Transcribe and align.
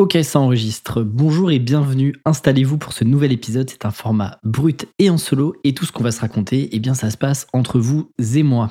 Ok, 0.00 0.16
ça 0.22 0.40
enregistre. 0.40 1.02
Bonjour 1.02 1.50
et 1.50 1.58
bienvenue. 1.58 2.14
Installez-vous 2.24 2.78
pour 2.78 2.94
ce 2.94 3.04
nouvel 3.04 3.32
épisode. 3.32 3.68
C'est 3.68 3.84
un 3.84 3.90
format 3.90 4.38
brut 4.44 4.86
et 4.98 5.10
en 5.10 5.18
solo. 5.18 5.54
Et 5.62 5.74
tout 5.74 5.84
ce 5.84 5.92
qu'on 5.92 6.02
va 6.02 6.10
se 6.10 6.22
raconter, 6.22 6.70
eh 6.72 6.78
bien, 6.78 6.94
ça 6.94 7.10
se 7.10 7.18
passe 7.18 7.46
entre 7.52 7.78
vous 7.78 8.10
et 8.34 8.42
moi. 8.42 8.70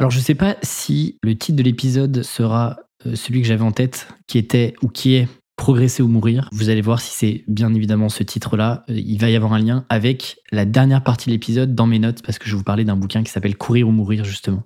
Alors, 0.00 0.10
je 0.10 0.18
sais 0.18 0.34
pas 0.34 0.56
si 0.64 1.18
le 1.22 1.38
titre 1.38 1.56
de 1.56 1.62
l'épisode 1.62 2.24
sera 2.24 2.80
euh, 3.06 3.14
celui 3.14 3.42
que 3.42 3.46
j'avais 3.46 3.62
en 3.62 3.70
tête, 3.70 4.08
qui 4.26 4.38
était 4.38 4.74
ou 4.82 4.88
qui 4.88 5.14
est 5.14 5.28
Progresser 5.62 6.02
ou 6.02 6.08
mourir. 6.08 6.48
Vous 6.50 6.70
allez 6.70 6.80
voir 6.80 7.00
si 7.00 7.16
c'est 7.16 7.44
bien 7.46 7.72
évidemment 7.72 8.08
ce 8.08 8.24
titre-là. 8.24 8.82
Euh, 8.90 8.94
il 8.96 9.20
va 9.20 9.30
y 9.30 9.36
avoir 9.36 9.52
un 9.52 9.60
lien 9.60 9.84
avec 9.90 10.38
la 10.50 10.64
dernière 10.64 11.04
partie 11.04 11.26
de 11.26 11.34
l'épisode 11.34 11.76
dans 11.76 11.86
mes 11.86 12.00
notes 12.00 12.20
parce 12.26 12.40
que 12.40 12.48
je 12.48 12.56
vous 12.56 12.64
parler 12.64 12.84
d'un 12.84 12.96
bouquin 12.96 13.22
qui 13.22 13.30
s'appelle 13.30 13.56
Courir 13.56 13.86
ou 13.86 13.92
mourir 13.92 14.24
justement. 14.24 14.64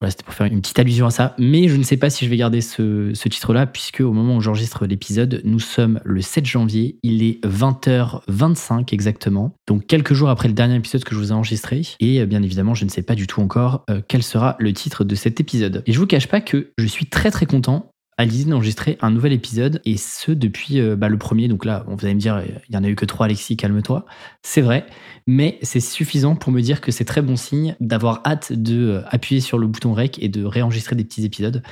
Voilà, 0.00 0.10
c'était 0.10 0.24
pour 0.24 0.34
faire 0.34 0.48
une 0.48 0.60
petite 0.60 0.80
allusion 0.80 1.06
à 1.06 1.12
ça. 1.12 1.36
Mais 1.38 1.68
je 1.68 1.76
ne 1.76 1.84
sais 1.84 1.96
pas 1.96 2.10
si 2.10 2.24
je 2.24 2.30
vais 2.30 2.36
garder 2.36 2.60
ce, 2.60 3.12
titre-là, 3.12 3.66
puisque 3.66 4.00
au 4.00 4.12
moment 4.12 4.34
où 4.34 4.40
j'enregistre 4.40 4.84
l'épisode, 4.84 5.42
nous 5.44 5.60
sommes 5.60 6.00
le 6.04 6.20
7 6.20 6.44
janvier. 6.44 6.98
Il 7.04 7.22
est 7.22 7.40
20h25 7.46 8.92
exactement. 8.92 9.54
Donc 9.68 9.86
quelques 9.86 10.14
jours 10.14 10.28
après 10.28 10.48
le 10.48 10.54
dernier 10.54 10.74
épisode 10.74 11.04
que 11.04 11.14
je 11.14 11.20
vous 11.20 11.28
ai 11.30 11.32
enregistré. 11.32 11.82
Et 12.00 12.20
euh, 12.20 12.26
bien 12.26 12.42
évidemment, 12.42 12.74
je 12.74 12.84
ne 12.84 12.90
sais 12.90 13.02
pas 13.02 13.14
du 13.14 13.28
tout 13.28 13.40
encore 13.40 13.84
euh, 13.90 14.00
quel 14.08 14.24
sera 14.24 14.56
le 14.58 14.72
titre 14.72 15.04
de 15.04 15.14
cet 15.14 15.38
épisode. 15.38 15.84
Et 15.86 15.92
je 15.92 16.00
vous 16.00 16.08
cache 16.08 16.26
pas 16.26 16.40
que 16.40 16.72
je 16.78 16.86
suis 16.86 17.06
très 17.06 17.30
très 17.30 17.46
content 17.46 17.91
à 18.18 18.24
l'idée 18.24 18.50
d'enregistrer 18.50 18.98
un 19.00 19.10
nouvel 19.10 19.32
épisode, 19.32 19.80
et 19.84 19.96
ce 19.96 20.32
depuis 20.32 20.80
euh, 20.80 20.96
bah, 20.96 21.08
le 21.08 21.18
premier. 21.18 21.48
Donc 21.48 21.64
là, 21.64 21.84
vous 21.86 22.04
allez 22.04 22.14
me 22.14 22.20
dire, 22.20 22.42
il 22.68 22.74
y 22.74 22.78
en 22.78 22.84
a 22.84 22.88
eu 22.88 22.94
que 22.94 23.06
trois, 23.06 23.26
Alexis, 23.26 23.56
calme-toi. 23.56 24.04
C'est 24.42 24.60
vrai, 24.60 24.86
mais 25.26 25.58
c'est 25.62 25.80
suffisant 25.80 26.36
pour 26.36 26.52
me 26.52 26.60
dire 26.60 26.80
que 26.80 26.92
c'est 26.92 27.04
très 27.04 27.22
bon 27.22 27.36
signe 27.36 27.74
d'avoir 27.80 28.22
hâte 28.26 28.52
de 28.52 28.88
euh, 28.88 29.02
appuyer 29.08 29.40
sur 29.40 29.58
le 29.58 29.66
bouton 29.66 29.94
rec 29.94 30.18
et 30.22 30.28
de 30.28 30.44
réenregistrer 30.44 30.94
des 30.94 31.04
petits 31.04 31.24
épisodes. 31.24 31.62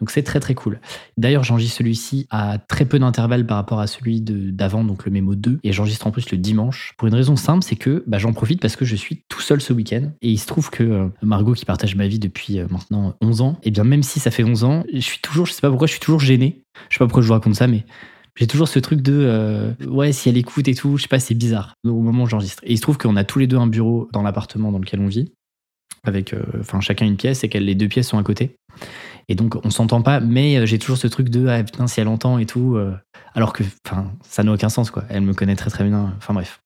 Donc 0.00 0.10
c'est 0.10 0.22
très 0.22 0.40
très 0.40 0.54
cool. 0.54 0.80
D'ailleurs, 1.16 1.44
j'enregistre 1.44 1.78
celui-ci 1.78 2.26
à 2.30 2.58
très 2.58 2.84
peu 2.84 2.98
d'intervalle 2.98 3.46
par 3.46 3.56
rapport 3.56 3.80
à 3.80 3.86
celui 3.86 4.20
d'avant, 4.20 4.84
donc 4.84 5.04
le 5.04 5.12
mémo 5.12 5.34
2, 5.34 5.60
et 5.62 5.72
j'enregistre 5.72 6.06
en 6.06 6.10
plus 6.10 6.30
le 6.30 6.38
dimanche. 6.38 6.94
Pour 6.96 7.08
une 7.08 7.14
raison 7.14 7.36
simple, 7.36 7.62
c'est 7.62 7.76
que 7.76 8.02
bah, 8.06 8.18
j'en 8.18 8.32
profite 8.32 8.60
parce 8.60 8.76
que 8.76 8.84
je 8.84 8.96
suis 8.96 9.22
tout 9.28 9.40
seul 9.40 9.60
ce 9.60 9.72
week-end, 9.72 10.10
et 10.22 10.30
il 10.30 10.38
se 10.38 10.46
trouve 10.46 10.70
que 10.70 10.82
euh, 10.82 11.08
Margot, 11.22 11.52
qui 11.52 11.64
partage 11.64 11.96
ma 11.96 12.08
vie 12.08 12.18
depuis 12.18 12.60
maintenant 12.70 13.14
11 13.20 13.40
ans, 13.40 13.58
et 13.62 13.68
eh 13.68 13.70
bien 13.70 13.84
même 13.84 14.02
si 14.02 14.20
ça 14.20 14.30
fait 14.30 14.44
11 14.44 14.64
ans, 14.64 14.84
je 14.92 15.00
suis 15.00 15.20
toujours, 15.20 15.46
je 15.46 15.52
sais 15.52 15.60
pas 15.60 15.68
pourquoi, 15.68 15.86
je 15.86 15.92
suis 15.92 16.00
toujours 16.00 16.20
gêné. 16.20 16.62
Je 16.88 16.94
sais 16.94 16.98
pas 16.98 17.06
pourquoi 17.06 17.22
je 17.22 17.28
vous 17.28 17.34
raconte 17.34 17.54
ça, 17.54 17.66
mais 17.66 17.84
j'ai 18.36 18.46
toujours 18.46 18.68
ce 18.68 18.78
truc 18.78 19.02
de 19.02 19.12
euh, 19.12 19.74
ouais, 19.86 20.12
si 20.12 20.28
elle 20.28 20.36
écoute 20.36 20.66
et 20.68 20.74
tout, 20.74 20.96
je 20.96 21.02
sais 21.02 21.08
pas, 21.08 21.20
c'est 21.20 21.34
bizarre 21.34 21.74
au 21.84 22.00
moment 22.00 22.24
où 22.24 22.26
j'enregistre. 22.26 22.62
Et 22.64 22.72
il 22.72 22.76
se 22.76 22.82
trouve 22.82 22.98
qu'on 22.98 23.16
a 23.16 23.24
tous 23.24 23.38
les 23.38 23.46
deux 23.46 23.58
un 23.58 23.66
bureau 23.66 24.08
dans 24.12 24.22
l'appartement 24.22 24.72
dans 24.72 24.78
lequel 24.78 25.00
on 25.00 25.08
vit, 25.08 25.32
avec 26.04 26.32
euh, 26.32 26.42
enfin 26.60 26.80
chacun 26.80 27.06
une 27.06 27.16
pièce 27.16 27.44
et 27.44 27.48
que 27.48 27.58
les 27.58 27.74
deux 27.74 27.88
pièces 27.88 28.08
sont 28.08 28.18
à 28.18 28.22
côté. 28.22 28.56
Et 29.30 29.34
donc 29.34 29.56
on 29.64 29.70
s'entend 29.70 30.02
pas, 30.02 30.20
mais 30.20 30.58
euh, 30.58 30.66
j'ai 30.66 30.78
toujours 30.78 30.98
ce 30.98 31.06
truc 31.06 31.30
de 31.30 31.46
ah 31.46 31.62
putain, 31.64 31.86
si 31.86 32.00
elle 32.00 32.08
entend 32.08 32.36
et 32.36 32.44
tout, 32.44 32.78
alors 33.34 33.54
que 33.54 33.64
ça 34.28 34.42
n'a 34.42 34.52
aucun 34.52 34.68
sens 34.68 34.90
quoi. 34.90 35.04
Elle 35.08 35.22
me 35.22 35.32
connaît 35.32 35.56
très 35.56 35.70
très 35.70 35.84
bien. 35.84 36.12
Enfin 36.18 36.34
bref, 36.34 36.60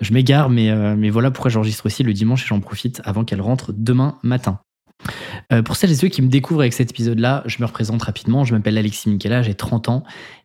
je 0.00 0.12
m'égare, 0.12 0.50
mais, 0.50 0.74
mais 0.96 1.10
voilà 1.10 1.30
pourquoi 1.30 1.50
j'enregistre 1.50 1.86
aussi 1.86 2.02
le 2.02 2.12
dimanche 2.12 2.42
et 2.44 2.46
j'en 2.46 2.60
profite 2.60 3.00
avant 3.04 3.24
qu'elle 3.24 3.40
rentre 3.40 3.72
demain 3.72 4.18
matin. 4.22 4.58
Euh, 5.52 5.62
pour 5.62 5.76
celles 5.76 5.90
et 5.90 5.94
ceux 5.94 6.08
qui 6.08 6.22
me 6.22 6.28
découvrent 6.28 6.60
avec 6.60 6.72
cet 6.72 6.90
épisode-là, 6.90 7.42
je 7.46 7.56
me 7.60 7.66
représente 7.66 8.02
rapidement. 8.02 8.44
Je 8.44 8.54
m'appelle 8.54 8.76
Alexis 8.76 9.08
Michela, 9.08 9.42
j'ai 9.42 9.54
30 9.54 9.88
ans 9.88 10.02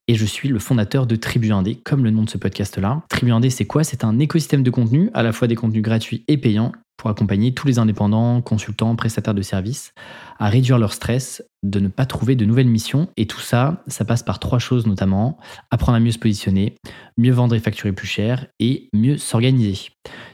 et 0.08 0.16
je 0.16 0.26
suis 0.26 0.50
le 0.50 0.60
fondateur 0.60 1.08
de 1.08 1.16
Tribu 1.16 1.52
Indé, 1.52 1.76
comme 1.76 2.04
le 2.04 2.12
nom 2.12 2.24
de 2.24 2.30
ce 2.30 2.38
podcast-là. 2.38 3.02
Tribu 3.10 3.32
Indé, 3.32 3.50
c'est 3.50 3.66
quoi? 3.66 3.84
C'est 3.84 4.04
un 4.04 4.20
écosystème 4.20 4.64
de 4.64 4.70
contenu, 4.70 5.10
à 5.14 5.24
la 5.24 5.32
fois 5.32 5.48
des 5.48 5.56
contenus 5.56 5.82
gratuits 5.82 6.24
et 6.28 6.38
payants, 6.38 6.72
pour 6.98 7.10
accompagner 7.10 7.54
tous 7.54 7.68
les 7.68 7.80
indépendants, 7.80 8.42
consultants, 8.42 8.96
prestataires 8.96 9.34
de 9.34 9.42
services 9.42 9.94
à 10.40 10.50
réduire 10.50 10.78
leur 10.78 10.94
stress, 10.94 11.44
de 11.64 11.80
ne 11.80 11.88
pas 11.88 12.06
trouver 12.06 12.36
de 12.36 12.46
nouvelles 12.46 12.68
missions. 12.68 13.08
Et 13.18 13.28
tout 13.28 13.40
ça, 13.40 13.84
ça 13.88 14.06
passe 14.06 14.24
par 14.24 14.40
trois 14.40 14.60
choses 14.60 14.88
notamment. 14.88 15.38
Apprendre 15.72 15.98
à 15.98 16.00
mieux 16.00 16.12
se 16.12 16.20
positionner, 16.20 16.76
mieux 17.18 17.32
vendre 17.32 17.56
et 17.56 17.60
facturer 17.60 17.94
plus 17.94 18.08
cher 18.08 18.48
et 18.60 18.90
mieux 18.94 19.18
s'organiser. 19.18 19.90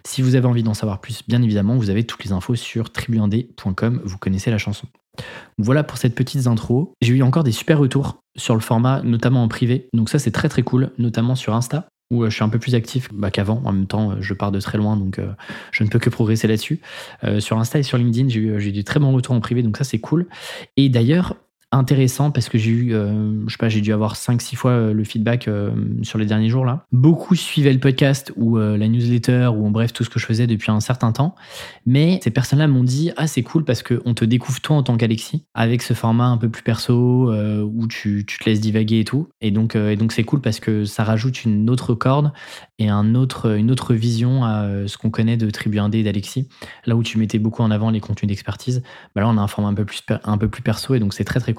Si 0.06 0.22
vous 0.22 0.36
avez 0.36 0.48
envie 0.48 0.64
d'en 0.64 0.74
savoir 0.74 1.02
plus, 1.02 1.24
bien 1.28 1.42
évidemment, 1.42 1.76
vous 1.78 1.90
avez 1.90 2.04
toutes 2.06 2.24
les 2.24 2.32
infos 2.32 2.56
sur 2.56 2.92
tribuindé.com. 2.92 4.02
Vous 4.04 4.18
connaissez 4.18 4.52
la 4.52 4.58
chanson. 4.58 4.88
Voilà 5.58 5.84
pour 5.84 5.98
cette 5.98 6.16
petite 6.16 6.48
intro. 6.48 6.94
J'ai 7.02 7.14
eu 7.14 7.24
encore 7.24 7.44
des 7.44 7.52
super 7.52 7.80
retours 7.80 8.22
sur 8.38 8.56
le 8.56 8.62
format, 8.62 9.02
notamment 9.04 9.44
en 9.44 9.48
privé. 9.48 9.90
Donc 9.94 10.10
ça, 10.10 10.20
c'est 10.20 10.32
très 10.32 10.50
très 10.50 10.64
cool, 10.64 10.92
notamment 10.98 11.36
sur 11.36 11.54
Insta 11.54 11.90
où 12.12 12.24
euh, 12.24 12.30
je 12.30 12.36
suis 12.36 12.44
un 12.44 12.50
peu 12.50 12.60
plus 12.60 12.76
actif 12.76 13.10
bah, 13.14 13.32
qu'avant. 13.32 13.62
En 13.66 13.72
même 13.72 13.88
temps, 13.88 14.12
euh, 14.12 14.16
je 14.20 14.34
pars 14.34 14.52
de 14.52 14.60
très 14.60 14.78
loin, 14.78 14.98
donc 14.98 15.20
euh, 15.20 15.32
je 15.72 15.84
ne 15.84 15.90
peux 15.90 16.00
que 16.00 16.10
progresser 16.10 16.48
là-dessus. 16.48 16.82
sur 17.40 17.58
Insta 17.58 17.80
et 17.80 17.84
sur 17.84 17.98
LinkedIn, 17.98 18.30
j'ai 18.30 18.40
eu, 18.40 18.60
eu 18.60 18.72
du 18.72 18.84
très 18.84 19.00
bons 19.00 19.12
retours 19.12 19.36
en 19.36 19.40
privé, 19.40 19.64
donc 19.64 19.78
ça 19.78 19.84
c'est 19.84 20.00
cool. 20.00 20.28
Et 20.78 20.90
d'ailleurs, 20.90 21.36
intéressant 21.72 22.32
parce 22.32 22.50
que 22.50 22.58
j'ai 22.58 22.72
eu, 22.72 22.94
euh, 22.94 23.44
je 23.46 23.52
sais 23.52 23.58
pas, 23.58 23.70
j'ai 23.70 23.82
dû 23.82 23.94
avoir 23.94 24.16
5-6 24.16 24.56
fois 24.56 24.72
euh, 24.72 24.94
le 24.94 25.04
feedback 25.04 25.48
euh, 25.48 25.72
sur 26.02 26.18
les 26.18 26.26
derniers 26.26 26.50
jours 26.50 26.66
là. 26.66 26.86
Beaucoup 26.92 27.36
suivaient 27.36 27.74
le 27.74 27.80
podcast 27.80 28.34
ou 28.36 28.58
la 28.58 28.88
newsletter 28.88 29.52
ou 29.56 29.66
en 29.66 29.72
bref 29.72 29.94
tout 29.94 30.04
ce 30.04 30.10
que 30.10 30.20
je 30.20 30.26
faisais 30.26 30.48
depuis 30.48 30.72
un 30.72 30.80
certain 30.80 31.12
temps. 31.12 31.36
Mais 31.86 32.20
ces 32.24 32.32
personnes-là 32.32 32.68
m'ont 32.68 32.84
dit 32.84 33.12
ah 33.18 33.28
c'est 33.28 33.44
cool 33.44 33.64
parce 33.64 33.84
qu'on 33.84 34.14
te 34.14 34.26
découvre 34.26 34.60
toi 34.62 34.78
en 34.78 34.84
tant 34.84 34.98
qu'Alexis 34.98 35.46
avec 35.54 35.82
ce 35.82 35.94
format 35.94 36.26
un 36.26 36.38
peu 36.38 36.50
plus 36.50 36.64
perso 36.64 37.32
où 37.32 37.88
tu, 37.88 38.26
tu, 38.26 38.40
te 38.40 38.50
laisses 38.50 38.60
divaguer 38.60 39.00
et 39.00 39.06
tout. 39.06 39.30
Et 39.42 39.52
donc 39.52 39.76
et 39.76 39.98
c'est 40.10 40.24
cool 40.24 40.42
parce 40.42 40.60
que 40.60 40.86
ça 40.86 41.04
rajoute 41.04 41.46
une 41.46 41.70
autre 41.70 41.94
corde 41.94 42.32
et 42.80 42.90
un 42.90 43.16
autre, 43.16 43.56
une 43.58 43.72
autre 43.72 43.94
vision 43.94 44.44
à 44.44 44.88
ce 44.88 44.98
qu'on 44.98 45.10
connaît 45.10 45.38
de 45.38 45.50
Tribu 45.50 45.80
Indé 45.80 46.00
et 46.00 46.04
d'Alexis. 46.04 46.48
Là 46.86 46.96
où 46.96 47.04
tu 47.04 47.18
mettais 47.18 47.40
beaucoup 47.40 47.62
en 47.62 47.72
avant 47.72 47.92
les 47.92 48.00
contenus 48.00 48.28
d'expertise, 48.30 48.82
bah 49.16 49.22
là 49.22 49.30
on 49.30 49.38
a 49.38 49.42
un 49.42 49.48
format 49.48 49.70
un 49.70 49.74
peu 49.74 49.86
plus 49.86 50.02
un 50.24 50.38
peu 50.38 50.48
plus 50.48 50.62
perso 50.62 50.96
et 50.96 51.00
donc 51.00 51.14
c'est 51.14 51.26
très 51.26 51.40
très 51.40 51.54
cool. 51.54 51.59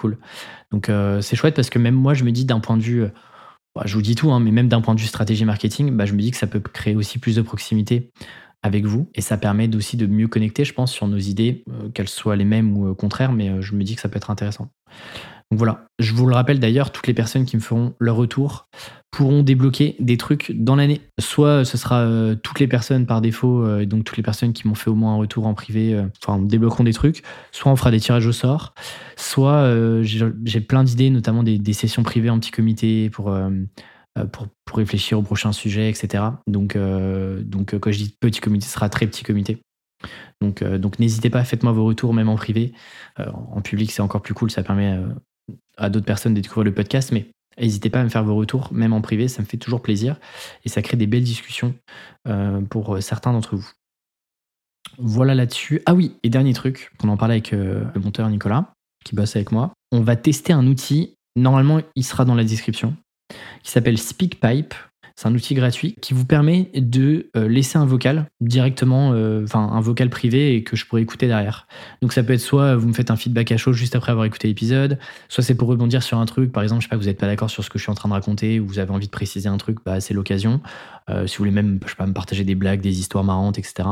Donc 0.70 0.88
euh, 0.88 1.20
c'est 1.20 1.36
chouette 1.36 1.54
parce 1.54 1.70
que 1.70 1.78
même 1.78 1.94
moi, 1.94 2.14
je 2.14 2.24
me 2.24 2.32
dis 2.32 2.44
d'un 2.44 2.60
point 2.60 2.76
de 2.76 2.82
vue, 2.82 3.04
euh, 3.04 3.08
bah, 3.74 3.82
je 3.84 3.94
vous 3.94 4.02
dis 4.02 4.14
tout, 4.14 4.30
hein, 4.32 4.40
mais 4.40 4.50
même 4.50 4.68
d'un 4.68 4.80
point 4.80 4.94
de 4.94 5.00
vue 5.00 5.06
stratégie 5.06 5.44
marketing, 5.44 5.96
bah, 5.96 6.06
je 6.06 6.14
me 6.14 6.20
dis 6.20 6.30
que 6.30 6.36
ça 6.36 6.46
peut 6.46 6.60
créer 6.60 6.96
aussi 6.96 7.18
plus 7.18 7.36
de 7.36 7.42
proximité 7.42 8.10
avec 8.62 8.84
vous 8.84 9.10
et 9.14 9.20
ça 9.20 9.38
permet 9.38 9.74
aussi 9.74 9.96
de 9.96 10.06
mieux 10.06 10.28
connecter, 10.28 10.64
je 10.64 10.74
pense, 10.74 10.92
sur 10.92 11.06
nos 11.08 11.18
idées, 11.18 11.64
euh, 11.70 11.88
qu'elles 11.90 12.08
soient 12.08 12.36
les 12.36 12.44
mêmes 12.44 12.76
ou 12.76 12.94
contraires, 12.94 13.32
mais 13.32 13.62
je 13.62 13.74
me 13.74 13.84
dis 13.84 13.94
que 13.94 14.00
ça 14.00 14.08
peut 14.08 14.18
être 14.18 14.30
intéressant. 14.30 14.70
Donc 15.50 15.58
voilà, 15.58 15.86
je 15.98 16.12
vous 16.14 16.26
le 16.26 16.34
rappelle 16.34 16.60
d'ailleurs, 16.60 16.92
toutes 16.92 17.08
les 17.08 17.14
personnes 17.14 17.44
qui 17.44 17.56
me 17.56 17.60
feront 17.60 17.94
leur 17.98 18.14
retour 18.14 18.68
pourront 19.10 19.42
débloquer 19.42 19.96
des 19.98 20.16
trucs 20.16 20.52
dans 20.52 20.76
l'année. 20.76 21.00
Soit 21.18 21.64
ce 21.64 21.76
sera 21.76 22.02
euh, 22.02 22.36
toutes 22.36 22.60
les 22.60 22.68
personnes 22.68 23.04
par 23.04 23.20
défaut, 23.20 23.64
euh, 23.64 23.84
donc 23.84 24.04
toutes 24.04 24.16
les 24.16 24.22
personnes 24.22 24.52
qui 24.52 24.68
m'ont 24.68 24.76
fait 24.76 24.90
au 24.90 24.94
moins 24.94 25.14
un 25.14 25.16
retour 25.16 25.46
en 25.46 25.54
privé, 25.54 25.94
euh, 25.94 26.04
enfin 26.22 26.40
débloqueront 26.40 26.84
des 26.84 26.92
trucs. 26.92 27.22
Soit 27.50 27.72
on 27.72 27.76
fera 27.76 27.90
des 27.90 27.98
tirages 27.98 28.26
au 28.26 28.32
sort. 28.32 28.74
Soit 29.16 29.68
j'ai 30.02 30.60
plein 30.60 30.84
d'idées, 30.84 31.10
notamment 31.10 31.42
des, 31.42 31.72
sessions 31.72 32.02
privées 32.02 32.30
en 32.30 32.38
petit 32.38 32.52
comité 32.52 33.10
pour, 33.10 33.34
réfléchir 34.72 35.18
au 35.18 35.22
prochain 35.22 35.50
sujet, 35.50 35.90
etc. 35.90 36.24
Donc, 36.46 36.78
donc 37.42 37.78
quand 37.78 37.90
je 37.90 37.98
dis 37.98 38.16
petit 38.20 38.40
comité, 38.40 38.66
ce 38.66 38.72
sera 38.72 38.88
très 38.88 39.06
petit 39.06 39.24
comité. 39.24 39.60
Donc 40.40 40.98
n'hésitez 40.98 41.28
pas, 41.28 41.44
faites-moi 41.44 41.72
vos 41.72 41.84
retours, 41.84 42.14
même 42.14 42.28
en 42.28 42.36
privé. 42.36 42.72
en 43.18 43.60
public, 43.60 43.90
c'est 43.90 44.02
encore 44.02 44.22
plus 44.22 44.34
cool, 44.34 44.50
ça 44.50 44.62
permet 44.62 44.96
à 45.76 45.90
d'autres 45.90 46.06
personnes 46.06 46.34
de 46.34 46.40
découvrir 46.40 46.64
le 46.64 46.74
podcast, 46.74 47.12
mais 47.12 47.26
n'hésitez 47.58 47.90
pas 47.90 48.00
à 48.00 48.04
me 48.04 48.08
faire 48.08 48.24
vos 48.24 48.34
retours, 48.34 48.72
même 48.72 48.92
en 48.92 49.00
privé, 49.00 49.28
ça 49.28 49.42
me 49.42 49.46
fait 49.46 49.56
toujours 49.56 49.82
plaisir 49.82 50.16
et 50.64 50.68
ça 50.68 50.82
crée 50.82 50.96
des 50.96 51.06
belles 51.06 51.24
discussions 51.24 51.74
euh, 52.28 52.60
pour 52.60 52.96
euh, 52.96 53.00
certains 53.00 53.32
d'entre 53.32 53.56
vous. 53.56 53.70
Voilà 54.98 55.34
là-dessus. 55.34 55.82
Ah 55.86 55.94
oui, 55.94 56.16
et 56.22 56.30
dernier 56.30 56.52
truc, 56.52 56.90
on 57.02 57.08
en 57.08 57.16
parlait 57.16 57.34
avec 57.34 57.52
euh, 57.52 57.84
le 57.94 58.00
monteur 58.00 58.28
Nicolas, 58.28 58.72
qui 59.04 59.14
bosse 59.14 59.36
avec 59.36 59.52
moi. 59.52 59.72
On 59.92 60.00
va 60.00 60.16
tester 60.16 60.52
un 60.52 60.66
outil, 60.66 61.14
normalement 61.36 61.80
il 61.94 62.04
sera 62.04 62.24
dans 62.24 62.34
la 62.34 62.44
description, 62.44 62.96
qui 63.62 63.70
s'appelle 63.70 63.98
SpeakPipe. 63.98 64.74
C'est 65.20 65.28
un 65.28 65.34
outil 65.34 65.52
gratuit 65.52 65.96
qui 66.00 66.14
vous 66.14 66.24
permet 66.24 66.70
de 66.74 67.28
euh, 67.36 67.46
laisser 67.46 67.76
un 67.76 67.84
vocal 67.84 68.30
directement, 68.40 69.12
euh, 69.12 69.44
enfin 69.44 69.68
un 69.70 69.80
vocal 69.82 70.08
privé 70.08 70.54
et 70.54 70.64
que 70.64 70.76
je 70.76 70.86
pourrais 70.86 71.02
écouter 71.02 71.26
derrière. 71.26 71.66
Donc 72.00 72.14
ça 72.14 72.22
peut 72.22 72.32
être 72.32 72.40
soit 72.40 72.74
vous 72.74 72.88
me 72.88 72.94
faites 72.94 73.10
un 73.10 73.16
feedback 73.16 73.52
à 73.52 73.58
chaud 73.58 73.74
juste 73.74 73.94
après 73.94 74.12
avoir 74.12 74.24
écouté 74.24 74.48
l'épisode, 74.48 74.98
soit 75.28 75.44
c'est 75.44 75.54
pour 75.54 75.68
rebondir 75.68 76.02
sur 76.02 76.16
un 76.16 76.24
truc, 76.24 76.52
par 76.52 76.62
exemple, 76.62 76.80
je 76.80 76.86
sais 76.86 76.88
pas, 76.88 76.96
vous 76.96 77.04
n'êtes 77.04 77.18
pas 77.18 77.26
d'accord 77.26 77.50
sur 77.50 77.62
ce 77.62 77.68
que 77.68 77.78
je 77.78 77.82
suis 77.82 77.92
en 77.92 77.94
train 77.94 78.08
de 78.08 78.14
raconter 78.14 78.60
ou 78.60 78.66
vous 78.66 78.78
avez 78.78 78.92
envie 78.92 79.08
de 79.08 79.10
préciser 79.10 79.50
un 79.50 79.58
truc, 79.58 79.76
bah 79.84 80.00
c'est 80.00 80.14
l'occasion. 80.14 80.62
Euh, 81.10 81.26
si 81.26 81.36
vous 81.36 81.42
voulez 81.42 81.50
même, 81.50 81.78
je 81.84 81.90
sais 81.90 81.96
pas, 81.96 82.06
me 82.06 82.12
partager 82.12 82.44
des 82.44 82.54
blagues, 82.54 82.80
des 82.80 83.00
histoires 83.00 83.24
marrantes, 83.24 83.58
etc. 83.58 83.88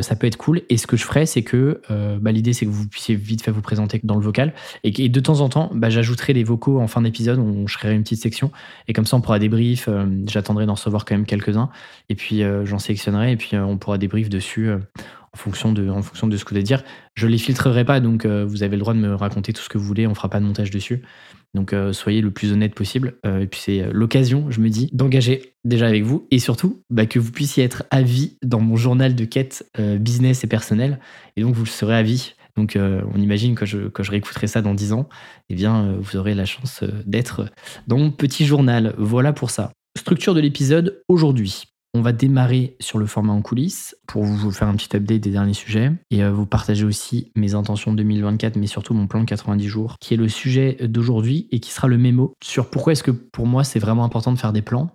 ça 0.00 0.16
peut 0.16 0.26
être 0.26 0.36
cool. 0.36 0.62
Et 0.68 0.76
ce 0.76 0.86
que 0.86 0.96
je 0.96 1.04
ferai, 1.04 1.26
c'est 1.26 1.42
que 1.42 1.80
bah, 2.20 2.32
l'idée 2.32 2.52
c'est 2.52 2.66
que 2.66 2.70
vous 2.70 2.88
puissiez 2.88 3.14
vite 3.14 3.42
fait 3.42 3.50
vous 3.50 3.62
présenter 3.62 4.00
dans 4.02 4.16
le 4.16 4.22
vocal 4.22 4.52
et, 4.84 5.08
de 5.08 5.20
temps 5.20 5.40
en 5.40 5.48
temps, 5.48 5.70
bah, 5.74 5.90
j'ajouterai 5.90 6.34
des 6.34 6.44
vocaux 6.44 6.80
en 6.80 6.86
fin 6.86 7.02
d'épisode, 7.02 7.38
où 7.38 7.66
je 7.66 7.78
créerai 7.78 7.94
une 7.94 8.02
petite 8.02 8.22
section 8.22 8.50
et 8.88 8.92
comme 8.92 9.06
ça 9.06 9.16
on 9.16 9.20
pourra 9.20 9.38
débrief 9.38 9.88
j'attendrai 10.26 10.66
d'en 10.66 10.74
recevoir 10.74 11.04
quand 11.04 11.14
même 11.14 11.26
quelques-uns. 11.26 11.70
Et 12.08 12.14
puis 12.14 12.42
euh, 12.42 12.64
j'en 12.64 12.78
sélectionnerai 12.78 13.32
et 13.32 13.36
puis 13.36 13.50
euh, 13.54 13.64
on 13.64 13.78
pourra 13.78 13.98
débrief 13.98 14.28
dessus 14.28 14.68
euh, 14.68 14.78
en 15.32 15.38
fonction 15.38 15.72
de, 15.72 15.88
en 15.88 16.02
fonction 16.02 16.26
de 16.26 16.36
ce 16.36 16.44
que 16.44 16.50
vous 16.50 16.56
allez 16.56 16.64
dire. 16.64 16.82
Je 17.14 17.26
les 17.26 17.38
filtrerai 17.38 17.84
pas, 17.84 18.00
donc 18.00 18.26
vous 18.26 18.62
avez 18.62 18.76
le 18.76 18.80
droit 18.80 18.92
de 18.92 18.98
me 18.98 19.14
raconter 19.14 19.54
tout 19.54 19.62
ce 19.62 19.70
que 19.70 19.78
vous 19.78 19.84
voulez, 19.84 20.06
on 20.06 20.14
fera 20.14 20.28
pas 20.28 20.40
de 20.40 20.44
montage 20.44 20.70
dessus. 20.70 21.02
Donc 21.54 21.74
soyez 21.92 22.22
le 22.22 22.30
plus 22.30 22.52
honnête 22.52 22.74
possible. 22.74 23.18
et 23.24 23.46
puis 23.46 23.60
c'est 23.60 23.92
l'occasion, 23.92 24.50
je 24.50 24.60
me 24.60 24.70
dis, 24.70 24.88
d'engager 24.92 25.54
déjà 25.64 25.86
avec 25.86 26.02
vous 26.02 26.26
et 26.30 26.38
surtout 26.38 26.82
bah, 26.88 27.04
que 27.04 27.18
vous 27.18 27.30
puissiez 27.30 27.62
être 27.62 27.84
à 27.90 28.00
vie 28.02 28.38
dans 28.42 28.60
mon 28.60 28.76
journal 28.76 29.14
de 29.14 29.24
quête 29.26 29.70
business 29.98 30.44
et 30.44 30.46
personnel. 30.46 30.98
Et 31.36 31.42
donc 31.42 31.54
vous 31.54 31.64
le 31.64 31.68
serez 31.68 31.94
à 31.94 32.02
vie 32.02 32.34
Donc 32.56 32.78
on 32.78 33.20
imagine 33.20 33.54
que 33.54 33.66
je, 33.66 33.88
que 33.88 34.02
je 34.02 34.10
réécouterai 34.10 34.46
ça 34.46 34.62
dans 34.62 34.74
10 34.74 34.94
ans. 34.94 35.08
Eh 35.50 35.54
bien, 35.54 35.94
vous 36.00 36.16
aurez 36.16 36.34
la 36.34 36.46
chance 36.46 36.84
d'être 37.04 37.44
dans 37.86 37.98
mon 37.98 38.10
petit 38.10 38.46
journal. 38.46 38.94
Voilà 38.96 39.34
pour 39.34 39.50
ça. 39.50 39.72
Structure 39.98 40.34
de 40.34 40.40
l'épisode 40.40 41.02
aujourd'hui. 41.08 41.64
On 41.94 42.00
va 42.00 42.12
démarrer 42.12 42.74
sur 42.80 42.96
le 42.96 43.04
format 43.04 43.34
en 43.34 43.42
coulisses 43.42 43.94
pour 44.06 44.24
vous 44.24 44.50
faire 44.50 44.66
un 44.66 44.74
petit 44.76 44.96
update 44.96 45.20
des 45.20 45.30
derniers 45.30 45.52
sujets 45.52 45.92
et 46.10 46.24
euh, 46.24 46.32
vous 46.32 46.46
partager 46.46 46.86
aussi 46.86 47.30
mes 47.36 47.52
intentions 47.52 47.92
2024, 47.92 48.56
mais 48.56 48.66
surtout 48.66 48.94
mon 48.94 49.06
plan 49.06 49.20
de 49.20 49.26
90 49.26 49.68
jours, 49.68 49.96
qui 50.00 50.14
est 50.14 50.16
le 50.16 50.28
sujet 50.28 50.78
d'aujourd'hui 50.80 51.48
et 51.50 51.60
qui 51.60 51.70
sera 51.70 51.88
le 51.88 51.98
mémo 51.98 52.32
sur 52.42 52.70
pourquoi 52.70 52.94
est-ce 52.94 53.02
que 53.02 53.10
pour 53.10 53.46
moi 53.46 53.62
c'est 53.62 53.78
vraiment 53.78 54.04
important 54.04 54.32
de 54.32 54.38
faire 54.38 54.54
des 54.54 54.62
plans 54.62 54.88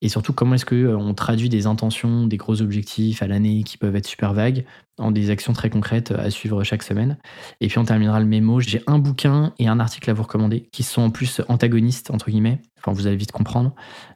et 0.00 0.08
surtout 0.08 0.32
comment 0.32 0.54
est-ce 0.54 0.64
qu'on 0.64 1.10
euh, 1.10 1.12
traduit 1.12 1.50
des 1.50 1.66
intentions, 1.66 2.26
des 2.26 2.38
gros 2.38 2.62
objectifs 2.62 3.22
à 3.22 3.26
l'année 3.26 3.62
qui 3.62 3.76
peuvent 3.76 3.96
être 3.96 4.06
super 4.06 4.32
vagues 4.32 4.64
en 4.98 5.10
des 5.10 5.28
actions 5.28 5.52
très 5.52 5.68
concrètes 5.68 6.12
à 6.12 6.30
suivre 6.30 6.64
chaque 6.64 6.82
semaine. 6.82 7.18
Et 7.60 7.68
puis 7.68 7.78
on 7.78 7.84
terminera 7.84 8.20
le 8.20 8.26
mémo. 8.26 8.60
J'ai 8.60 8.82
un 8.86 8.98
bouquin 8.98 9.52
et 9.58 9.68
un 9.68 9.80
article 9.80 10.10
à 10.10 10.14
vous 10.14 10.22
recommander 10.22 10.68
qui 10.72 10.82
sont 10.82 11.02
en 11.02 11.10
plus 11.10 11.40
antagonistes, 11.48 12.10
entre 12.10 12.30
guillemets. 12.30 12.60
Enfin, 12.78 12.92
vous 12.92 13.06
allez 13.06 13.16
vite 13.16 13.32
comprendre. 13.32 13.74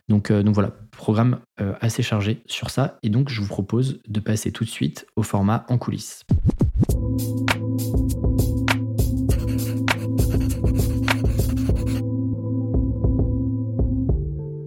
Donc, 0.08 0.30
euh, 0.30 0.42
donc 0.42 0.54
voilà, 0.54 0.72
programme 0.96 1.40
euh, 1.60 1.74
assez 1.80 2.02
chargé 2.02 2.42
sur 2.46 2.70
ça. 2.70 2.98
Et 3.02 3.10
donc, 3.10 3.28
je 3.28 3.40
vous 3.40 3.48
propose 3.48 4.00
de 4.06 4.20
passer 4.20 4.52
tout 4.52 4.64
de 4.64 4.70
suite 4.70 5.06
au 5.16 5.22
format 5.22 5.64
en 5.68 5.78
coulisses. 5.78 6.24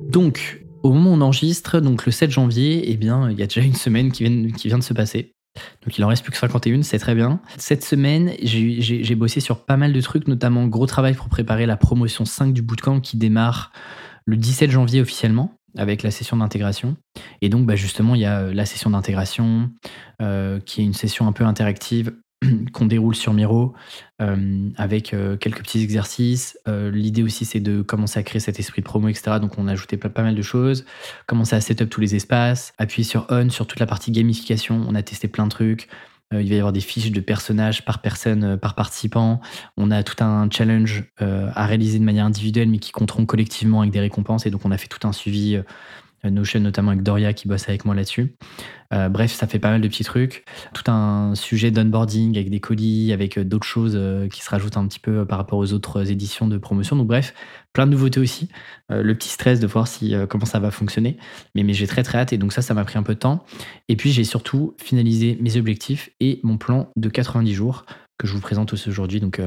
Donc, 0.09 0.65
au 0.81 0.93
moment 0.93 1.11
où 1.11 1.13
on 1.15 1.21
enregistre, 1.21 1.79
donc 1.79 2.05
le 2.05 2.11
7 2.11 2.31
janvier, 2.31 2.91
eh 2.91 2.95
bien, 2.95 3.29
il 3.29 3.37
y 3.37 3.43
a 3.43 3.47
déjà 3.47 3.61
une 3.61 3.73
semaine 3.73 4.11
qui 4.11 4.23
vient, 4.23 4.77
de 4.77 4.83
se 4.83 4.93
passer. 4.93 5.33
Donc 5.83 5.97
il 5.97 6.03
en 6.03 6.07
reste 6.07 6.23
plus 6.23 6.31
que 6.31 6.37
51, 6.37 6.83
c'est 6.83 6.99
très 6.99 7.15
bien. 7.15 7.39
Cette 7.57 7.83
semaine, 7.83 8.31
j'ai 8.41 9.15
bossé 9.15 9.39
sur 9.39 9.65
pas 9.65 9.77
mal 9.77 9.93
de 9.93 10.01
trucs, 10.01 10.27
notamment 10.27 10.67
gros 10.67 10.85
travail 10.85 11.15
pour 11.15 11.27
préparer 11.27 11.65
la 11.65 11.75
promotion 11.75 12.23
5 12.23 12.53
du 12.53 12.61
bootcamp 12.61 12.99
qui 12.99 13.17
démarre 13.17 13.71
le 14.25 14.37
17 14.37 14.71
janvier 14.71 15.01
officiellement 15.01 15.57
avec 15.77 16.03
la 16.03 16.11
session 16.11 16.37
d'intégration. 16.37 16.95
Et 17.41 17.49
donc, 17.49 17.65
bah, 17.65 17.75
justement, 17.75 18.15
il 18.15 18.21
y 18.21 18.25
a 18.25 18.41
euh, 18.41 18.53
la 18.53 18.65
session 18.65 18.89
d'intégration, 18.89 19.69
euh, 20.21 20.59
qui 20.59 20.81
est 20.81 20.83
une 20.83 20.93
session 20.93 21.27
un 21.27 21.31
peu 21.31 21.43
interactive 21.43 22.13
qu'on 22.73 22.85
déroule 22.85 23.15
sur 23.15 23.33
Miro 23.33 23.73
euh, 24.21 24.69
avec 24.77 25.15
quelques 25.39 25.61
petits 25.61 25.81
exercices. 25.81 26.57
L'idée 26.67 27.23
aussi, 27.23 27.45
c'est 27.45 27.59
de 27.59 27.81
commencer 27.81 28.19
à 28.19 28.23
créer 28.23 28.39
cet 28.39 28.59
esprit 28.59 28.81
de 28.81 28.85
promo, 28.85 29.07
etc. 29.07 29.37
Donc, 29.39 29.57
on 29.57 29.67
a 29.67 29.71
ajouté 29.71 29.97
pas, 29.97 30.21
mal 30.21 30.35
de 30.35 30.41
choses. 30.41 30.85
Commencer 31.27 31.55
à 31.55 31.61
setup 31.61 31.89
tous 31.89 32.01
les 32.01 32.15
espaces, 32.15 32.73
appuyer 32.77 33.03
sur 33.03 33.25
On 33.29 33.49
sur 33.49 33.67
toute 33.67 33.79
la 33.79 33.85
partie 33.85 34.11
gamification. 34.11 34.83
On 34.87 34.95
a 34.95 35.03
testé 35.03 35.27
plein 35.27 35.45
de 35.45 35.51
trucs. 35.51 35.87
Euh, 36.33 36.41
il 36.41 36.49
va 36.49 36.55
y 36.55 36.57
avoir 36.57 36.73
des 36.73 36.81
fiches 36.81 37.11
de 37.11 37.19
personnages 37.19 37.85
par 37.85 38.01
personne, 38.01 38.43
euh, 38.43 38.57
par 38.57 38.75
participant. 38.75 39.41
On 39.77 39.91
a 39.91 40.03
tout 40.03 40.23
un 40.23 40.49
challenge 40.49 41.03
euh, 41.21 41.51
à 41.53 41.65
réaliser 41.65 41.99
de 41.99 42.03
manière 42.03 42.25
individuelle, 42.25 42.69
mais 42.69 42.79
qui 42.79 42.91
compteront 42.91 43.25
collectivement 43.25 43.81
avec 43.81 43.93
des 43.93 43.99
récompenses. 43.99 44.45
Et 44.45 44.49
donc, 44.49 44.65
on 44.65 44.71
a 44.71 44.77
fait 44.77 44.87
tout 44.87 45.07
un 45.07 45.13
suivi 45.13 45.59
Notion, 46.29 46.59
notamment 46.59 46.91
avec 46.91 47.03
Doria 47.03 47.33
qui 47.33 47.47
bosse 47.47 47.67
avec 47.67 47.85
moi 47.85 47.95
là-dessus. 47.95 48.35
Euh, 48.93 49.09
bref, 49.09 49.31
ça 49.33 49.47
fait 49.47 49.59
pas 49.59 49.71
mal 49.71 49.81
de 49.81 49.87
petits 49.87 50.03
trucs. 50.03 50.45
Tout 50.73 50.89
un 50.91 51.33
sujet 51.35 51.71
d'onboarding 51.71 52.37
avec 52.37 52.49
des 52.49 52.59
colis, 52.59 53.11
avec 53.13 53.37
euh, 53.37 53.43
d'autres 53.43 53.65
choses 53.65 53.93
euh, 53.95 54.27
qui 54.27 54.41
se 54.41 54.49
rajoutent 54.49 54.77
un 54.77 54.87
petit 54.87 54.99
peu 54.99 55.25
par 55.25 55.37
rapport 55.37 55.59
aux 55.59 55.73
autres 55.73 56.11
éditions 56.11 56.47
de 56.47 56.57
promotion. 56.57 56.95
Donc 56.95 57.07
bref, 57.07 57.33
plein 57.73 57.85
de 57.85 57.91
nouveautés 57.91 58.19
aussi. 58.19 58.49
le 58.89 59.13
petit 59.13 59.29
stress 59.29 59.59
de 59.59 59.67
voir 59.67 59.87
si, 59.87 60.13
comment 60.29 60.45
ça 60.45 60.59
va 60.59 60.71
fonctionner. 60.71 61.17
Mais, 61.55 61.63
mais 61.63 61.73
j'ai 61.73 61.87
très 61.87 62.03
très 62.03 62.19
hâte 62.19 62.31
et 62.31 62.37
donc 62.37 62.53
ça, 62.53 62.61
ça 62.61 62.73
m'a 62.73 62.85
pris 62.85 62.97
un 62.97 63.03
peu 63.03 63.15
de 63.15 63.19
temps. 63.19 63.43
Et 63.89 63.95
puis 63.95 64.11
j'ai 64.11 64.23
surtout 64.23 64.75
finalisé 64.81 65.37
mes 65.41 65.57
objectifs 65.57 66.09
et 66.19 66.39
mon 66.43 66.57
plan 66.57 66.89
de 66.95 67.09
90 67.09 67.53
jours 67.53 67.85
que 68.17 68.27
je 68.27 68.33
vous 68.33 68.39
présente 68.39 68.71
aujourd'hui. 68.73 69.19
Donc 69.19 69.41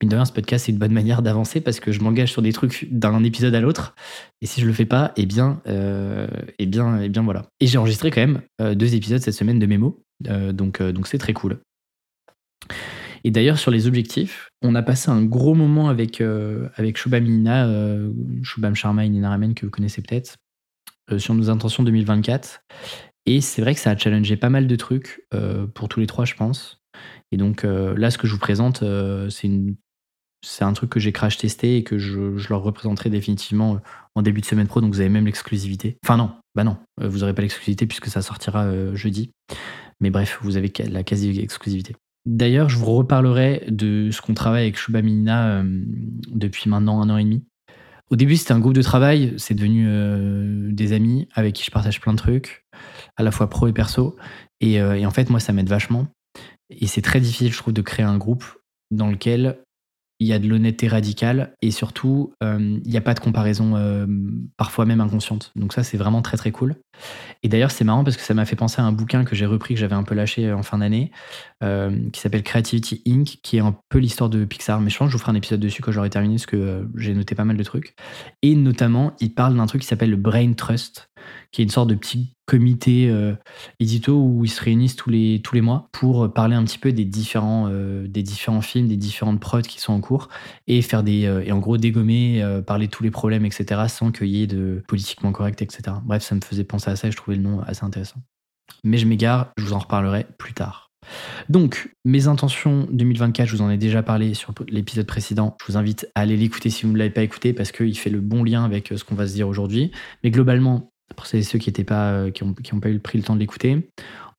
mine 0.00 0.10
de 0.10 0.16
rien, 0.16 0.24
ce 0.24 0.32
podcast, 0.32 0.66
c'est 0.66 0.72
une 0.72 0.78
bonne 0.78 0.92
manière 0.92 1.22
d'avancer 1.22 1.60
parce 1.60 1.78
que 1.78 1.92
je 1.92 2.00
m'engage 2.00 2.32
sur 2.32 2.42
des 2.42 2.52
trucs 2.52 2.88
d'un 2.90 3.22
épisode 3.22 3.54
à 3.54 3.60
l'autre. 3.60 3.94
Et 4.40 4.46
si 4.46 4.60
je 4.60 4.66
le 4.66 4.72
fais 4.72 4.86
pas, 4.86 5.12
eh 5.16 5.26
bien, 5.26 5.60
euh, 5.66 6.26
eh 6.58 6.66
bien, 6.66 7.02
eh 7.02 7.08
bien 7.08 7.22
voilà. 7.22 7.46
Et 7.60 7.66
j'ai 7.66 7.78
enregistré 7.78 8.10
quand 8.10 8.20
même 8.20 8.40
euh, 8.60 8.74
deux 8.74 8.94
épisodes 8.94 9.20
cette 9.20 9.34
semaine 9.34 9.58
de 9.58 9.66
mémo. 9.66 10.02
Euh, 10.28 10.52
donc, 10.52 10.82
donc 10.82 11.06
c'est 11.06 11.18
très 11.18 11.34
cool. 11.34 11.58
Et 13.24 13.30
d'ailleurs, 13.30 13.58
sur 13.58 13.70
les 13.70 13.86
objectifs, 13.86 14.48
on 14.62 14.74
a 14.74 14.82
passé 14.82 15.10
un 15.10 15.22
gros 15.22 15.54
moment 15.54 15.90
avec, 15.90 16.22
avec 16.76 16.96
Shubham 16.96 17.26
Inina, 17.26 17.68
Shubham 18.42 18.74
Sharma 18.74 19.04
et 19.04 19.10
Nina 19.10 19.28
Ramen, 19.28 19.52
que 19.52 19.66
vous 19.66 19.70
connaissez 19.70 20.00
peut-être, 20.00 20.38
sur 21.18 21.34
nos 21.34 21.50
intentions 21.50 21.82
2024. 21.82 22.62
Et 23.26 23.42
c'est 23.42 23.60
vrai 23.60 23.74
que 23.74 23.80
ça 23.80 23.90
a 23.90 23.96
challengé 23.98 24.36
pas 24.36 24.48
mal 24.48 24.66
de 24.66 24.76
trucs 24.76 25.26
pour 25.74 25.90
tous 25.90 26.00
les 26.00 26.06
trois, 26.06 26.24
je 26.24 26.34
pense. 26.34 26.80
Et 27.30 27.36
donc 27.36 27.64
là, 27.64 28.10
ce 28.10 28.16
que 28.16 28.26
je 28.26 28.32
vous 28.32 28.38
présente, 28.38 28.82
c'est 29.28 29.46
une 29.46 29.76
c'est 30.42 30.64
un 30.64 30.72
truc 30.72 30.90
que 30.90 31.00
j'ai 31.00 31.12
crash 31.12 31.36
testé 31.36 31.76
et 31.76 31.84
que 31.84 31.98
je, 31.98 32.48
leur 32.48 32.62
représenterai 32.62 33.10
définitivement 33.10 33.74
euh, 33.74 33.78
en 34.14 34.22
début 34.22 34.40
de 34.40 34.46
semaine 34.46 34.66
pro. 34.66 34.80
Donc 34.80 34.92
vous 34.92 35.00
avez 35.00 35.08
même 35.08 35.26
l'exclusivité. 35.26 35.96
Enfin 36.04 36.16
non, 36.16 36.30
bah 36.54 36.64
non, 36.64 36.78
euh, 37.00 37.08
vous 37.08 37.18
n'aurez 37.18 37.34
pas 37.34 37.42
l'exclusivité 37.42 37.86
puisque 37.86 38.08
ça 38.08 38.22
sortira 38.22 38.64
euh, 38.64 38.94
jeudi. 38.94 39.30
Mais 40.00 40.10
bref, 40.10 40.38
vous 40.42 40.56
avez 40.56 40.72
la 40.90 41.02
quasi-exclusivité. 41.02 41.94
D'ailleurs, 42.26 42.68
je 42.68 42.78
vous 42.78 42.86
reparlerai 42.86 43.64
de 43.68 44.10
ce 44.10 44.20
qu'on 44.22 44.34
travaille 44.34 44.62
avec 44.62 44.78
Shubhamina 44.78 45.62
depuis 46.28 46.68
maintenant 46.70 47.02
un 47.02 47.10
an 47.10 47.16
et 47.18 47.24
demi. 47.24 47.44
Au 48.10 48.16
début, 48.16 48.36
c'était 48.36 48.52
un 48.52 48.60
groupe 48.60 48.74
de 48.74 48.82
travail, 48.82 49.34
c'est 49.36 49.54
devenu 49.54 50.72
des 50.72 50.92
amis 50.92 51.28
avec 51.34 51.54
qui 51.54 51.64
je 51.64 51.70
partage 51.70 52.00
plein 52.00 52.12
de 52.12 52.18
trucs, 52.18 52.64
à 53.16 53.22
la 53.22 53.30
fois 53.30 53.48
pro 53.48 53.68
et 53.68 53.72
perso. 53.72 54.16
Et, 54.60 54.74
et 54.74 55.06
en 55.06 55.10
fait, 55.10 55.28
moi, 55.30 55.40
ça 55.40 55.52
m'aide 55.52 55.68
vachement. 55.68 56.08
Et 56.70 56.86
c'est 56.86 57.02
très 57.02 57.20
difficile, 57.20 57.52
je 57.52 57.58
trouve, 57.58 57.74
de 57.74 57.82
créer 57.82 58.04
un 58.04 58.18
groupe 58.18 58.44
dans 58.90 59.08
lequel 59.08 59.58
il 60.20 60.26
y 60.26 60.32
a 60.32 60.38
de 60.38 60.46
l'honnêteté 60.46 60.86
radicale 60.86 61.54
et 61.62 61.70
surtout, 61.70 62.34
euh, 62.42 62.78
il 62.84 62.90
n'y 62.90 62.96
a 62.96 63.00
pas 63.00 63.14
de 63.14 63.20
comparaison, 63.20 63.74
euh, 63.76 64.06
parfois 64.56 64.84
même 64.84 65.00
inconsciente. 65.00 65.50
Donc 65.56 65.72
ça, 65.72 65.82
c'est 65.82 65.96
vraiment 65.96 66.20
très 66.20 66.36
très 66.36 66.52
cool. 66.52 66.76
Et 67.42 67.48
d'ailleurs, 67.48 67.70
c'est 67.70 67.84
marrant 67.84 68.04
parce 68.04 68.18
que 68.18 68.22
ça 68.22 68.34
m'a 68.34 68.44
fait 68.44 68.56
penser 68.56 68.82
à 68.82 68.84
un 68.84 68.92
bouquin 68.92 69.24
que 69.24 69.34
j'ai 69.34 69.46
repris, 69.46 69.74
que 69.74 69.80
j'avais 69.80 69.94
un 69.94 70.02
peu 70.02 70.14
lâché 70.14 70.46
euh, 70.46 70.56
en 70.56 70.62
fin 70.62 70.78
d'année, 70.78 71.10
qui 72.12 72.20
s'appelle 72.20 72.42
Creativity 72.42 73.02
Inc., 73.06 73.38
qui 73.42 73.58
est 73.58 73.60
un 73.60 73.76
peu 73.90 73.98
l'histoire 73.98 74.30
de 74.30 74.46
Pixar. 74.46 74.80
Mais 74.80 74.88
je 74.88 74.96
pense 74.96 75.08
que 75.08 75.12
je 75.12 75.16
vous 75.16 75.20
ferai 75.20 75.32
un 75.32 75.34
épisode 75.34 75.60
dessus 75.60 75.82
quand 75.82 75.92
j'aurai 75.92 76.08
terminé, 76.08 76.36
parce 76.36 76.46
que 76.46 76.88
j'ai 76.96 77.12
noté 77.12 77.34
pas 77.34 77.44
mal 77.44 77.58
de 77.58 77.62
trucs. 77.62 77.94
Et 78.40 78.54
notamment, 78.54 79.12
il 79.20 79.34
parle 79.34 79.56
d'un 79.56 79.66
truc 79.66 79.82
qui 79.82 79.86
s'appelle 79.86 80.08
le 80.08 80.16
Brain 80.16 80.54
Trust, 80.54 81.09
qui 81.52 81.62
est 81.62 81.64
une 81.64 81.70
sorte 81.70 81.88
de 81.88 81.94
petit 81.94 82.34
comité 82.50 83.08
euh, 83.08 83.34
édito 83.78 84.20
où 84.20 84.44
ils 84.44 84.50
se 84.50 84.60
réunissent 84.60 84.96
tous 84.96 85.08
les, 85.08 85.40
tous 85.40 85.54
les 85.54 85.60
mois 85.60 85.88
pour 85.92 86.32
parler 86.32 86.56
un 86.56 86.64
petit 86.64 86.78
peu 86.78 86.92
des 86.92 87.04
différents, 87.04 87.68
euh, 87.70 88.08
des 88.08 88.24
différents 88.24 88.60
films, 88.60 88.88
des 88.88 88.96
différentes 88.96 89.38
prods 89.38 89.62
qui 89.62 89.80
sont 89.80 89.92
en 89.92 90.00
cours 90.00 90.28
et 90.66 90.82
faire 90.82 91.04
des 91.04 91.26
euh, 91.26 91.44
et 91.44 91.52
en 91.52 91.60
gros 91.60 91.76
dégommer, 91.76 92.44
parler 92.66 92.86
de 92.86 92.90
tous 92.90 93.04
les 93.04 93.12
problèmes, 93.12 93.44
etc. 93.44 93.82
sans 93.88 94.10
qu'il 94.10 94.28
y 94.28 94.42
ait 94.42 94.48
de 94.48 94.82
politiquement 94.88 95.30
correct, 95.30 95.62
etc. 95.62 95.96
Bref, 96.04 96.24
ça 96.24 96.34
me 96.34 96.40
faisait 96.40 96.64
penser 96.64 96.90
à 96.90 96.96
ça 96.96 97.06
et 97.06 97.12
je 97.12 97.16
trouvais 97.16 97.36
le 97.36 97.42
nom 97.42 97.60
assez 97.60 97.84
intéressant. 97.84 98.20
Mais 98.82 98.98
je 98.98 99.06
m'égare, 99.06 99.52
je 99.56 99.64
vous 99.64 99.72
en 99.72 99.78
reparlerai 99.78 100.26
plus 100.38 100.54
tard. 100.54 100.90
Donc, 101.48 101.94
mes 102.04 102.26
intentions 102.26 102.86
2024, 102.90 103.48
je 103.48 103.56
vous 103.56 103.62
en 103.62 103.70
ai 103.70 103.78
déjà 103.78 104.02
parlé 104.02 104.34
sur 104.34 104.52
l'épisode 104.68 105.06
précédent. 105.06 105.56
Je 105.60 105.72
vous 105.72 105.78
invite 105.78 106.08
à 106.14 106.20
aller 106.20 106.36
l'écouter 106.36 106.70
si 106.70 106.84
vous 106.84 106.92
ne 106.92 106.98
l'avez 106.98 107.10
pas 107.10 107.22
écouté 107.22 107.52
parce 107.52 107.72
qu'il 107.72 107.96
fait 107.96 108.10
le 108.10 108.20
bon 108.20 108.44
lien 108.44 108.64
avec 108.64 108.88
ce 108.88 109.02
qu'on 109.04 109.14
va 109.14 109.26
se 109.26 109.34
dire 109.34 109.48
aujourd'hui. 109.48 109.90
Mais 110.22 110.30
globalement, 110.30 110.90
pour 111.16 111.26
ceux 111.26 111.40
qui 111.40 111.70
n'ont 111.70 111.84
pas, 111.84 112.12
euh, 112.12 112.30
qui 112.30 112.42
ont, 112.42 112.80
pas 112.80 112.90
eu 112.90 112.98
pris 112.98 113.18
le 113.18 113.24
temps 113.24 113.34
de 113.34 113.40
l'écouter. 113.40 113.88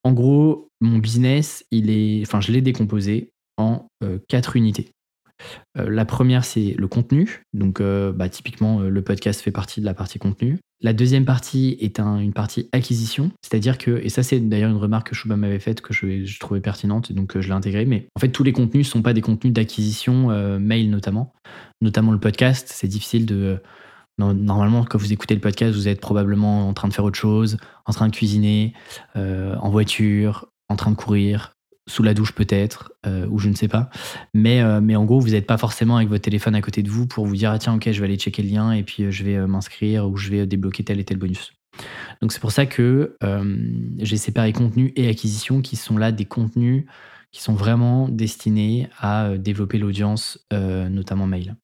En 0.04 0.12
gros, 0.12 0.68
mon 0.80 0.98
business, 0.98 1.64
il 1.70 1.90
est, 1.90 2.22
enfin, 2.22 2.40
je 2.40 2.52
l'ai 2.52 2.60
décomposé 2.60 3.30
en 3.56 3.86
euh, 4.02 4.18
quatre 4.28 4.56
unités. 4.56 4.90
Euh, 5.78 5.90
la 5.90 6.04
première, 6.04 6.44
c'est 6.44 6.74
le 6.76 6.88
contenu. 6.88 7.42
Donc, 7.52 7.80
bah, 7.80 8.28
typiquement, 8.28 8.80
le 8.80 9.02
podcast 9.02 9.40
fait 9.40 9.50
partie 9.50 9.80
de 9.80 9.86
la 9.86 9.94
partie 9.94 10.18
contenu. 10.18 10.58
La 10.80 10.92
deuxième 10.92 11.24
partie 11.24 11.76
est 11.80 12.00
une 12.00 12.32
partie 12.32 12.68
acquisition. 12.72 13.30
C'est-à-dire 13.42 13.78
que, 13.78 14.00
et 14.02 14.08
ça, 14.08 14.24
c'est 14.24 14.40
d'ailleurs 14.40 14.70
une 14.70 14.76
remarque 14.76 15.10
que 15.10 15.14
Chouba 15.14 15.36
m'avait 15.36 15.60
faite 15.60 15.80
que 15.80 15.92
je, 15.92 16.38
trouvais 16.40 16.60
pertinente, 16.60 17.12
donc 17.12 17.38
je 17.40 17.46
l'ai 17.46 17.54
intégrée. 17.54 17.86
Mais 17.86 18.08
en 18.16 18.20
fait, 18.20 18.30
tous 18.30 18.42
les 18.42 18.52
contenus 18.52 18.86
ne 18.86 18.90
sont 18.90 19.02
pas 19.02 19.12
des 19.12 19.20
contenus 19.20 19.52
d'acquisition, 19.52 20.58
mail 20.58 20.90
notamment. 20.90 21.32
Notamment 21.80 22.10
le 22.10 22.18
podcast. 22.18 22.68
C'est 22.72 22.88
difficile 22.88 23.26
de 23.26 23.60
Normalement, 24.32 24.84
quand 24.84 24.98
vous 24.98 25.12
écoutez 25.12 25.34
le 25.34 25.40
podcast, 25.40 25.74
vous 25.74 25.88
êtes 25.88 26.00
probablement 26.00 26.68
en 26.68 26.74
train 26.74 26.88
de 26.88 26.92
faire 26.92 27.04
autre 27.04 27.18
chose, 27.18 27.56
en 27.86 27.92
train 27.92 28.08
de 28.08 28.14
cuisiner, 28.14 28.74
euh, 29.16 29.56
en 29.56 29.70
voiture, 29.70 30.46
en 30.68 30.76
train 30.76 30.90
de 30.90 30.96
courir, 30.96 31.54
sous 31.88 32.02
la 32.02 32.14
douche 32.14 32.32
peut-être, 32.32 32.92
euh, 33.06 33.26
ou 33.28 33.38
je 33.38 33.48
ne 33.48 33.54
sais 33.54 33.68
pas. 33.68 33.90
Mais, 34.34 34.60
euh, 34.60 34.80
mais 34.80 34.96
en 34.96 35.04
gros, 35.04 35.20
vous 35.20 35.30
n'êtes 35.30 35.46
pas 35.46 35.58
forcément 35.58 35.96
avec 35.96 36.08
votre 36.08 36.22
téléphone 36.22 36.54
à 36.54 36.60
côté 36.60 36.82
de 36.82 36.90
vous 36.90 37.06
pour 37.06 37.26
vous 37.26 37.36
dire 37.36 37.50
ah, 37.50 37.58
tiens, 37.58 37.74
ok, 37.74 37.90
je 37.90 38.00
vais 38.00 38.06
aller 38.06 38.16
checker 38.16 38.42
le 38.42 38.50
lien 38.50 38.72
et 38.72 38.82
puis 38.82 39.10
je 39.10 39.24
vais 39.24 39.46
m'inscrire 39.46 40.08
ou 40.08 40.16
je 40.16 40.30
vais 40.30 40.46
débloquer 40.46 40.84
tel 40.84 41.00
et 41.00 41.04
tel 41.04 41.18
bonus. 41.18 41.52
Donc 42.20 42.32
c'est 42.32 42.40
pour 42.40 42.52
ça 42.52 42.66
que 42.66 43.16
j'ai 43.98 44.16
séparé 44.18 44.52
contenu 44.52 44.92
et 44.94 45.08
acquisition 45.08 45.62
qui 45.62 45.76
sont 45.76 45.96
là 45.96 46.12
des 46.12 46.26
contenus 46.26 46.84
qui 47.32 47.42
sont 47.42 47.54
vraiment 47.54 48.10
destinés 48.10 48.90
à 49.00 49.38
développer 49.38 49.78
l'audience, 49.78 50.46
notamment 50.52 51.26
mail. 51.26 51.56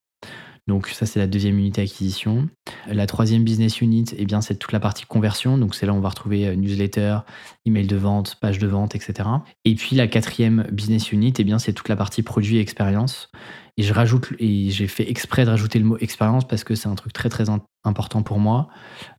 Donc 0.68 0.86
ça, 0.88 1.06
c'est 1.06 1.18
la 1.18 1.26
deuxième 1.26 1.58
unité 1.58 1.80
acquisition. 1.80 2.48
La 2.86 3.06
troisième 3.06 3.42
business 3.42 3.80
unit, 3.80 4.04
eh 4.16 4.26
c'est 4.40 4.58
toute 4.58 4.72
la 4.72 4.78
partie 4.78 5.06
conversion. 5.06 5.58
Donc 5.58 5.74
c'est 5.74 5.86
là 5.86 5.92
où 5.92 5.96
on 5.96 6.00
va 6.00 6.10
retrouver 6.10 6.54
newsletter, 6.56 7.18
email 7.66 7.86
de 7.86 7.96
vente, 7.96 8.36
page 8.40 8.58
de 8.58 8.66
vente, 8.66 8.94
etc. 8.94 9.28
Et 9.64 9.74
puis 9.74 9.96
la 9.96 10.06
quatrième 10.06 10.66
business 10.70 11.10
unit, 11.10 11.32
eh 11.38 11.58
c'est 11.58 11.72
toute 11.72 11.88
la 11.88 11.96
partie 11.96 12.22
produit 12.22 12.58
et 12.58 12.60
expérience. 12.60 13.30
Et 13.76 13.82
je 13.82 13.92
rajoute, 13.92 14.32
et 14.38 14.70
j'ai 14.70 14.86
fait 14.86 15.10
exprès 15.10 15.44
de 15.44 15.50
rajouter 15.50 15.78
le 15.78 15.84
mot 15.84 15.98
expérience 15.98 16.46
parce 16.46 16.64
que 16.64 16.74
c'est 16.74 16.88
un 16.88 16.94
truc 16.94 17.12
très 17.12 17.28
très 17.28 17.46
important 17.84 18.22
pour 18.22 18.38
moi, 18.38 18.68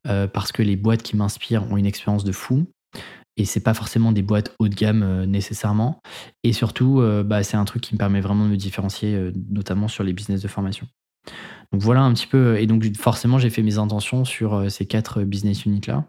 parce 0.03 0.51
que 0.51 0.61
les 0.61 0.75
boîtes 0.75 1.01
qui 1.01 1.17
m'inspirent 1.17 1.69
ont 1.71 1.77
une 1.77 1.85
expérience 1.85 2.23
de 2.23 2.31
fou 2.31 2.67
et 3.39 3.45
c'est 3.45 3.61
pas 3.61 3.73
forcément 3.73 4.11
des 4.11 4.21
boîtes 4.21 4.53
haut 4.59 4.67
de 4.67 4.75
gamme 4.75 5.01
euh, 5.01 5.25
nécessairement. 5.25 6.01
Et 6.43 6.51
surtout, 6.51 6.99
euh, 6.99 7.23
bah, 7.23 7.41
c'est 7.41 7.57
un 7.57 7.65
truc 7.65 7.81
qui 7.81 7.95
me 7.95 7.97
permet 7.97 8.19
vraiment 8.19 8.45
de 8.45 8.49
me 8.49 8.57
différencier, 8.57 9.15
euh, 9.15 9.31
notamment 9.49 9.87
sur 9.87 10.03
les 10.03 10.13
business 10.13 10.41
de 10.41 10.47
formation. 10.47 10.87
Donc 11.71 11.81
voilà 11.81 12.01
un 12.01 12.13
petit 12.13 12.27
peu. 12.27 12.59
Et 12.59 12.67
donc 12.67 12.85
forcément, 12.97 13.37
j'ai 13.39 13.49
fait 13.49 13.61
mes 13.61 13.77
intentions 13.77 14.25
sur 14.25 14.71
ces 14.71 14.85
quatre 14.85 15.23
business 15.23 15.65
units 15.65 15.81
là. 15.87 16.05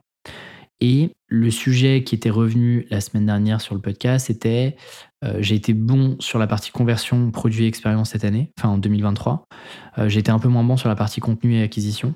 Et 0.83 1.11
le 1.29 1.51
sujet 1.51 2.05
qui 2.05 2.15
était 2.15 2.31
revenu 2.31 2.87
la 2.89 3.03
semaine 3.03 3.27
dernière 3.27 3.61
sur 3.61 3.75
le 3.75 3.83
podcast, 3.83 4.29
c'était 4.29 4.77
j'ai 5.41 5.55
été 5.55 5.75
bon 5.75 6.17
sur 6.21 6.39
la 6.39 6.47
partie 6.47 6.71
conversion 6.71 7.31
produit 7.31 7.67
expérience 7.67 8.13
cette 8.13 8.25
année, 8.25 8.51
enfin 8.59 8.71
en 8.71 8.79
2023. 8.79 9.45
j'ai 10.07 10.21
été 10.21 10.31
un 10.31 10.39
peu 10.39 10.49
moins 10.49 10.65
bon 10.65 10.79
sur 10.79 10.89
la 10.89 10.97
partie 10.97 11.21
contenu 11.21 11.57
et 11.57 11.63
acquisition. 11.63 12.15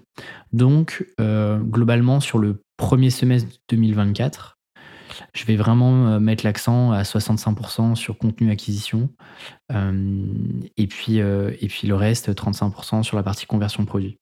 Donc 0.55 1.07
globalement 1.19 2.21
sur 2.21 2.39
le 2.39 2.63
premier 2.79 3.11
semestre 3.11 3.51
2024, 3.69 4.54
je 5.33 5.45
vais 5.45 5.57
vraiment 5.57 6.09
euh, 6.09 6.21
mettre 6.21 6.45
l'accent 6.45 6.93
à 6.93 7.03
65% 7.03 7.95
sur 7.95 8.19
contenu 8.19 8.51
acquisition 8.51 9.11
euh, 9.73 10.27
et, 10.77 10.87
puis, 10.87 11.21
euh, 11.21 11.53
et 11.61 11.69
puis 11.69 11.87
le 11.87 11.95
reste, 11.95 12.33
35% 12.33 13.03
sur 13.03 13.17
la 13.17 13.23
partie 13.23 13.47
conversion 13.47 13.83
de 13.83 13.89
produit. 13.89 14.19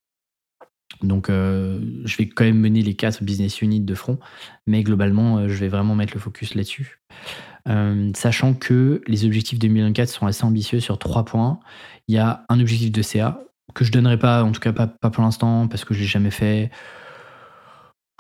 Donc, 1.02 1.28
je 1.30 2.16
vais 2.18 2.28
quand 2.28 2.44
même 2.44 2.61
mener 2.61 2.82
les 2.82 2.94
quatre 2.94 3.25
business 3.25 3.62
units 3.62 3.80
de 3.80 3.94
front, 3.94 4.18
mais 4.66 4.82
globalement, 4.82 5.49
je 5.49 5.54
vais 5.54 5.68
vraiment 5.68 5.94
mettre 5.94 6.12
le 6.12 6.20
focus 6.20 6.54
là-dessus. 6.54 7.00
sachant 8.14 8.52
que 8.52 9.00
les 9.06 9.25
objectifs 9.25 9.58
2024 9.58 10.11
sont 10.11 10.26
assez 10.26 10.44
ambitieux 10.44 10.80
sur 10.80 10.99
trois 10.99 11.25
points. 11.25 11.58
Il 12.08 12.14
y 12.14 12.18
a 12.18 12.44
un 12.50 12.61
objectif 12.61 12.92
de 12.92 13.00
CA 13.00 13.40
que 13.75 13.87
je 13.87 13.90
donnerai 13.90 14.18
pas, 14.18 14.44
en 14.44 14.52
tout 14.52 14.61
cas 14.61 14.75
pas, 14.75 14.87
pas 14.87 15.08
pour 15.08 15.25
l'instant, 15.25 15.66
parce 15.66 15.87
que 15.87 15.94
je 15.94 16.00
l'ai 16.00 16.06
jamais 16.06 16.30
fait 16.30 16.70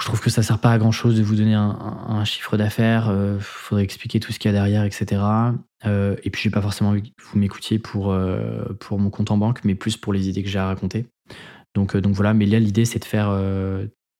je 0.00 0.06
trouve 0.06 0.20
que 0.20 0.30
ça 0.30 0.42
sert 0.42 0.58
pas 0.58 0.72
à 0.72 0.78
grand 0.78 0.90
chose 0.90 1.16
de 1.16 1.22
vous 1.22 1.36
donner 1.36 1.54
un, 1.54 2.24
chiffre 2.24 2.56
d'affaires. 2.56 3.04
Il 3.06 3.12
euh, 3.12 3.38
faudrait 3.40 3.84
expliquer 3.84 4.18
tout 4.18 4.32
ce 4.32 4.38
qu'il 4.38 4.50
y 4.50 4.50
a 4.50 4.52
derrière, 4.52 4.84
etc. 4.84 5.22
Euh, 5.84 6.16
et 6.24 6.30
puis, 6.30 6.42
j'ai 6.42 6.50
pas 6.50 6.60
forcément 6.60 6.90
envie 6.90 7.02
que 7.02 7.22
vous 7.22 7.38
m'écoutiez 7.38 7.78
pour, 7.78 8.10
euh, 8.10 8.64
pour 8.80 8.98
mon 8.98 9.10
compte 9.10 9.30
en 9.30 9.36
banque, 9.36 9.60
mais 9.64 9.74
plus 9.74 9.96
pour 9.96 10.12
les 10.12 10.28
idées 10.28 10.42
que 10.42 10.48
j'ai 10.48 10.58
à 10.58 10.66
raconter. 10.66 11.06
Donc, 11.74 11.96
donc 11.96 12.14
voilà. 12.14 12.34
Mais 12.34 12.46
là, 12.46 12.58
l'idée, 12.58 12.84
c'est 12.84 12.98
de 12.98 13.04
faire, 13.04 13.30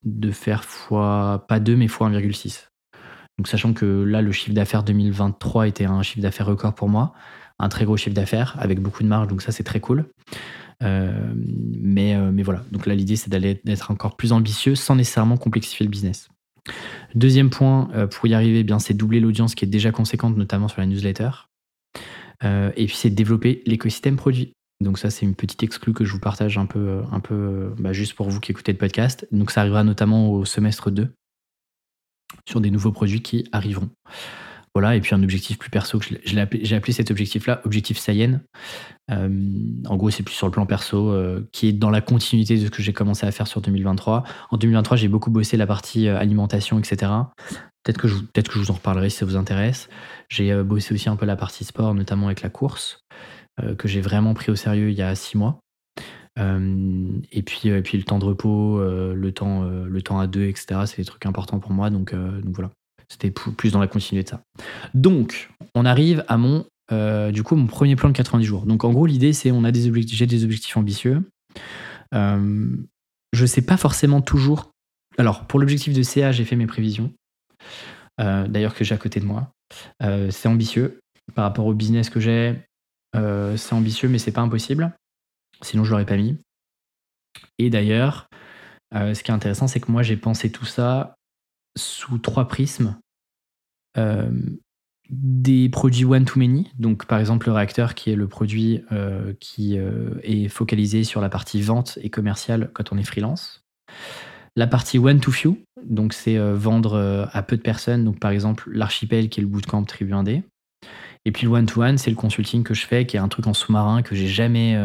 de 0.05 0.31
faire 0.31 0.65
fois, 0.65 1.45
pas 1.49 1.59
2, 1.59 1.75
mais 1.75 1.89
fois 1.89 2.09
1,6. 2.09 2.69
Donc, 3.39 3.49
sachant 3.49 3.73
que 3.73 4.05
là, 4.05 4.23
le 4.23 4.31
chiffre 4.31 4.55
d'affaires 4.55 4.85
2023 4.85 5.67
était 5.67 5.87
un 5.87 6.03
chiffre 6.03 6.23
d'affaires 6.23 6.47
record 6.47 6.75
pour 6.75 6.89
moi, 6.89 7.13
un 7.59 7.69
très 7.69 7.85
gros 7.85 7.97
chiffre 7.97 8.15
d'affaires 8.15 8.55
avec 8.59 8.81
beaucoup 8.81 9.03
de 9.03 9.09
marge, 9.09 9.27
donc 9.27 9.43
ça, 9.43 9.53
c'est 9.53 9.65
très 9.65 9.81
cool. 9.81 10.07
Euh, 10.83 11.33
mais, 11.37 12.15
euh, 12.15 12.31
mais 12.33 12.43
voilà, 12.43 12.65
donc 12.73 12.87
là 12.87 12.95
l'idée 12.95 13.17
c'est 13.17 13.31
d'aller 13.31 13.61
d'être 13.65 13.91
encore 13.91 14.17
plus 14.17 14.33
ambitieux 14.33 14.75
sans 14.75 14.97
nécessairement 14.97 15.37
complexifier 15.37 15.85
le 15.85 15.91
business. 15.91 16.29
Deuxième 17.15 17.51
point, 17.51 17.89
euh, 17.95 18.07
pour 18.07 18.27
y 18.27 18.35
arriver, 18.35 18.65
eh 18.69 18.79
c'est 18.79 18.95
doubler 18.95 19.21
l'audience 19.21 19.55
qui 19.55 19.65
est 19.65 19.69
déjà 19.69 19.91
conséquente, 19.91 20.37
notamment 20.37 20.69
sur 20.69 20.81
la 20.81 20.87
newsletter. 20.87 21.31
et 22.43 22.87
puis 22.87 22.97
c'est 22.97 23.11
développer 23.11 23.63
l'écosystème 23.67 24.17
produit. 24.17 24.53
Donc 24.81 24.99
ça, 24.99 25.11
c'est 25.11 25.25
une 25.25 25.37
petite 25.37 25.63
exclue 25.63 25.93
que 25.93 26.05
je 26.05 26.13
vous 26.13 26.19
partage 26.19 26.59
un 26.59 26.67
peu, 26.67 27.03
un 27.13 27.21
peu 27.21 27.73
bah, 27.79 27.93
juste 27.93 28.15
pour 28.15 28.29
vous 28.29 28.41
qui 28.41 28.51
écoutez 28.51 28.73
le 28.73 28.79
podcast. 28.79 29.29
Donc 29.31 29.53
ça 29.53 29.61
arrivera 29.61 29.85
notamment 29.85 30.33
au 30.33 30.45
semestre 30.45 30.91
2 30.91 31.13
sur 32.49 32.61
des 32.61 32.71
nouveaux 32.71 32.91
produits 32.91 33.23
qui 33.23 33.49
arriveront. 33.53 33.91
Voilà, 34.75 34.97
et 34.97 35.01
puis 35.01 35.15
un 35.15 35.23
objectif 35.23 35.59
plus 35.59 35.69
perso, 35.69 35.99
que 35.99 36.07
j'ai 36.25 36.41
appelé, 36.41 36.93
cet 36.93 37.11
objectif-là, 37.11 37.61
objectif 37.65 37.99
Sayen. 37.99 38.41
Euh, 39.11 39.29
en 39.87 39.97
gros, 39.97 40.09
c'est 40.09 40.23
plus 40.23 40.35
sur 40.35 40.47
le 40.47 40.51
plan 40.51 40.65
perso, 40.65 41.11
euh, 41.11 41.47
qui 41.53 41.69
est 41.69 41.73
dans 41.73 41.91
la 41.91 42.01
continuité 42.01 42.57
de 42.59 42.65
ce 42.65 42.71
que 42.71 42.83
j'ai 42.83 42.95
commencé 42.95 43.27
à 43.27 43.33
faire 43.33 43.47
sur 43.47 43.61
2023. 43.61 44.25
En 44.51 44.57
2023, 44.57 44.97
j'ai 44.97 45.09
beaucoup 45.09 45.31
bossé 45.31 45.59
la 45.59 45.67
partie 45.67 46.09
euh, 46.09 46.19
alimentation, 46.19 46.79
etc. 46.79 47.13
Peut-être 47.83 47.99
que, 47.99 48.09
je, 48.09 48.17
peut 48.17 48.43
que 48.43 48.55
je 48.55 48.59
vous 48.61 48.71
en 48.71 48.75
reparlerai 48.75 49.11
si 49.11 49.19
ça 49.19 49.27
vous 49.27 49.37
intéresse. 49.37 49.91
J'ai 50.31 50.55
bossé 50.63 50.95
aussi 50.95 51.11
un 51.11 51.17
peu 51.17 51.27
la 51.27 51.37
partie 51.37 51.65
sport, 51.65 51.95
notamment 51.95 52.27
avec 52.27 52.41
la 52.41 52.49
course, 52.49 53.05
que 53.77 53.89
j'ai 53.89 54.01
vraiment 54.01 54.35
pris 54.35 54.53
au 54.53 54.55
sérieux 54.55 54.91
il 54.91 54.97
y 54.97 55.03
a 55.03 55.13
six 55.17 55.37
mois. 55.37 55.59
et, 56.39 57.43
puis, 57.43 57.69
et 57.69 57.83
puis 57.83 57.99
le 57.99 58.05
temps 58.05 58.21
de 58.21 58.25
repos, 58.25 58.81
le, 58.81 59.33
temps, 59.33 59.65
le 59.65 60.03
temps 60.03 60.21
à 60.21 60.29
deux, 60.29 60.45
etc., 60.45 60.83
c'est 60.87 60.99
des 60.99 61.05
trucs 61.05 61.27
importants 61.27 61.59
pour 61.59 61.73
moi. 61.73 61.91
Donc, 61.91 62.15
donc 62.15 62.55
voilà. 62.55 62.71
C'était 63.13 63.31
plus 63.31 63.73
dans 63.73 63.79
la 63.79 63.89
continuité 63.89 64.25
de 64.25 64.29
ça. 64.31 64.43
Donc, 64.95 65.51
on 65.75 65.85
arrive 65.85 66.25
à 66.29 66.39
mon, 66.39 66.65
euh, 66.93 67.31
du 67.31 67.43
coup, 67.43 67.57
mon 67.57 67.67
premier 67.67 67.95
plan 67.95 68.09
de 68.09 68.15
90 68.15 68.45
jours. 68.47 68.65
Donc, 68.65 68.85
en 68.85 68.93
gros, 68.93 69.05
l'idée, 69.05 69.35
c'est 69.35 69.51
on 69.51 69.65
a 69.65 69.71
des 69.71 69.87
objectifs, 69.87 70.17
j'ai 70.17 70.27
des 70.27 70.45
objectifs 70.45 70.79
ambitieux. 70.79 71.23
Euh, 72.15 72.75
je 73.35 73.47
sais 73.47 73.61
pas 73.61 73.77
forcément 73.77 74.23
toujours. 74.23 74.71
Alors, 75.19 75.47
pour 75.47 75.61
l'objectif 75.61 75.93
de 75.93 76.03
CA, 76.03 76.33
j'ai 76.33 76.47
fait 76.47 76.57
mes 76.57 76.67
prévisions. 76.67 77.13
Euh, 78.19 78.49
d'ailleurs, 78.49 78.75
que 78.75 78.83
j'ai 78.83 78.95
à 78.95 78.99
côté 78.99 79.21
de 79.21 79.27
moi. 79.27 79.53
Euh, 80.03 80.31
c'est 80.31 80.49
ambitieux 80.49 80.99
par 81.35 81.45
rapport 81.45 81.67
au 81.67 81.75
business 81.75 82.09
que 82.09 82.19
j'ai. 82.19 82.59
c'est 83.15 83.75
ambitieux, 83.75 84.09
mais 84.09 84.19
c'est 84.19 84.33
pas 84.33 84.41
impossible. 84.41 84.91
Sinon, 85.61 85.85
je 85.85 85.91
l'aurais 85.91 86.07
pas 86.07 86.17
mis. 86.17 86.39
Et 87.59 87.69
d'ailleurs, 87.69 88.27
ce 88.95 89.23
qui 89.23 89.31
est 89.31 89.35
intéressant, 89.35 89.67
c'est 89.67 89.81
que 89.81 89.93
moi, 89.93 90.03
j'ai 90.03 90.17
pensé 90.17 90.51
tout 90.51 90.65
ça 90.65 91.15
sous 91.77 92.19
trois 92.19 92.49
prismes. 92.49 92.97
Euh, 93.99 94.31
des 95.11 95.69
produits 95.69 96.07
one-to-many, 96.07 96.71
donc 96.79 97.05
par 97.05 97.19
exemple 97.19 97.49
le 97.49 97.53
réacteur 97.53 97.95
qui 97.95 98.11
est 98.11 98.17
le 98.17 98.29
produit 98.29 98.83
euh, 98.93 99.35
qui 99.41 99.77
euh, 99.77 100.15
est 100.23 100.49
focalisé 100.49 101.05
sur 101.05 101.21
la 101.21 101.29
partie 101.29 101.61
vente 101.61 101.99
et 102.01 102.09
commerciale 102.09 102.71
quand 102.73 102.93
on 102.93 102.99
est 102.99 103.05
freelance. 103.05 103.63
La 104.57 104.67
partie 104.67 104.99
one-to-few, 104.99 105.59
donc 105.85 106.15
c'est 106.15 106.39
vendre 106.39 107.29
à 107.33 107.43
peu 107.43 107.57
de 107.57 107.63
personnes, 107.63 108.05
donc 108.05 108.21
par 108.21 108.31
exemple 108.31 108.71
l'archipel 108.71 109.29
qui 109.29 109.41
est 109.41 109.43
le 109.43 109.49
bootcamp 109.49 109.83
Tribu 109.85 110.13
1D. 110.13 110.43
Et 111.25 111.33
puis 111.33 111.47
le 111.47 111.53
one-to-one, 111.53 111.97
c'est 111.97 112.11
le 112.11 112.17
consulting 112.17 112.63
que 112.63 112.75
je 112.75 112.87
fais, 112.87 113.07
qui 113.07 113.17
est 113.17 113.21
un 113.21 113.29
truc 113.29 113.47
en 113.47 113.55
sous-marin 113.55 114.03
que 114.03 114.15
j'ai 114.15 114.27
jamais, 114.27 114.77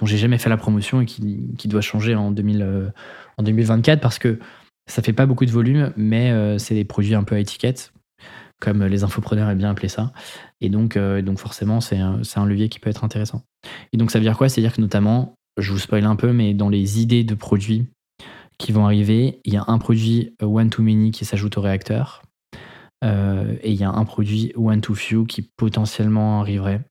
dont 0.00 0.06
j'ai 0.06 0.18
jamais 0.18 0.38
fait 0.38 0.50
la 0.50 0.56
promotion 0.56 1.00
et 1.00 1.06
qui, 1.06 1.54
qui 1.58 1.68
doit 1.68 1.80
changer 1.80 2.16
en, 2.16 2.32
2000, 2.32 2.92
en 3.38 3.42
2024 3.44 4.00
parce 4.00 4.18
que 4.18 4.40
ça 4.88 5.00
fait 5.00 5.12
pas 5.12 5.26
beaucoup 5.26 5.46
de 5.46 5.52
volume, 5.52 5.92
mais 5.96 6.58
c'est 6.58 6.74
des 6.74 6.84
produits 6.84 7.14
un 7.14 7.22
peu 7.22 7.36
à 7.36 7.38
étiquette, 7.38 7.92
comme 8.62 8.84
les 8.84 9.02
infopreneurs 9.02 9.50
aiment 9.50 9.58
bien 9.58 9.70
appeler 9.70 9.88
ça. 9.88 10.12
Et 10.60 10.68
donc, 10.68 10.96
euh, 10.96 11.20
donc 11.20 11.38
forcément, 11.38 11.80
c'est 11.80 11.98
un, 11.98 12.22
un, 12.36 12.46
levier 12.46 12.68
qui 12.68 12.78
peut 12.78 12.90
être 12.90 13.02
intéressant. 13.02 13.42
Et 13.92 13.96
donc, 13.96 14.12
ça 14.12 14.20
veut 14.20 14.24
dire 14.24 14.38
quoi? 14.38 14.48
C'est-à-dire 14.48 14.72
que 14.72 14.80
notamment, 14.80 15.34
je 15.58 15.72
vous 15.72 15.80
spoil 15.80 16.04
un 16.04 16.14
peu, 16.14 16.32
mais 16.32 16.54
dans 16.54 16.68
les 16.68 17.00
idées 17.00 17.24
de 17.24 17.34
produits 17.34 17.88
qui 18.58 18.70
vont 18.70 18.84
arriver, 18.84 19.40
il 19.44 19.52
y 19.52 19.56
a 19.56 19.64
un 19.66 19.78
produit 19.78 20.36
one-to-many 20.40 21.10
qui 21.10 21.24
s'ajoute 21.24 21.58
au 21.58 21.60
réacteur. 21.60 22.22
Euh, 23.02 23.56
et 23.62 23.72
il 23.72 23.80
y 23.80 23.82
a 23.82 23.90
un 23.90 24.04
produit 24.04 24.52
one-to-few 24.54 25.24
qui 25.26 25.42
potentiellement 25.42 26.40
arriverait, 26.40 26.82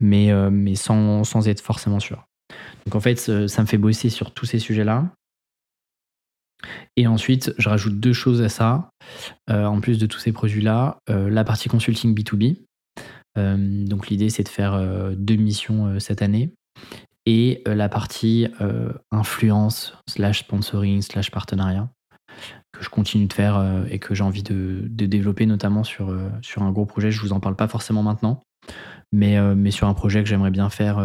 mais, 0.00 0.32
mais 0.50 0.74
sans, 0.74 1.22
sans 1.22 1.46
être 1.46 1.60
forcément 1.60 2.00
sûr. 2.00 2.26
Donc 2.84 2.96
en 2.96 3.00
fait, 3.00 3.16
ça 3.46 3.62
me 3.62 3.66
fait 3.68 3.78
bosser 3.78 4.10
sur 4.10 4.34
tous 4.34 4.46
ces 4.46 4.58
sujets-là. 4.58 5.08
Et 6.96 7.06
ensuite, 7.06 7.54
je 7.58 7.68
rajoute 7.68 7.98
deux 7.98 8.12
choses 8.12 8.42
à 8.42 8.48
ça, 8.48 8.90
euh, 9.50 9.64
en 9.64 9.80
plus 9.80 9.98
de 9.98 10.06
tous 10.06 10.18
ces 10.18 10.32
produits-là. 10.32 10.98
Euh, 11.10 11.30
la 11.30 11.44
partie 11.44 11.68
consulting 11.68 12.14
B2B. 12.14 12.56
Euh, 13.38 13.84
donc 13.86 14.08
l'idée, 14.08 14.30
c'est 14.30 14.42
de 14.42 14.48
faire 14.48 14.80
deux 15.16 15.36
missions 15.36 15.98
cette 16.00 16.22
année. 16.22 16.52
Et 17.24 17.62
la 17.66 17.88
partie 17.88 18.48
influence, 19.12 19.96
slash 20.08 20.40
sponsoring, 20.40 21.02
slash 21.02 21.30
partenariat, 21.30 21.88
que 22.72 22.82
je 22.82 22.88
continue 22.88 23.26
de 23.26 23.32
faire 23.32 23.84
et 23.88 24.00
que 24.00 24.14
j'ai 24.14 24.24
envie 24.24 24.42
de, 24.42 24.88
développer, 24.88 25.46
notamment 25.46 25.84
sur, 25.84 26.12
sur 26.42 26.62
un 26.62 26.72
gros 26.72 26.84
projet. 26.84 27.12
Je 27.12 27.22
ne 27.22 27.28
vous 27.28 27.32
en 27.32 27.38
parle 27.38 27.54
pas 27.54 27.68
forcément 27.68 28.02
maintenant, 28.02 28.42
mais, 29.12 29.40
mais 29.54 29.70
sur 29.70 29.86
un 29.86 29.94
projet 29.94 30.24
que 30.24 30.28
j'aimerais 30.28 30.50
bien 30.50 30.68
faire 30.68 31.00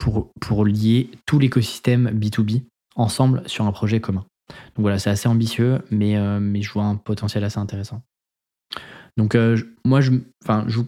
pour, 0.00 0.32
pour 0.40 0.64
lier 0.64 1.08
tout 1.24 1.38
l'écosystème 1.38 2.10
B2B 2.10 2.64
ensemble 2.96 3.44
sur 3.46 3.64
un 3.64 3.72
projet 3.72 4.00
commun. 4.00 4.26
Donc 4.48 4.82
voilà, 4.82 4.98
c'est 4.98 5.10
assez 5.10 5.28
ambitieux, 5.28 5.80
mais, 5.90 6.16
euh, 6.16 6.40
mais 6.40 6.62
je 6.62 6.72
vois 6.72 6.84
un 6.84 6.96
potentiel 6.96 7.44
assez 7.44 7.58
intéressant. 7.58 8.02
Donc 9.16 9.34
euh, 9.34 9.56
moi, 9.84 10.00
je, 10.00 10.12
je, 10.66 10.80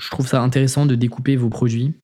je, 0.00 0.10
trouve 0.10 0.26
ça 0.26 0.42
intéressant 0.42 0.86
de 0.86 0.94
découper 0.94 1.36
vos 1.36 1.48
produits 1.48 1.94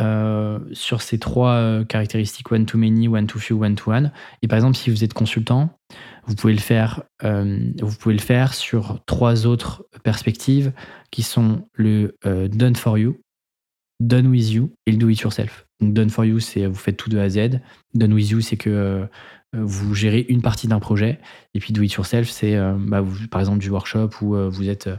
euh, 0.00 0.58
sur 0.72 1.02
ces 1.02 1.18
trois 1.18 1.84
caractéristiques 1.84 2.50
one 2.50 2.64
to 2.64 2.78
many, 2.78 3.08
one 3.08 3.26
to 3.26 3.38
few, 3.38 3.62
one 3.62 3.74
to 3.74 3.90
one. 3.90 4.12
Et 4.42 4.48
par 4.48 4.56
exemple, 4.56 4.76
si 4.76 4.90
vous 4.90 5.04
êtes 5.04 5.12
consultant, 5.12 5.70
vous 6.26 6.34
pouvez 6.34 6.54
le 6.54 6.60
faire, 6.60 7.02
vous 7.22 7.96
pouvez 7.98 8.14
le 8.14 8.20
faire 8.20 8.54
sur 8.54 9.04
trois 9.06 9.46
autres 9.46 9.86
perspectives 10.04 10.72
qui 11.10 11.22
sont 11.22 11.66
le 11.74 12.16
done 12.24 12.76
for 12.76 12.96
you, 12.96 13.20
done 14.00 14.28
with 14.28 14.50
you 14.50 14.70
et 14.86 14.92
le 14.92 14.98
do 14.98 15.08
it 15.08 15.20
yourself. 15.20 15.67
Donc 15.80 15.92
Done 15.94 16.10
for 16.10 16.24
You, 16.24 16.40
c'est 16.40 16.66
vous 16.66 16.74
faites 16.74 16.96
tout 16.96 17.10
de 17.10 17.18
A 17.18 17.22
à 17.22 17.28
Z. 17.28 17.60
Done 17.94 18.12
with 18.12 18.30
You, 18.30 18.40
c'est 18.40 18.56
que 18.56 19.06
vous 19.52 19.94
gérez 19.94 20.26
une 20.28 20.42
partie 20.42 20.68
d'un 20.68 20.80
projet. 20.80 21.20
Et 21.54 21.60
puis 21.60 21.72
Do 21.72 21.82
It 21.82 21.92
Yourself, 21.92 22.28
c'est 22.28 22.56
bah, 22.78 23.04
par 23.30 23.40
exemple 23.40 23.58
du 23.58 23.70
workshop 23.70 24.10
où 24.20 24.36
vous 24.50 24.68
êtes 24.68 24.90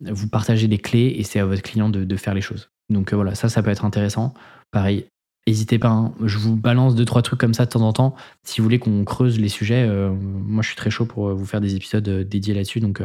vous 0.00 0.28
partagez 0.28 0.66
les 0.66 0.78
clés 0.78 1.14
et 1.16 1.22
c'est 1.22 1.40
à 1.40 1.46
votre 1.46 1.62
client 1.62 1.88
de, 1.88 2.16
faire 2.16 2.34
les 2.34 2.40
choses. 2.40 2.70
Donc 2.90 3.12
voilà, 3.12 3.34
ça, 3.34 3.48
ça 3.48 3.62
peut 3.62 3.70
être 3.70 3.84
intéressant. 3.84 4.34
Pareil, 4.70 5.06
N'hésitez 5.46 5.78
pas, 5.78 5.90
hein. 5.90 6.14
je 6.24 6.38
vous 6.38 6.56
balance 6.56 6.94
deux, 6.94 7.04
trois 7.04 7.20
trucs 7.20 7.38
comme 7.38 7.52
ça 7.52 7.66
de 7.66 7.70
temps 7.70 7.82
en 7.82 7.92
temps. 7.92 8.14
Si 8.44 8.60
vous 8.60 8.64
voulez 8.64 8.78
qu'on 8.78 9.04
creuse 9.04 9.38
les 9.38 9.50
sujets, 9.50 9.86
euh, 9.86 10.10
moi 10.10 10.62
je 10.62 10.68
suis 10.68 10.76
très 10.76 10.88
chaud 10.88 11.04
pour 11.04 11.28
euh, 11.28 11.34
vous 11.34 11.44
faire 11.44 11.60
des 11.60 11.76
épisodes 11.76 12.08
euh, 12.08 12.24
dédiés 12.24 12.54
là-dessus. 12.54 12.80
Donc 12.80 13.02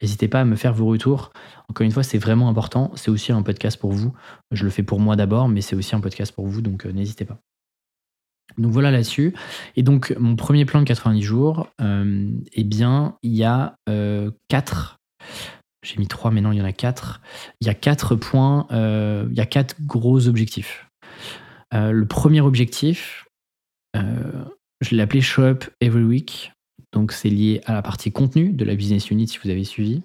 n'hésitez 0.00 0.28
pas 0.28 0.40
à 0.40 0.44
me 0.44 0.54
faire 0.54 0.74
vos 0.74 0.86
retours. 0.86 1.32
Encore 1.68 1.84
une 1.84 1.90
fois, 1.90 2.04
c'est 2.04 2.18
vraiment 2.18 2.48
important. 2.48 2.92
C'est 2.94 3.10
aussi 3.10 3.32
un 3.32 3.42
podcast 3.42 3.80
pour 3.80 3.90
vous. 3.90 4.12
Je 4.52 4.62
le 4.62 4.70
fais 4.70 4.84
pour 4.84 5.00
moi 5.00 5.16
d'abord, 5.16 5.48
mais 5.48 5.60
c'est 5.60 5.74
aussi 5.74 5.96
un 5.96 6.00
podcast 6.00 6.32
pour 6.32 6.46
vous, 6.46 6.62
donc 6.62 6.84
n'hésitez 6.84 7.24
pas. 7.24 7.38
Donc 8.58 8.70
voilà 8.70 8.92
là-dessus. 8.92 9.34
Et 9.74 9.82
donc 9.82 10.14
mon 10.20 10.36
premier 10.36 10.64
plan 10.64 10.80
de 10.80 10.84
90 10.84 11.22
jours, 11.22 11.68
eh 11.80 12.64
bien, 12.64 13.16
il 13.24 13.34
y 13.34 13.42
a 13.42 13.76
quatre. 14.46 15.00
J'ai 15.84 15.98
mis 15.98 16.06
trois, 16.06 16.30
mais 16.30 16.42
non, 16.42 16.52
il 16.52 16.58
y 16.58 16.62
en 16.62 16.64
a 16.64 16.72
quatre. 16.72 17.22
Il 17.60 17.66
y 17.66 17.70
a 17.70 17.74
quatre 17.74 18.14
points, 18.14 18.68
il 18.70 19.36
y 19.36 19.40
a 19.40 19.46
quatre 19.46 19.74
gros 19.84 20.28
objectifs. 20.28 20.86
Euh, 21.74 21.92
le 21.92 22.06
premier 22.06 22.40
objectif, 22.40 23.26
euh, 23.96 24.44
je 24.80 24.94
l'ai 24.94 25.02
appelé 25.02 25.20
Show 25.20 25.42
Up 25.42 25.64
Every 25.80 26.04
Week. 26.04 26.52
Donc, 26.92 27.12
c'est 27.12 27.30
lié 27.30 27.60
à 27.64 27.72
la 27.72 27.82
partie 27.82 28.12
contenu 28.12 28.50
de 28.52 28.64
la 28.64 28.74
business 28.74 29.10
unit 29.10 29.28
si 29.28 29.38
vous 29.42 29.50
avez 29.50 29.64
suivi. 29.64 30.02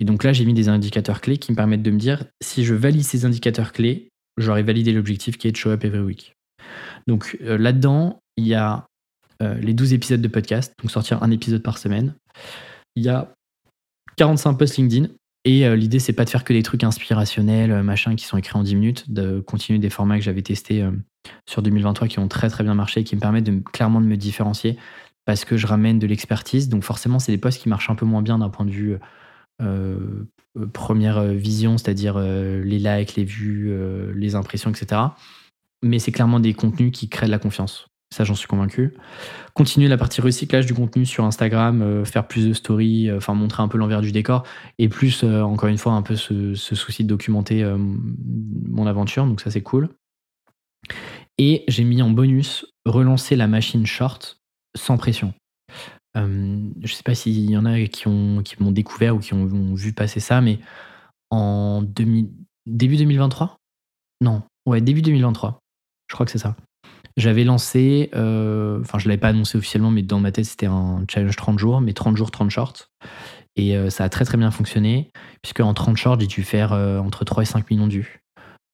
Et 0.00 0.04
donc 0.04 0.24
là, 0.24 0.32
j'ai 0.32 0.44
mis 0.44 0.54
des 0.54 0.68
indicateurs 0.68 1.20
clés 1.20 1.38
qui 1.38 1.52
me 1.52 1.56
permettent 1.56 1.82
de 1.82 1.90
me 1.90 1.98
dire 1.98 2.24
si 2.42 2.64
je 2.64 2.74
valide 2.74 3.04
ces 3.04 3.24
indicateurs 3.24 3.72
clés, 3.72 4.08
j'aurai 4.36 4.62
validé 4.62 4.92
l'objectif 4.92 5.38
qui 5.38 5.46
est 5.46 5.52
de 5.52 5.56
show 5.56 5.70
up 5.70 5.84
every 5.84 6.02
week. 6.02 6.34
Donc 7.06 7.36
euh, 7.42 7.56
là-dedans, 7.58 8.20
il 8.36 8.46
y 8.46 8.54
a 8.54 8.86
les 9.60 9.74
12 9.74 9.92
épisodes 9.92 10.20
de 10.20 10.28
podcast, 10.28 10.72
donc 10.80 10.92
sortir 10.92 11.20
un 11.24 11.32
épisode 11.32 11.64
par 11.64 11.76
semaine. 11.76 12.14
Il 12.94 13.02
y 13.02 13.08
a 13.08 13.34
45 14.14 14.54
posts 14.54 14.76
LinkedIn, 14.76 15.08
et 15.44 15.66
euh, 15.66 15.74
l'idée, 15.74 15.98
c'est 15.98 16.12
pas 16.12 16.24
de 16.24 16.30
faire 16.30 16.44
que 16.44 16.52
des 16.52 16.62
trucs 16.62 16.84
inspirationnels, 16.84 17.72
euh, 17.72 17.82
machin, 17.82 18.14
qui 18.14 18.24
sont 18.24 18.36
écrits 18.36 18.56
en 18.56 18.62
10 18.62 18.74
minutes, 18.76 19.10
de 19.12 19.40
continuer 19.40 19.78
des 19.78 19.90
formats 19.90 20.16
que 20.18 20.24
j'avais 20.24 20.42
testés 20.42 20.82
euh, 20.82 20.92
sur 21.46 21.62
2023 21.62 22.08
qui 22.08 22.20
ont 22.20 22.28
très 22.28 22.48
très 22.48 22.62
bien 22.62 22.74
marché 22.74 23.00
et 23.00 23.04
qui 23.04 23.16
me 23.16 23.20
permettent 23.20 23.64
clairement 23.72 24.00
de 24.00 24.06
me 24.06 24.16
différencier 24.16 24.76
parce 25.24 25.44
que 25.44 25.56
je 25.56 25.66
ramène 25.66 25.98
de 25.98 26.06
l'expertise. 26.06 26.68
Donc 26.68 26.84
forcément, 26.84 27.18
c'est 27.18 27.32
des 27.32 27.38
posts 27.38 27.60
qui 27.60 27.68
marchent 27.68 27.90
un 27.90 27.94
peu 27.94 28.06
moins 28.06 28.22
bien 28.22 28.38
d'un 28.38 28.50
point 28.50 28.66
de 28.66 28.70
vue 28.70 28.98
première 30.72 31.22
vision, 31.22 31.78
c'est-à-dire 31.78 32.18
les 32.18 32.80
likes, 32.80 33.14
les 33.14 33.22
vues, 33.22 33.72
les 34.12 34.34
impressions, 34.34 34.70
etc. 34.70 35.00
Mais 35.80 36.00
c'est 36.00 36.10
clairement 36.10 36.40
des 36.40 36.54
contenus 36.54 36.90
qui 36.90 37.08
créent 37.08 37.26
de 37.26 37.30
la 37.30 37.38
confiance. 37.38 37.91
Ça, 38.12 38.24
j'en 38.24 38.34
suis 38.34 38.46
convaincu. 38.46 38.92
Continuer 39.54 39.88
la 39.88 39.96
partie 39.96 40.20
recyclage 40.20 40.66
du 40.66 40.74
contenu 40.74 41.06
sur 41.06 41.24
Instagram, 41.24 41.80
euh, 41.80 42.04
faire 42.04 42.28
plus 42.28 42.46
de 42.46 42.52
stories, 42.52 43.08
euh, 43.08 43.16
enfin 43.16 43.32
montrer 43.32 43.62
un 43.62 43.68
peu 43.68 43.78
l'envers 43.78 44.02
du 44.02 44.12
décor, 44.12 44.44
et 44.78 44.90
plus, 44.90 45.24
euh, 45.24 45.40
encore 45.40 45.70
une 45.70 45.78
fois, 45.78 45.94
un 45.94 46.02
peu 46.02 46.14
ce, 46.14 46.54
souci 46.54 47.04
de 47.04 47.08
documenter 47.08 47.64
mon 47.64 48.86
aventure. 48.86 49.24
Donc 49.24 49.40
ça, 49.40 49.50
c'est 49.50 49.62
cool. 49.62 49.88
Et 51.38 51.64
j'ai 51.68 51.84
mis 51.84 52.02
en 52.02 52.10
bonus 52.10 52.66
relancer 52.84 53.34
la 53.34 53.46
machine 53.46 53.86
short 53.86 54.36
sans 54.76 54.98
pression. 54.98 55.32
je 56.14 56.92
sais 56.92 57.02
pas 57.02 57.14
s'il 57.14 57.50
y 57.50 57.56
en 57.56 57.64
a 57.64 57.80
qui 57.86 58.08
m'ont 58.08 58.72
découvert 58.72 59.16
ou 59.16 59.20
qui 59.20 59.32
ont, 59.32 59.74
vu 59.74 59.94
passer 59.94 60.20
ça, 60.20 60.42
mais 60.42 60.58
en 61.30 61.82
début 61.82 62.28
2023 62.66 63.56
Non, 64.20 64.42
ouais, 64.66 64.82
début 64.82 65.00
2023. 65.00 65.58
Je 66.08 66.14
crois 66.14 66.26
que 66.26 66.32
c'est 66.32 66.38
ça. 66.38 66.56
J'avais 67.16 67.44
lancé, 67.44 68.10
euh, 68.14 68.80
enfin 68.80 68.98
je 68.98 69.04
ne 69.04 69.10
l'avais 69.10 69.20
pas 69.20 69.28
annoncé 69.28 69.58
officiellement, 69.58 69.90
mais 69.90 70.02
dans 70.02 70.20
ma 70.20 70.32
tête 70.32 70.46
c'était 70.46 70.66
un 70.66 71.04
challenge 71.10 71.36
30 71.36 71.58
jours, 71.58 71.80
mais 71.80 71.92
30 71.92 72.16
jours, 72.16 72.30
30 72.30 72.50
shorts. 72.50 72.88
Et 73.56 73.76
euh, 73.76 73.90
ça 73.90 74.04
a 74.04 74.08
très 74.08 74.24
très 74.24 74.38
bien 74.38 74.50
fonctionné, 74.50 75.10
puisque 75.42 75.60
en 75.60 75.74
30 75.74 75.96
shorts 75.96 76.20
j'ai 76.20 76.26
dû 76.26 76.42
faire 76.42 76.72
euh, 76.72 76.98
entre 76.98 77.24
3 77.24 77.42
et 77.42 77.46
5 77.46 77.70
millions 77.70 77.86
de 77.86 77.92
vues. 77.92 78.20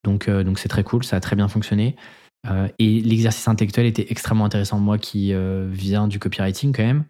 Donc 0.04 0.30
c'est 0.56 0.68
très 0.68 0.84
cool, 0.84 1.04
ça 1.04 1.16
a 1.16 1.20
très 1.20 1.36
bien 1.36 1.48
fonctionné. 1.48 1.96
et 2.78 3.00
l'exercice 3.00 3.46
intellectuel 3.46 3.84
était 3.84 4.06
extrêmement 4.10 4.46
intéressant. 4.46 4.78
Moi 4.78 4.96
qui 4.96 5.34
viens 5.70 6.08
du 6.08 6.18
copywriting 6.18 6.74
quand 6.74 6.84
même, 6.84 7.04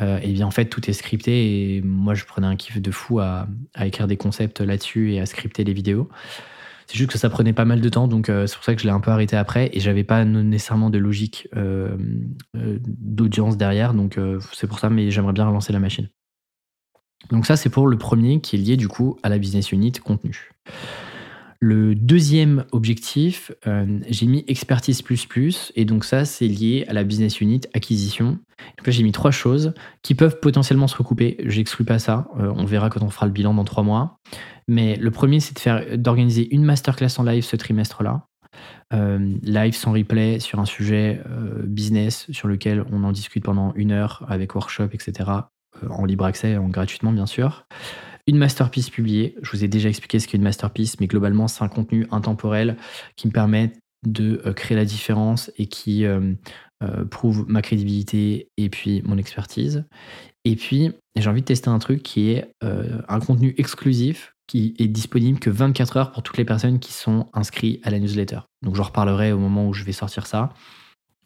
et 0.00 0.32
bien 0.32 0.46
en 0.46 0.50
fait 0.50 0.64
tout 0.64 0.90
est 0.90 0.94
scripté 0.94 1.76
et 1.76 1.82
moi 1.82 2.14
je 2.14 2.24
prenais 2.24 2.48
un 2.48 2.56
kiff 2.56 2.80
de 2.82 2.90
fou 2.90 3.20
à, 3.20 3.46
à 3.74 3.86
écrire 3.86 4.08
des 4.08 4.16
concepts 4.16 4.60
là-dessus 4.60 5.12
et 5.12 5.20
à 5.20 5.26
scripter 5.26 5.62
les 5.62 5.74
vidéos. 5.74 6.08
C'est 6.90 6.96
juste 6.96 7.12
que 7.12 7.18
ça 7.18 7.30
prenait 7.30 7.52
pas 7.52 7.64
mal 7.64 7.80
de 7.80 7.88
temps, 7.88 8.08
donc 8.08 8.28
euh, 8.28 8.48
c'est 8.48 8.56
pour 8.56 8.64
ça 8.64 8.74
que 8.74 8.80
je 8.80 8.86
l'ai 8.88 8.92
un 8.92 8.98
peu 8.98 9.12
arrêté 9.12 9.36
après 9.36 9.70
et 9.72 9.78
j'avais 9.78 10.02
pas 10.02 10.24
nécessairement 10.24 10.90
de 10.90 10.98
logique 10.98 11.46
euh, 11.54 11.96
euh, 12.56 12.80
d'audience 12.82 13.56
derrière, 13.56 13.94
donc 13.94 14.18
c'est 14.52 14.66
pour 14.66 14.80
ça, 14.80 14.90
mais 14.90 15.08
j'aimerais 15.12 15.32
bien 15.32 15.46
relancer 15.46 15.72
la 15.72 15.78
machine. 15.78 16.08
Donc 17.30 17.46
ça, 17.46 17.56
c'est 17.56 17.68
pour 17.70 17.86
le 17.86 17.96
premier 17.96 18.40
qui 18.40 18.56
est 18.56 18.58
lié 18.58 18.76
du 18.76 18.88
coup 18.88 19.16
à 19.22 19.28
la 19.28 19.38
business 19.38 19.70
unit 19.70 19.92
contenu. 19.92 20.50
Le 21.62 21.94
deuxième 21.94 22.64
objectif, 22.72 23.52
j'ai 24.08 24.26
mis 24.26 24.44
expertise 24.48 25.02
plus 25.02 25.26
plus, 25.26 25.72
et 25.76 25.84
donc 25.84 26.06
ça, 26.06 26.24
c'est 26.24 26.46
lié 26.46 26.86
à 26.88 26.94
la 26.94 27.04
business 27.04 27.40
unit 27.42 27.60
acquisition. 27.74 28.38
Donc 28.78 28.86
là, 28.86 28.92
j'ai 28.92 29.02
mis 29.02 29.12
trois 29.12 29.30
choses 29.30 29.74
qui 30.00 30.14
peuvent 30.14 30.40
potentiellement 30.40 30.88
se 30.88 30.96
recouper. 30.96 31.36
J'exclus 31.44 31.84
pas 31.84 31.98
ça. 31.98 32.28
on 32.38 32.64
verra 32.64 32.88
quand 32.88 33.02
on 33.02 33.10
fera 33.10 33.26
le 33.26 33.32
bilan 33.32 33.52
dans 33.52 33.64
trois 33.64 33.82
mois. 33.82 34.18
Mais 34.68 34.96
le 34.96 35.10
premier, 35.10 35.40
c'est 35.40 35.54
de 35.54 35.58
faire, 35.58 35.98
d'organiser 35.98 36.48
une 36.54 36.64
masterclass 36.64 37.18
en 37.18 37.24
live 37.24 37.44
ce 37.44 37.56
trimestre-là. 37.56 38.26
Euh, 38.92 39.36
live 39.42 39.74
sans 39.74 39.92
replay 39.92 40.40
sur 40.40 40.58
un 40.58 40.64
sujet 40.64 41.22
euh, 41.26 41.62
business 41.64 42.26
sur 42.32 42.48
lequel 42.48 42.84
on 42.90 43.04
en 43.04 43.12
discute 43.12 43.44
pendant 43.44 43.72
une 43.74 43.92
heure 43.92 44.24
avec 44.28 44.54
workshop, 44.54 44.88
etc. 44.92 45.30
Euh, 45.82 45.88
en 45.88 46.04
libre 46.04 46.24
accès, 46.24 46.56
en 46.56 46.68
gratuitement 46.68 47.12
bien 47.12 47.26
sûr. 47.26 47.66
Une 48.26 48.38
masterpiece 48.38 48.90
publiée. 48.90 49.36
Je 49.42 49.50
vous 49.50 49.64
ai 49.64 49.68
déjà 49.68 49.88
expliqué 49.88 50.18
ce 50.18 50.28
qu'est 50.28 50.36
une 50.36 50.42
masterpiece, 50.42 51.00
mais 51.00 51.06
globalement, 51.06 51.48
c'est 51.48 51.64
un 51.64 51.68
contenu 51.68 52.06
intemporel 52.10 52.76
qui 53.16 53.26
me 53.26 53.32
permet 53.32 53.72
de 54.06 54.42
créer 54.56 54.76
la 54.76 54.84
différence 54.84 55.50
et 55.58 55.66
qui 55.66 56.04
prouve 57.10 57.44
ma 57.48 57.62
crédibilité 57.62 58.48
et 58.56 58.70
puis 58.70 59.02
mon 59.04 59.18
expertise. 59.18 59.84
Et 60.44 60.56
puis, 60.56 60.92
j'ai 61.16 61.28
envie 61.28 61.42
de 61.42 61.46
tester 61.46 61.68
un 61.68 61.78
truc 61.78 62.02
qui 62.02 62.30
est 62.30 62.50
un 62.62 63.20
contenu 63.20 63.54
exclusif 63.58 64.34
qui 64.46 64.74
est 64.78 64.88
disponible 64.88 65.38
que 65.38 65.50
24 65.50 65.96
heures 65.96 66.10
pour 66.10 66.22
toutes 66.22 66.36
les 66.36 66.44
personnes 66.44 66.80
qui 66.80 66.92
sont 66.92 67.26
inscrites 67.34 67.86
à 67.86 67.90
la 67.90 68.00
newsletter. 68.00 68.40
Donc 68.62 68.74
j'en 68.74 68.82
reparlerai 68.82 69.32
au 69.32 69.38
moment 69.38 69.68
où 69.68 69.72
je 69.72 69.84
vais 69.84 69.92
sortir 69.92 70.26
ça. 70.26 70.52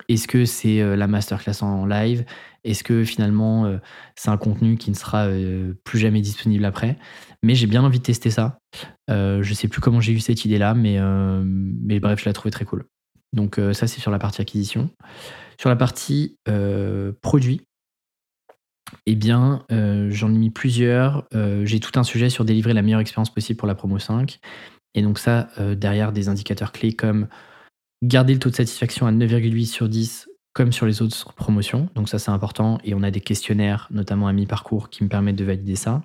Est-ce 0.09 0.29
que 0.29 0.45
c'est 0.45 0.81
euh, 0.81 0.97
la 0.97 1.07
masterclass 1.07 1.63
en 1.63 1.87
live? 1.87 2.25
Est-ce 2.65 2.85
que 2.85 3.05
finalement 3.05 3.67
euh, 3.67 3.79
c'est 4.17 4.31
un 4.31 4.37
contenu 4.37 4.77
qui 4.77 4.91
ne 4.91 4.97
sera 4.97 5.27
euh, 5.27 5.75
plus 5.85 5.99
jamais 5.99 6.21
disponible 6.21 6.65
après? 6.65 6.99
Mais 7.43 7.55
j'ai 7.55 7.67
bien 7.67 7.83
envie 7.85 7.99
de 7.99 8.05
tester 8.05 8.31
ça. 8.31 8.59
je 9.09 9.53
sais 9.55 9.69
plus 9.69 9.81
comment 9.81 10.01
j'ai 10.01 10.13
eu 10.13 10.21
cette 10.21 10.45
idée-là, 10.45 10.75
mais, 10.75 10.99
mais 11.45 12.01
bref, 12.01 12.21
je 12.21 12.25
l'ai 12.25 12.33
trouvé 12.33 12.51
très 12.51 12.65
cool. 12.65 12.87
Donc 13.35 13.61
ça, 13.73 13.87
c'est 13.87 14.01
sur 14.01 14.11
la 14.11 14.19
partie 14.19 14.41
acquisition. 14.41 14.89
Sur 15.59 15.69
la 15.69 15.77
partie 15.77 16.39
produit, 17.21 17.61
eh 19.07 19.15
bien, 19.15 19.65
euh, 19.73 20.09
j'en 20.11 20.33
ai 20.35 20.39
mis 20.39 20.51
plusieurs. 20.51 21.27
Euh, 21.35 21.65
j'ai 21.65 21.81
tout 21.81 21.99
un 21.99 22.05
sujet 22.05 22.31
sur 22.31 22.45
délivrer 22.45 22.73
la 22.73 22.83
meilleure 22.83 23.01
expérience 23.01 23.33
possible 23.33 23.59
pour 23.59 23.69
la 23.69 23.75
promo 23.75 23.99
5. 23.99 24.39
Et 24.95 25.03
donc 25.03 25.19
ça, 25.19 25.49
euh, 25.59 25.75
derrière 25.75 26.13
des 26.13 26.29
indicateurs 26.29 26.73
clés 26.73 26.93
comme 26.93 27.29
garder 28.03 28.33
le 28.33 28.39
taux 28.39 28.51
de 28.51 28.55
satisfaction 28.55 29.07
à 29.07 29.13
9,8 29.13 29.67
sur 29.67 29.89
10 29.89 30.29
comme 30.53 30.73
sur 30.73 30.87
les 30.87 31.03
autres 31.03 31.35
promotions. 31.35 31.89
Donc 31.95 32.09
ça, 32.09 32.19
c'est 32.19 32.31
important. 32.31 32.79
Et 32.85 32.95
on 32.95 33.03
a 33.03 33.11
des 33.11 33.21
questionnaires, 33.21 33.89
notamment 33.91 34.29
à 34.29 34.33
mi-parcours, 34.33 34.89
qui 34.89 35.03
me 35.03 35.09
permettent 35.09 35.37
de 35.37 35.45
valider 35.45 35.75
ça. 35.75 36.03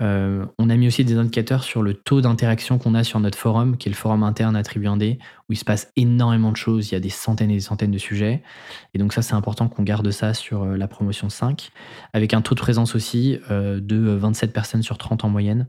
Euh, 0.00 0.46
on 0.58 0.70
a 0.70 0.76
mis 0.76 0.88
aussi 0.88 1.04
des 1.04 1.16
indicateurs 1.16 1.62
sur 1.62 1.82
le 1.82 1.94
taux 1.94 2.20
d'interaction 2.20 2.78
qu'on 2.78 2.94
a 2.94 3.04
sur 3.04 3.20
notre 3.20 3.38
forum, 3.38 3.76
qui 3.76 3.88
est 3.88 3.92
le 3.92 3.96
forum 3.96 4.22
interne 4.22 4.56
Attribué 4.56 4.90
D, 4.96 5.18
où 5.48 5.52
il 5.52 5.56
se 5.56 5.64
passe 5.64 5.92
énormément 5.96 6.50
de 6.50 6.56
choses, 6.56 6.90
il 6.90 6.94
y 6.94 6.96
a 6.96 7.00
des 7.00 7.10
centaines 7.10 7.50
et 7.50 7.54
des 7.54 7.60
centaines 7.60 7.90
de 7.90 7.98
sujets. 7.98 8.42
Et 8.94 8.98
donc 8.98 9.12
ça, 9.12 9.22
c'est 9.22 9.34
important 9.34 9.68
qu'on 9.68 9.82
garde 9.82 10.10
ça 10.10 10.34
sur 10.34 10.64
euh, 10.64 10.76
la 10.76 10.88
promotion 10.88 11.28
5, 11.28 11.70
avec 12.12 12.34
un 12.34 12.40
taux 12.40 12.54
de 12.54 12.60
présence 12.60 12.94
aussi 12.94 13.38
euh, 13.50 13.80
de 13.80 13.96
27 13.96 14.52
personnes 14.52 14.82
sur 14.82 14.98
30 14.98 15.24
en 15.24 15.28
moyenne. 15.28 15.68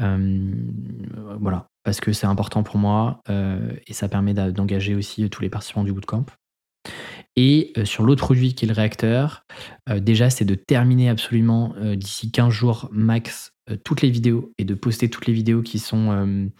Voilà, 0.00 1.66
parce 1.84 2.00
que 2.00 2.12
c'est 2.12 2.26
important 2.26 2.62
pour 2.62 2.78
moi 2.78 3.20
et 3.28 3.92
ça 3.92 4.08
permet 4.08 4.34
d'engager 4.34 4.94
aussi 4.94 5.28
tous 5.30 5.42
les 5.42 5.50
participants 5.50 5.84
du 5.84 5.92
bootcamp. 5.92 6.26
Et 7.36 7.72
euh, 7.78 7.84
sur 7.84 8.04
l'autre 8.04 8.24
produit 8.24 8.54
qui 8.54 8.64
est 8.64 8.68
le 8.68 8.74
réacteur, 8.74 9.44
euh, 9.88 10.00
déjà, 10.00 10.30
c'est 10.30 10.44
de 10.44 10.54
terminer 10.54 11.08
absolument 11.08 11.74
euh, 11.78 11.96
d'ici 11.96 12.30
15 12.30 12.52
jours 12.52 12.88
max 12.92 13.52
toutes 13.84 14.02
les 14.02 14.10
vidéos 14.10 14.52
et 14.58 14.64
de 14.64 14.74
poster 14.74 15.08
toutes 15.08 15.26
les 15.26 15.32
vidéos 15.32 15.62
qui 15.62 15.78
sont, 15.78 16.50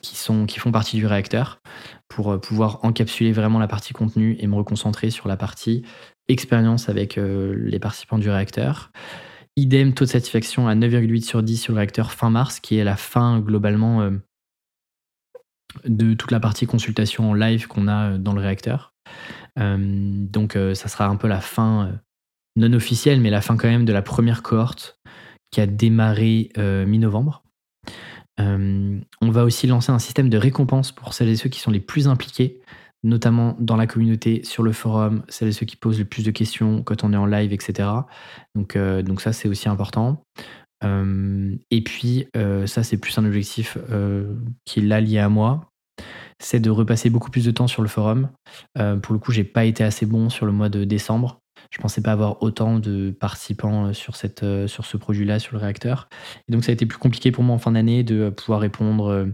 qui 0.00 0.16
sont 0.16 0.46
qui 0.46 0.58
font 0.58 0.72
partie 0.72 0.96
du 0.96 1.06
réacteur 1.06 1.60
pour 2.08 2.40
pouvoir 2.40 2.84
encapsuler 2.84 3.30
vraiment 3.30 3.60
la 3.60 3.68
partie 3.68 3.92
contenu 3.92 4.34
et 4.40 4.48
me 4.48 4.56
reconcentrer 4.56 5.10
sur 5.10 5.28
la 5.28 5.36
partie 5.36 5.84
expérience 6.26 6.88
avec 6.88 7.14
les 7.14 7.78
participants 7.78 8.18
du 8.18 8.30
réacteur. 8.30 8.90
Idem, 9.56 9.94
taux 9.94 10.04
de 10.04 10.10
satisfaction 10.10 10.66
à 10.66 10.74
9,8 10.74 11.22
sur 11.22 11.42
10 11.42 11.56
sur 11.56 11.72
le 11.72 11.78
réacteur 11.78 12.12
fin 12.12 12.30
mars, 12.30 12.58
qui 12.60 12.76
est 12.76 12.84
la 12.84 12.96
fin 12.96 13.38
globalement 13.38 14.10
de 15.84 16.14
toute 16.14 16.30
la 16.30 16.40
partie 16.40 16.66
consultation 16.66 17.30
en 17.30 17.34
live 17.34 17.66
qu'on 17.68 17.88
a 17.88 18.18
dans 18.18 18.32
le 18.32 18.40
réacteur. 18.40 18.94
donc 19.56 20.58
ça 20.74 20.88
sera 20.88 21.06
un 21.06 21.16
peu 21.16 21.28
la 21.28 21.40
fin 21.40 22.00
non 22.56 22.72
officielle, 22.72 23.20
mais 23.20 23.30
la 23.30 23.40
fin 23.40 23.56
quand 23.56 23.68
même 23.68 23.84
de 23.84 23.92
la 23.92 24.02
première 24.02 24.42
cohorte 24.42 24.98
qui 25.50 25.60
a 25.60 25.66
démarré 25.66 26.50
mi-novembre. 26.56 27.44
on 28.38 29.00
va 29.22 29.44
aussi 29.44 29.68
lancer 29.68 29.92
un 29.92 30.00
système 30.00 30.30
de 30.30 30.38
récompense 30.38 30.90
pour 30.90 31.14
celles 31.14 31.28
et 31.28 31.36
ceux 31.36 31.48
qui 31.48 31.60
sont 31.60 31.70
les 31.70 31.80
plus 31.80 32.08
impliqués 32.08 32.60
notamment 33.04 33.54
dans 33.60 33.76
la 33.76 33.86
communauté, 33.86 34.42
sur 34.42 34.62
le 34.62 34.72
forum, 34.72 35.22
celles 35.28 35.48
et 35.48 35.52
ceux 35.52 35.66
qui 35.66 35.76
posent 35.76 35.98
le 35.98 36.06
plus 36.06 36.24
de 36.24 36.30
questions 36.30 36.82
quand 36.82 37.04
on 37.04 37.12
est 37.12 37.16
en 37.16 37.26
live, 37.26 37.52
etc. 37.52 37.88
Donc, 38.56 38.74
euh, 38.74 39.02
donc 39.02 39.20
ça, 39.20 39.32
c'est 39.32 39.46
aussi 39.46 39.68
important. 39.68 40.24
Euh, 40.82 41.54
et 41.70 41.84
puis, 41.84 42.26
euh, 42.36 42.66
ça, 42.66 42.82
c'est 42.82 42.96
plus 42.96 43.16
un 43.18 43.24
objectif 43.24 43.78
qui 44.64 44.80
est 44.80 44.82
là 44.82 45.00
lié 45.00 45.18
à 45.18 45.28
moi, 45.28 45.70
c'est 46.40 46.60
de 46.60 46.70
repasser 46.70 47.10
beaucoup 47.10 47.30
plus 47.30 47.44
de 47.44 47.50
temps 47.50 47.68
sur 47.68 47.82
le 47.82 47.88
forum. 47.88 48.30
pour 48.74 49.12
le 49.12 49.18
coup, 49.18 49.30
j'ai 49.30 49.44
pas 49.44 49.66
été 49.66 49.84
assez 49.84 50.06
bon 50.06 50.30
sur 50.30 50.46
le 50.46 50.52
mois 50.52 50.70
de 50.70 50.84
décembre. 50.84 51.40
Je 51.70 51.78
pensais 51.80 52.02
pas 52.02 52.12
avoir 52.12 52.42
autant 52.42 52.78
de 52.78 53.10
participants 53.10 53.92
sur, 53.92 54.16
cette, 54.16 54.44
sur 54.66 54.84
ce 54.84 54.96
produit-là, 54.96 55.38
sur 55.38 55.54
le 55.54 55.60
réacteur. 55.60 56.08
Et 56.48 56.52
donc, 56.52 56.64
ça 56.64 56.70
a 56.70 56.74
été 56.74 56.86
plus 56.86 56.98
compliqué 56.98 57.32
pour 57.32 57.44
moi 57.44 57.54
en 57.56 57.58
fin 57.58 57.72
d'année 57.72 58.02
de 58.02 58.30
pouvoir 58.30 58.60
répondre 58.60 59.32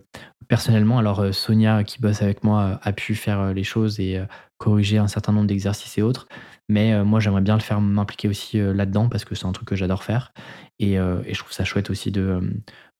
personnellement, 0.51 0.99
alors 0.99 1.21
euh, 1.21 1.33
Sonia 1.33 1.85
qui 1.85 2.01
bosse 2.01 2.23
avec 2.23 2.43
moi 2.43 2.63
euh, 2.63 2.77
a 2.83 2.93
pu 2.93 3.15
faire 3.15 3.41
euh, 3.41 3.53
les 3.55 3.63
choses 3.63 4.01
et 4.01 4.21
corriger 4.59 4.99
un 4.99 5.07
certain 5.07 5.33
nombre 5.33 5.47
d'exercices 5.47 5.97
et 5.97 6.03
autres. 6.03 6.27
Mais 6.69 7.03
moi, 7.03 7.19
j'aimerais 7.19 7.41
bien 7.41 7.55
le 7.55 7.63
faire 7.63 7.81
m'impliquer 7.81 8.29
aussi 8.29 8.59
là-dedans 8.59 9.09
parce 9.09 9.25
que 9.25 9.35
c'est 9.35 9.47
un 9.47 9.53
truc 9.53 9.67
que 9.67 9.75
j'adore 9.75 10.05
faire. 10.05 10.33
Et, 10.79 10.97
je 10.97 11.39
trouve 11.39 11.51
ça 11.51 11.65
chouette 11.65 11.91
aussi 11.91 12.13
de, 12.13 12.41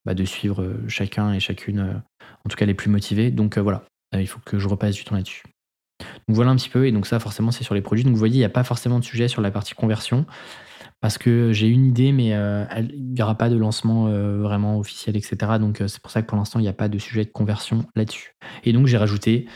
bah, 0.03 0.13
de 0.13 0.25
suivre 0.25 0.73
chacun 0.87 1.31
et 1.31 1.39
chacune, 1.39 2.01
en 2.43 2.49
tout 2.49 2.57
cas 2.57 2.65
les 2.65 2.73
plus 2.73 2.89
motivés. 2.89 3.31
Donc 3.31 3.57
voilà, 3.59 3.85
il 4.13 4.27
faut 4.27 4.41
que 4.43 4.59
je 4.59 4.67
repasse 4.67 4.95
du 4.95 5.05
temps 5.05 5.15
là-dessus. 5.15 5.43
Donc 6.27 6.35
voilà 6.35 6.51
un 6.51 6.55
petit 6.55 6.69
peu. 6.69 6.87
Et 6.87 6.91
donc 6.91 7.07
ça, 7.07 7.19
forcément, 7.19 7.51
c'est 7.51 7.63
sur 7.63 7.75
les 7.75 7.81
produits. 7.81 8.03
Donc 8.03 8.13
vous 8.13 8.19
voyez, 8.19 8.35
il 8.35 8.39
n'y 8.39 8.45
a 8.45 8.49
pas 8.49 8.63
forcément 8.63 8.99
de 8.99 9.03
sujet 9.03 9.27
sur 9.27 9.41
la 9.41 9.51
partie 9.51 9.73
conversion 9.73 10.25
parce 11.01 11.17
que 11.17 11.51
j'ai 11.51 11.67
une 11.67 11.87
idée, 11.87 12.11
mais 12.11 12.33
euh, 12.33 12.63
il 12.93 13.13
n'y 13.13 13.21
aura 13.21 13.35
pas 13.35 13.49
de 13.49 13.57
lancement 13.57 14.07
euh, 14.07 14.37
vraiment 14.37 14.77
officiel, 14.77 15.17
etc. 15.17 15.53
Donc 15.59 15.81
euh, 15.81 15.87
c'est 15.87 15.99
pour 15.99 16.11
ça 16.11 16.21
que 16.21 16.27
pour 16.27 16.37
l'instant, 16.37 16.59
il 16.59 16.61
n'y 16.61 16.69
a 16.69 16.73
pas 16.73 16.87
de 16.87 16.99
sujet 16.99 17.25
de 17.25 17.31
conversion 17.31 17.85
là-dessus. 17.95 18.35
Et 18.63 18.71
donc 18.71 18.85
j'ai 18.85 18.97
rajouté 18.97 19.47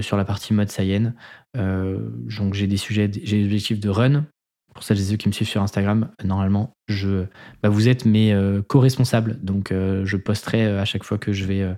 sur 0.00 0.16
la 0.16 0.24
partie 0.24 0.52
mode 0.52 0.68
Saiyan, 0.68 1.14
donc 1.54 2.54
j'ai 2.54 2.66
des 2.66 2.76
sujets, 2.76 3.10
j'ai 3.10 3.38
des 3.38 3.44
objectifs 3.46 3.80
de 3.80 3.88
run. 3.88 4.26
Pour 4.74 4.82
celles 4.82 4.98
et 4.98 5.04
ceux 5.04 5.16
qui 5.16 5.28
me 5.28 5.32
suivent 5.32 5.48
sur 5.48 5.62
Instagram, 5.62 6.10
normalement, 6.24 6.74
je, 6.88 7.26
bah, 7.62 7.68
vous 7.68 7.88
êtes 7.88 8.04
mes 8.06 8.36
co-responsables, 8.66 9.38
donc 9.40 9.72
je 9.72 10.16
posterai 10.16 10.66
à 10.66 10.84
chaque 10.84 11.04
fois 11.04 11.16
que 11.16 11.32
je 11.32 11.44
vais, 11.44 11.76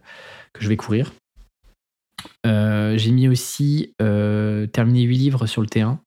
que 0.55 0.63
je 0.63 0.69
vais 0.69 0.77
courir. 0.77 1.13
J'ai 2.45 3.11
mis 3.13 3.29
aussi 3.29 3.95
terminer 3.99 5.03
8 5.03 5.17
livres 5.17 5.47
sur 5.47 5.63
le 5.63 5.69
T1. 5.69 5.99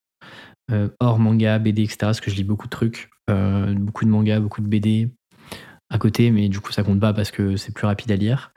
Euh, 0.71 0.89
hors 0.99 1.19
manga, 1.19 1.57
BD, 1.57 1.83
etc. 1.83 1.97
Parce 2.01 2.21
que 2.21 2.29
je 2.29 2.35
lis 2.35 2.43
beaucoup 2.43 2.67
de 2.67 2.71
trucs, 2.71 3.09
euh, 3.29 3.73
beaucoup 3.73 4.05
de 4.05 4.09
mangas, 4.09 4.39
beaucoup 4.39 4.61
de 4.61 4.67
BD 4.67 5.09
à 5.91 5.97
côté, 5.97 6.29
mais 6.29 6.49
du 6.49 6.59
coup 6.59 6.71
ça 6.71 6.83
compte 6.83 6.99
pas 6.99 7.13
parce 7.13 7.31
que 7.31 7.55
c'est 7.55 7.73
plus 7.73 7.87
rapide 7.87 8.11
à 8.11 8.15
lire. 8.15 8.51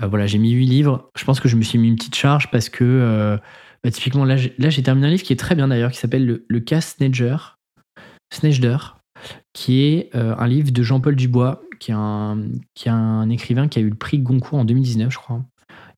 Euh, 0.00 0.06
voilà, 0.06 0.26
j'ai 0.26 0.38
mis 0.38 0.52
8 0.52 0.66
livres. 0.66 1.10
Je 1.18 1.24
pense 1.24 1.40
que 1.40 1.48
je 1.48 1.56
me 1.56 1.62
suis 1.62 1.78
mis 1.78 1.88
une 1.88 1.96
petite 1.96 2.14
charge 2.14 2.50
parce 2.50 2.68
que 2.68 3.38
bah, 3.82 3.90
typiquement 3.90 4.24
là 4.24 4.36
j'ai 4.36 4.82
terminé 4.82 5.08
un 5.08 5.10
livre 5.10 5.24
qui 5.24 5.32
est 5.32 5.38
très 5.38 5.56
bien 5.56 5.68
d'ailleurs, 5.68 5.90
qui 5.90 5.98
s'appelle 5.98 6.42
Le, 6.48 6.60
Cas 6.60 6.80
Snedger, 6.80 7.36
qui 9.52 9.82
est 9.82 10.14
un 10.14 10.46
livre 10.46 10.70
de 10.70 10.82
Jean-Paul 10.82 11.16
Dubois, 11.16 11.60
qui 11.80 11.90
est, 11.90 11.94
un, 11.94 12.38
qui 12.74 12.88
est 12.88 12.92
un 12.92 13.28
écrivain 13.30 13.66
qui 13.66 13.80
a 13.80 13.82
eu 13.82 13.90
le 13.90 13.96
prix 13.96 14.20
Goncourt 14.20 14.60
en 14.60 14.64
2019, 14.64 15.12
je 15.12 15.18
crois. 15.18 15.42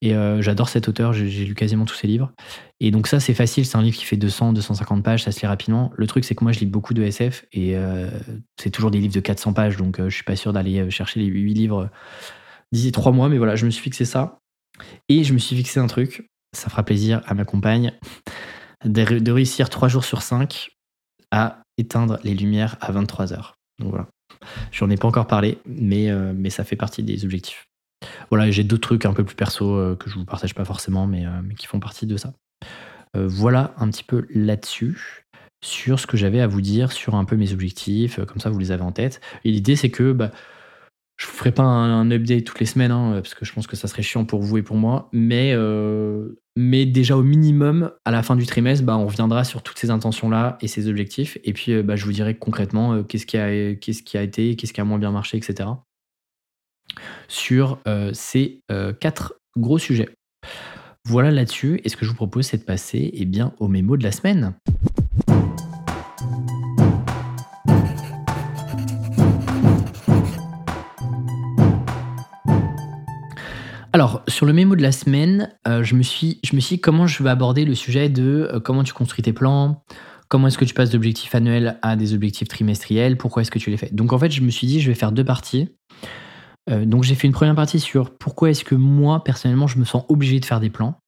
Et 0.00 0.14
euh, 0.14 0.40
j'adore 0.42 0.68
cet 0.68 0.88
auteur, 0.88 1.12
j'ai 1.12 1.44
lu 1.44 1.54
quasiment 1.54 1.84
tous 1.84 1.94
ses 1.94 2.06
livres. 2.06 2.32
Et 2.80 2.90
donc 2.90 3.08
ça, 3.08 3.18
c'est 3.18 3.34
facile, 3.34 3.66
c'est 3.66 3.76
un 3.76 3.82
livre 3.82 3.96
qui 3.96 4.04
fait 4.04 4.16
200, 4.16 4.52
250 4.52 5.02
pages, 5.02 5.24
ça 5.24 5.32
se 5.32 5.40
lit 5.40 5.46
rapidement. 5.46 5.92
Le 5.96 6.06
truc, 6.06 6.24
c'est 6.24 6.34
que 6.34 6.44
moi, 6.44 6.52
je 6.52 6.60
lis 6.60 6.66
beaucoup 6.66 6.94
de 6.94 7.02
SF 7.02 7.46
et 7.52 7.76
euh, 7.76 8.08
c'est 8.60 8.70
toujours 8.70 8.90
des 8.90 8.98
livres 8.98 9.14
de 9.14 9.20
400 9.20 9.52
pages, 9.52 9.76
donc 9.76 9.98
euh, 9.98 10.08
je 10.08 10.14
suis 10.14 10.24
pas 10.24 10.36
sûr 10.36 10.52
d'aller 10.52 10.90
chercher 10.90 11.20
les 11.20 11.26
8 11.26 11.54
livres 11.54 11.90
d'ici 12.70 12.92
3 12.92 13.12
mois, 13.12 13.28
mais 13.28 13.38
voilà, 13.38 13.56
je 13.56 13.66
me 13.66 13.70
suis 13.70 13.82
fixé 13.82 14.04
ça. 14.04 14.38
Et 15.08 15.24
je 15.24 15.32
me 15.32 15.38
suis 15.38 15.56
fixé 15.56 15.80
un 15.80 15.88
truc, 15.88 16.28
ça 16.56 16.70
fera 16.70 16.84
plaisir 16.84 17.20
à 17.26 17.34
ma 17.34 17.44
compagne, 17.44 17.92
de, 18.84 19.18
de 19.18 19.32
réussir 19.32 19.68
3 19.68 19.88
jours 19.88 20.04
sur 20.04 20.22
5 20.22 20.70
à 21.32 21.62
éteindre 21.76 22.18
les 22.22 22.34
lumières 22.34 22.76
à 22.80 22.92
23 22.92 23.32
heures. 23.32 23.56
Donc 23.80 23.90
voilà. 23.90 24.06
J'en 24.70 24.88
ai 24.90 24.96
pas 24.96 25.08
encore 25.08 25.26
parlé, 25.26 25.58
mais, 25.66 26.12
mais 26.34 26.50
ça 26.50 26.62
fait 26.62 26.76
partie 26.76 27.02
des 27.02 27.24
objectifs. 27.24 27.67
Voilà, 28.30 28.50
j'ai 28.50 28.64
d'autres 28.64 28.88
trucs 28.88 29.06
un 29.06 29.12
peu 29.12 29.24
plus 29.24 29.36
perso 29.36 29.74
euh, 29.74 29.96
que 29.96 30.10
je 30.10 30.14
vous 30.14 30.24
partage 30.24 30.54
pas 30.54 30.64
forcément, 30.64 31.06
mais, 31.06 31.26
euh, 31.26 31.30
qui 31.56 31.66
font 31.66 31.80
partie 31.80 32.06
de 32.06 32.16
ça. 32.16 32.32
Euh, 33.16 33.26
voilà 33.26 33.74
un 33.78 33.88
petit 33.88 34.04
peu 34.04 34.26
là-dessus 34.30 35.24
sur 35.64 35.98
ce 35.98 36.06
que 36.06 36.16
j'avais 36.16 36.40
à 36.40 36.46
vous 36.46 36.60
dire 36.60 36.92
sur 36.92 37.14
un 37.14 37.24
peu 37.24 37.36
mes 37.36 37.52
objectifs, 37.52 38.20
comme 38.26 38.38
ça 38.38 38.50
vous 38.50 38.58
les 38.58 38.70
avez 38.70 38.82
en 38.82 38.92
tête. 38.92 39.20
Et 39.44 39.50
l'idée 39.50 39.76
c'est 39.76 39.90
que 39.90 40.12
bah, 40.12 40.30
je 41.16 41.26
ne 41.26 41.30
ferai 41.32 41.50
pas 41.50 41.64
un, 41.64 42.10
update 42.12 42.44
toutes 42.44 42.60
les 42.60 42.66
semaines, 42.66 42.92
hein, 42.92 43.14
parce 43.14 43.34
que 43.34 43.44
je 43.44 43.52
pense 43.52 43.66
que 43.66 43.74
ça 43.74 43.88
serait 43.88 44.02
chiant 44.02 44.24
pour 44.24 44.40
vous 44.40 44.58
et 44.58 44.62
pour 44.62 44.76
moi, 44.76 45.08
mais, 45.12 45.56
mais 46.54 46.86
déjà 46.86 47.16
au 47.16 47.24
minimum, 47.24 47.90
à 48.04 48.12
la 48.12 48.22
fin 48.22 48.36
du 48.36 48.46
trimestre, 48.46 48.84
bah, 48.84 48.96
on 48.96 49.06
reviendra 49.06 49.42
sur 49.42 49.62
toutes 49.62 49.78
ces 49.78 49.90
intentions-là 49.90 50.58
et 50.60 50.68
ces 50.68 50.86
objectifs, 50.86 51.38
et 51.42 51.52
puis 51.52 51.82
bah, 51.82 51.96
je 51.96 52.04
vous 52.04 52.12
dirai 52.12 52.36
concrètement 52.36 53.02
qu'est-ce 53.02 53.26
qui, 53.26 53.36
a, 53.36 53.74
qu'est-ce 53.74 54.04
qui 54.04 54.16
a 54.16 54.22
été, 54.22 54.54
qu'est-ce 54.54 54.72
qui 54.72 54.80
a 54.80 54.84
moins 54.84 54.98
bien 54.98 55.10
marché, 55.10 55.38
etc 55.38 55.70
sur 57.28 57.78
euh, 57.86 58.10
ces 58.12 58.62
euh, 58.70 58.92
quatre 58.92 59.34
gros 59.56 59.78
sujets. 59.78 60.08
Voilà 61.04 61.30
là-dessus, 61.30 61.80
et 61.84 61.88
ce 61.88 61.96
que 61.96 62.04
je 62.04 62.10
vous 62.10 62.16
propose, 62.16 62.46
c'est 62.46 62.58
de 62.58 62.64
passer 62.64 63.10
eh 63.14 63.24
bien, 63.24 63.52
au 63.58 63.68
mémo 63.68 63.96
de 63.96 64.02
la 64.02 64.12
semaine. 64.12 64.54
Alors, 73.92 74.22
sur 74.28 74.44
le 74.44 74.52
mémo 74.52 74.76
de 74.76 74.82
la 74.82 74.92
semaine, 74.92 75.50
euh, 75.66 75.82
je, 75.82 75.94
me 75.94 76.02
suis, 76.02 76.40
je 76.44 76.54
me 76.54 76.60
suis 76.60 76.76
dit 76.76 76.80
comment 76.80 77.06
je 77.06 77.22
vais 77.22 77.30
aborder 77.30 77.64
le 77.64 77.74
sujet 77.74 78.08
de 78.08 78.60
comment 78.64 78.84
tu 78.84 78.92
construis 78.92 79.22
tes 79.22 79.32
plans, 79.32 79.82
comment 80.28 80.48
est-ce 80.48 80.58
que 80.58 80.64
tu 80.64 80.74
passes 80.74 80.90
d'objectifs 80.90 81.34
annuels 81.34 81.78
à 81.82 81.96
des 81.96 82.14
objectifs 82.14 82.48
trimestriels, 82.48 83.16
pourquoi 83.16 83.42
est-ce 83.42 83.50
que 83.50 83.58
tu 83.58 83.70
les 83.70 83.76
fais. 83.76 83.88
Donc 83.92 84.12
en 84.12 84.18
fait, 84.18 84.30
je 84.30 84.42
me 84.42 84.50
suis 84.50 84.66
dit, 84.66 84.80
je 84.80 84.88
vais 84.88 84.94
faire 84.94 85.12
deux 85.12 85.24
parties. 85.24 85.68
Euh, 86.70 86.84
donc 86.84 87.04
j'ai 87.04 87.14
fait 87.14 87.26
une 87.26 87.32
première 87.32 87.54
partie 87.54 87.80
sur 87.80 88.10
pourquoi 88.10 88.50
est-ce 88.50 88.64
que 88.64 88.74
moi, 88.74 89.24
personnellement, 89.24 89.66
je 89.66 89.78
me 89.78 89.84
sens 89.84 90.04
obligé 90.08 90.40
de 90.40 90.44
faire 90.44 90.60
des 90.60 90.70
plans 90.70 90.98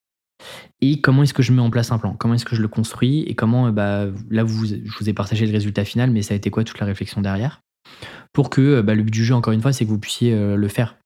et 0.80 1.00
comment 1.02 1.22
est-ce 1.22 1.34
que 1.34 1.42
je 1.42 1.52
mets 1.52 1.60
en 1.60 1.68
place 1.68 1.92
un 1.92 1.98
plan, 1.98 2.14
comment 2.14 2.34
est-ce 2.34 2.46
que 2.46 2.56
je 2.56 2.62
le 2.62 2.68
construis 2.68 3.22
et 3.22 3.34
comment, 3.34 3.66
euh, 3.66 3.72
bah, 3.72 4.06
là, 4.30 4.44
je 4.46 4.98
vous 4.98 5.08
ai 5.08 5.12
partagé 5.12 5.46
le 5.46 5.52
résultat 5.52 5.84
final, 5.84 6.10
mais 6.10 6.22
ça 6.22 6.32
a 6.34 6.36
été 6.36 6.50
quoi 6.50 6.64
toute 6.64 6.80
la 6.80 6.86
réflexion 6.86 7.20
derrière? 7.20 7.60
Pour 8.32 8.48
que 8.48 8.60
euh, 8.60 8.82
bah, 8.82 8.94
le 8.94 9.02
but 9.02 9.10
du 9.10 9.24
jeu, 9.24 9.34
encore 9.34 9.52
une 9.52 9.60
fois, 9.60 9.72
c'est 9.72 9.84
que 9.84 9.90
vous 9.90 9.98
puissiez 9.98 10.34
le 10.34 10.68
faire. 10.68 10.96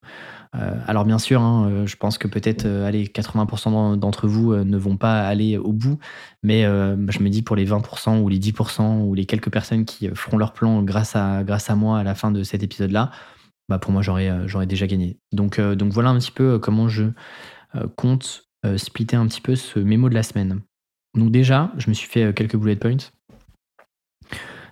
alors 0.87 1.03
bien 1.03 1.19
sûr, 1.19 1.41
hein, 1.41 1.83
je 1.85 1.97
pense 1.97 2.17
que 2.17 2.29
peut-être 2.29 2.65
allez, 2.65 3.07
80% 3.07 3.97
d'entre 3.97 4.25
vous 4.25 4.55
ne 4.55 4.77
vont 4.77 4.95
pas 4.95 5.27
aller 5.27 5.57
au 5.57 5.73
bout, 5.73 5.99
mais 6.43 6.63
je 6.63 7.19
me 7.19 7.27
dis 7.27 7.41
pour 7.41 7.57
les 7.57 7.65
20% 7.65 8.21
ou 8.21 8.29
les 8.29 8.39
10% 8.39 9.01
ou 9.01 9.13
les 9.15 9.25
quelques 9.25 9.51
personnes 9.51 9.83
qui 9.83 10.07
feront 10.13 10.37
leur 10.37 10.53
plan 10.53 10.81
grâce 10.81 11.17
à, 11.17 11.43
grâce 11.43 11.69
à 11.69 11.75
moi 11.75 11.99
à 11.99 12.03
la 12.03 12.15
fin 12.15 12.31
de 12.31 12.41
cet 12.43 12.63
épisode-là, 12.63 13.11
bah 13.69 13.79
pour 13.79 13.91
moi 13.91 14.01
j'aurais 14.01 14.29
euh, 14.29 14.65
déjà 14.65 14.87
gagné. 14.87 15.17
Donc, 15.31 15.59
euh, 15.59 15.75
donc 15.75 15.91
voilà 15.91 16.09
un 16.09 16.19
petit 16.19 16.31
peu 16.31 16.53
euh, 16.53 16.59
comment 16.59 16.87
je 16.87 17.05
compte 17.97 18.43
splitter 18.77 19.15
un 19.15 19.27
petit 19.27 19.41
peu 19.41 19.55
ce 19.55 19.79
mémo 19.79 20.07
de 20.07 20.15
la 20.15 20.23
semaine. 20.23 20.61
Donc 21.13 21.29
déjà, 21.29 21.71
je 21.77 21.89
me 21.89 21.93
suis 21.93 22.07
fait 22.07 22.33
quelques 22.33 22.55
bullet 22.55 22.77
points. 22.77 23.11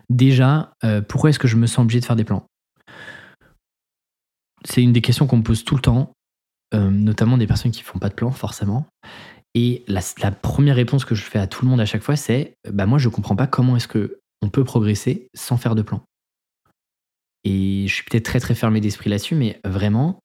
Déjà, 0.09 0.73
pourquoi 1.09 1.29
est-ce 1.29 1.37
que 1.37 1.49
je 1.49 1.57
me 1.57 1.67
sens 1.67 1.83
obligé 1.83 1.99
de 1.99 2.05
faire 2.05 2.15
des 2.15 2.23
plans? 2.23 2.47
C'est 4.63 4.81
une 4.81 4.93
des 4.93 5.01
questions 5.01 5.27
qu'on 5.27 5.37
me 5.37 5.43
pose 5.43 5.65
tout 5.65 5.75
le 5.75 5.81
temps, 5.81 6.13
notamment 6.73 7.37
des 7.37 7.45
personnes 7.45 7.71
qui 7.71 7.81
font 7.81 7.99
pas 7.99 8.07
de 8.07 8.13
plans 8.13 8.31
forcément. 8.31 8.87
Et 9.53 9.83
la, 9.87 9.99
la, 10.21 10.31
première 10.31 10.77
réponse 10.77 11.03
que 11.03 11.13
je 11.13 11.23
fais 11.23 11.39
à 11.39 11.45
tout 11.45 11.65
le 11.65 11.69
monde 11.69 11.81
à 11.81 11.85
chaque 11.85 12.03
fois, 12.03 12.15
c'est 12.15 12.55
bah 12.71 12.85
moi 12.85 12.99
je 12.99 13.09
comprends 13.09 13.35
pas 13.35 13.47
comment 13.47 13.75
est-ce 13.75 13.89
que 13.89 14.21
on 14.41 14.49
peut 14.49 14.63
progresser 14.63 15.27
sans 15.35 15.57
faire 15.57 15.75
de 15.75 15.81
plan. 15.81 16.01
Et 17.43 17.85
je 17.87 17.93
suis 17.93 18.03
peut-être 18.03 18.25
très 18.25 18.39
très 18.39 18.55
fermé 18.55 18.79
d'esprit 18.81 19.09
là-dessus, 19.09 19.35
mais 19.35 19.59
vraiment, 19.65 20.19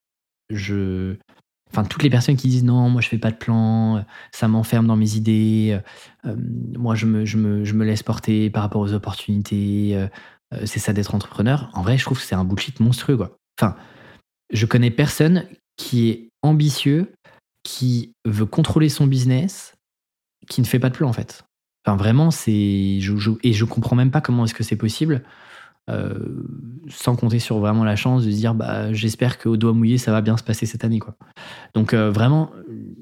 je. 0.51 1.17
Enfin, 1.71 1.85
toutes 1.85 2.03
les 2.03 2.09
personnes 2.09 2.37
qui 2.37 2.49
disent 2.49 2.65
non, 2.65 2.89
moi 2.89 3.03
je 3.03 3.09
fais 3.09 3.19
pas 3.19 3.31
de 3.31 3.37
plan, 3.37 4.03
ça 4.33 4.49
m'enferme 4.49 4.87
dans 4.87 4.97
mes 4.97 5.17
idées, 5.17 5.79
euh, 6.25 6.35
moi 6.79 6.95
je 6.95 7.05
me, 7.05 7.27
je, 7.27 7.37
me, 7.37 7.63
je 7.63 7.75
me, 7.75 7.85
laisse 7.85 8.03
porter 8.03 8.49
par 8.49 8.63
rapport 8.63 8.81
aux 8.81 8.95
opportunités, 8.95 9.91
euh, 9.95 10.09
euh, 10.55 10.63
c'est 10.65 10.79
ça 10.79 10.95
d'être 10.95 11.15
entrepreneur. 11.15 11.69
En 11.75 11.83
vrai, 11.83 11.99
je 11.99 12.05
trouve 12.05 12.19
que 12.19 12.25
c'est 12.25 12.35
un 12.35 12.45
bullshit 12.45 12.81
monstrueux, 12.81 13.19
quoi. 13.19 13.37
Enfin, 13.61 13.77
je 14.51 14.65
connais 14.65 14.91
personne 14.91 15.47
qui 15.77 16.09
est 16.09 16.31
ambitieux, 16.43 17.13
qui 17.65 18.15
veut 18.25 18.47
contrôler 18.47 18.89
son 18.89 19.07
business, 19.07 19.75
qui 20.49 20.63
ne 20.63 20.67
fait 20.67 20.79
pas 20.79 20.89
de 20.89 20.97
plan 20.97 21.11
en 21.11 21.13
fait. 21.13 21.45
Enfin, 21.85 21.97
vraiment, 21.97 22.31
c'est. 22.31 22.99
Je, 23.01 23.17
je, 23.17 23.31
et 23.43 23.53
je 23.53 23.65
comprends 23.67 23.97
même 23.97 24.11
pas 24.11 24.21
comment 24.21 24.45
est-ce 24.45 24.55
que 24.55 24.65
c'est 24.65 24.77
possible. 24.77 25.23
Sans 26.89 27.17
compter 27.17 27.39
sur 27.39 27.59
vraiment 27.59 27.85
la 27.85 27.97
chance 27.97 28.25
de 28.25 28.31
se 28.31 28.37
dire 28.37 28.55
bah, 28.55 28.93
j'espère 28.93 29.39
qu'au 29.39 29.57
doigt 29.57 29.73
mouillé 29.73 29.99
ça 29.99 30.13
va 30.13 30.21
bien 30.21 30.37
se 30.37 30.43
passer 30.43 30.67
cette 30.67 30.85
année 30.85 30.99
quoi. 30.99 31.17
Donc 31.75 31.95
vraiment, 31.95 32.51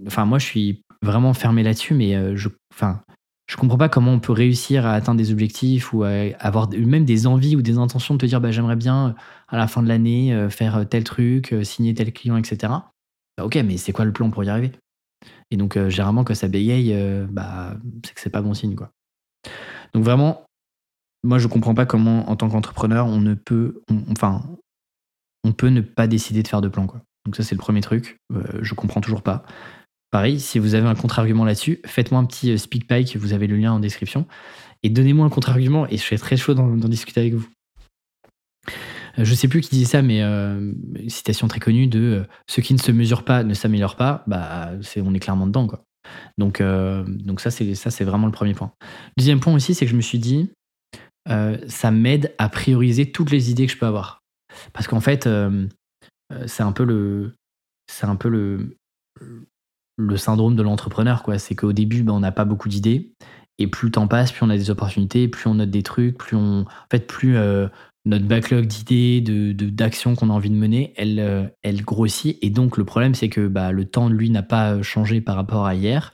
enfin 0.06 0.24
moi 0.24 0.38
je 0.38 0.46
suis 0.46 0.82
vraiment 1.02 1.34
fermé 1.34 1.62
là-dessus, 1.62 1.94
mais 1.94 2.36
je, 2.36 2.48
enfin 2.72 3.00
je 3.48 3.56
comprends 3.56 3.78
pas 3.78 3.88
comment 3.88 4.12
on 4.12 4.18
peut 4.18 4.32
réussir 4.32 4.86
à 4.86 4.94
atteindre 4.94 5.18
des 5.18 5.30
objectifs 5.30 5.92
ou 5.92 6.02
à 6.02 6.10
avoir 6.38 6.68
même 6.70 7.04
des 7.04 7.26
envies 7.26 7.54
ou 7.54 7.62
des 7.62 7.78
intentions 7.78 8.14
de 8.14 8.18
te 8.18 8.26
dire 8.26 8.40
bah, 8.40 8.50
j'aimerais 8.50 8.76
bien 8.76 9.14
à 9.48 9.56
la 9.56 9.66
fin 9.68 9.82
de 9.82 9.88
l'année 9.88 10.48
faire 10.50 10.84
tel 10.88 11.04
truc, 11.04 11.54
signer 11.62 11.94
tel 11.94 12.12
client, 12.12 12.36
etc. 12.36 12.72
Bah, 13.36 13.44
ok, 13.44 13.56
mais 13.64 13.76
c'est 13.76 13.92
quoi 13.92 14.04
le 14.04 14.12
plan 14.12 14.30
pour 14.30 14.42
y 14.44 14.48
arriver? 14.48 14.72
Et 15.50 15.56
donc 15.56 15.78
généralement 15.88 16.24
quand 16.24 16.34
ça 16.34 16.48
bégaye, 16.48 16.96
bah, 17.30 17.76
c'est 18.04 18.14
que 18.14 18.20
c'est 18.20 18.30
pas 18.30 18.42
bon 18.42 18.54
signe 18.54 18.74
quoi. 18.74 18.90
Donc 19.94 20.02
vraiment, 20.04 20.45
moi 21.24 21.38
je 21.38 21.46
comprends 21.46 21.74
pas 21.74 21.86
comment 21.86 22.28
en 22.30 22.36
tant 22.36 22.48
qu'entrepreneur 22.48 23.06
on 23.06 23.20
ne 23.20 23.34
peut, 23.34 23.82
enfin, 24.10 24.42
on 25.44 25.52
peut 25.52 25.68
ne 25.68 25.80
pas 25.80 26.06
décider 26.06 26.42
de 26.42 26.48
faire 26.48 26.60
de 26.60 26.68
plan 26.68 26.86
quoi. 26.86 27.00
Donc 27.24 27.36
ça 27.36 27.42
c'est 27.42 27.54
le 27.54 27.60
premier 27.60 27.80
truc, 27.80 28.18
je 28.60 28.74
comprends 28.74 29.00
toujours 29.00 29.22
pas. 29.22 29.44
Pareil, 30.10 30.38
si 30.38 30.58
vous 30.58 30.74
avez 30.74 30.86
un 30.86 30.94
contre-argument 30.94 31.44
là-dessus, 31.44 31.80
faites-moi 31.84 32.20
un 32.20 32.24
petit 32.24 32.52
euh, 32.52 32.56
speak 32.56 32.86
pike, 32.86 33.16
vous 33.16 33.32
avez 33.32 33.46
le 33.46 33.56
lien 33.56 33.72
en 33.72 33.80
description, 33.80 34.26
et 34.82 34.88
donnez-moi 34.88 35.26
un 35.26 35.28
contre-argument, 35.30 35.86
et 35.88 35.96
je 35.96 36.02
serai 36.02 36.16
très 36.16 36.36
chaud 36.36 36.54
d'en 36.54 36.76
discuter 36.76 37.20
avec 37.20 37.34
vous. 37.34 37.46
Euh, 39.18 39.24
je 39.24 39.34
sais 39.34 39.48
plus 39.48 39.60
qui 39.60 39.70
dit 39.70 39.84
ça, 39.84 40.02
mais 40.02 40.22
euh, 40.22 40.72
citation 41.08 41.48
très 41.48 41.58
connue 41.58 41.88
de 41.88 42.24
ceux 42.48 42.62
qui 42.62 42.72
ne 42.72 42.78
se 42.78 42.92
mesurent 42.92 43.24
pas 43.24 43.42
ne 43.42 43.54
s'améliorent 43.54 43.96
pas, 43.96 44.22
bah, 44.26 44.70
on 44.96 45.14
est 45.14 45.18
clairement 45.18 45.48
dedans. 45.48 45.66
Quoi. 45.66 45.82
Donc, 46.38 46.62
donc 46.62 47.40
ça, 47.40 47.50
c'est, 47.50 47.74
ça, 47.74 47.90
c'est 47.90 48.04
vraiment 48.04 48.26
le 48.26 48.32
premier 48.32 48.54
point. 48.54 48.72
Deuxième 49.18 49.40
point 49.40 49.52
aussi, 49.54 49.74
c'est 49.74 49.86
que 49.86 49.90
je 49.90 49.96
me 49.96 50.02
suis 50.02 50.18
dit, 50.18 50.50
ça 51.26 51.90
m'aide 51.90 52.34
à 52.38 52.48
prioriser 52.48 53.10
toutes 53.10 53.30
les 53.30 53.50
idées 53.50 53.66
que 53.66 53.72
je 53.72 53.78
peux 53.78 53.86
avoir. 53.86 54.22
Parce 54.72 54.86
qu'en 54.86 55.00
fait, 55.00 55.28
c'est 56.46 56.62
un 56.62 56.72
peu 56.72 56.84
le, 56.84 57.32
c'est 57.86 58.06
un 58.06 58.16
peu 58.16 58.28
le, 58.28 58.76
syndrome 60.16 60.56
de 60.56 60.62
l'entrepreneur, 60.62 61.22
quoi. 61.22 61.38
C'est 61.38 61.54
qu'au 61.54 61.72
début, 61.72 62.02
ben, 62.02 62.14
on 62.14 62.20
n'a 62.20 62.32
pas 62.32 62.44
beaucoup 62.44 62.68
d'idées. 62.68 63.12
Et 63.58 63.66
plus 63.66 63.86
le 63.86 63.92
temps 63.92 64.06
passe, 64.06 64.32
plus 64.32 64.44
on 64.44 64.50
a 64.50 64.56
des 64.56 64.70
opportunités, 64.70 65.28
plus 65.28 65.48
on 65.48 65.54
note 65.54 65.70
des 65.70 65.82
trucs, 65.82 66.18
plus 66.18 66.36
on. 66.36 66.66
Fait, 66.90 67.06
plus 67.06 67.36
euh, 67.36 67.68
notre 68.04 68.26
backlog 68.26 68.66
d'idées, 68.66 69.54
d'actions 69.54 70.14
qu'on 70.14 70.30
a 70.30 70.32
envie 70.32 70.50
de 70.50 70.54
mener, 70.54 70.92
elle, 70.96 71.18
euh, 71.18 71.44
elle 71.62 71.82
grossit. 71.82 72.38
Et 72.42 72.50
donc, 72.50 72.76
le 72.76 72.84
problème, 72.84 73.14
c'est 73.14 73.28
que 73.28 73.48
bah, 73.48 73.72
le 73.72 73.84
temps, 73.86 74.08
lui, 74.08 74.30
n'a 74.30 74.42
pas 74.42 74.82
changé 74.82 75.20
par 75.20 75.36
rapport 75.36 75.64
à 75.64 75.74
hier. 75.74 76.12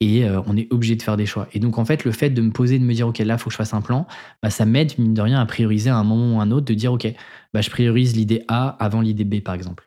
Et 0.00 0.24
euh, 0.24 0.42
on 0.46 0.56
est 0.56 0.70
obligé 0.72 0.94
de 0.94 1.02
faire 1.02 1.16
des 1.16 1.26
choix. 1.26 1.48
Et 1.52 1.58
donc, 1.58 1.78
en 1.78 1.84
fait, 1.84 2.04
le 2.04 2.12
fait 2.12 2.30
de 2.30 2.42
me 2.42 2.50
poser, 2.50 2.78
de 2.78 2.84
me 2.84 2.92
dire, 2.92 3.08
OK, 3.08 3.18
là, 3.18 3.34
il 3.34 3.38
faut 3.38 3.48
que 3.48 3.52
je 3.52 3.56
fasse 3.56 3.72
un 3.72 3.80
plan, 3.80 4.06
bah, 4.42 4.50
ça 4.50 4.66
m'aide, 4.66 4.92
mine 4.98 5.14
de 5.14 5.22
rien, 5.22 5.40
à 5.40 5.46
prioriser 5.46 5.88
à 5.88 5.96
un 5.96 6.04
moment 6.04 6.36
ou 6.36 6.40
à 6.40 6.42
un 6.42 6.50
autre, 6.50 6.66
de 6.66 6.74
dire, 6.74 6.92
OK, 6.92 7.06
bah, 7.54 7.62
je 7.62 7.70
priorise 7.70 8.14
l'idée 8.14 8.44
A 8.48 8.76
avant 8.78 9.00
l'idée 9.00 9.24
B, 9.24 9.40
par 9.40 9.54
exemple. 9.54 9.86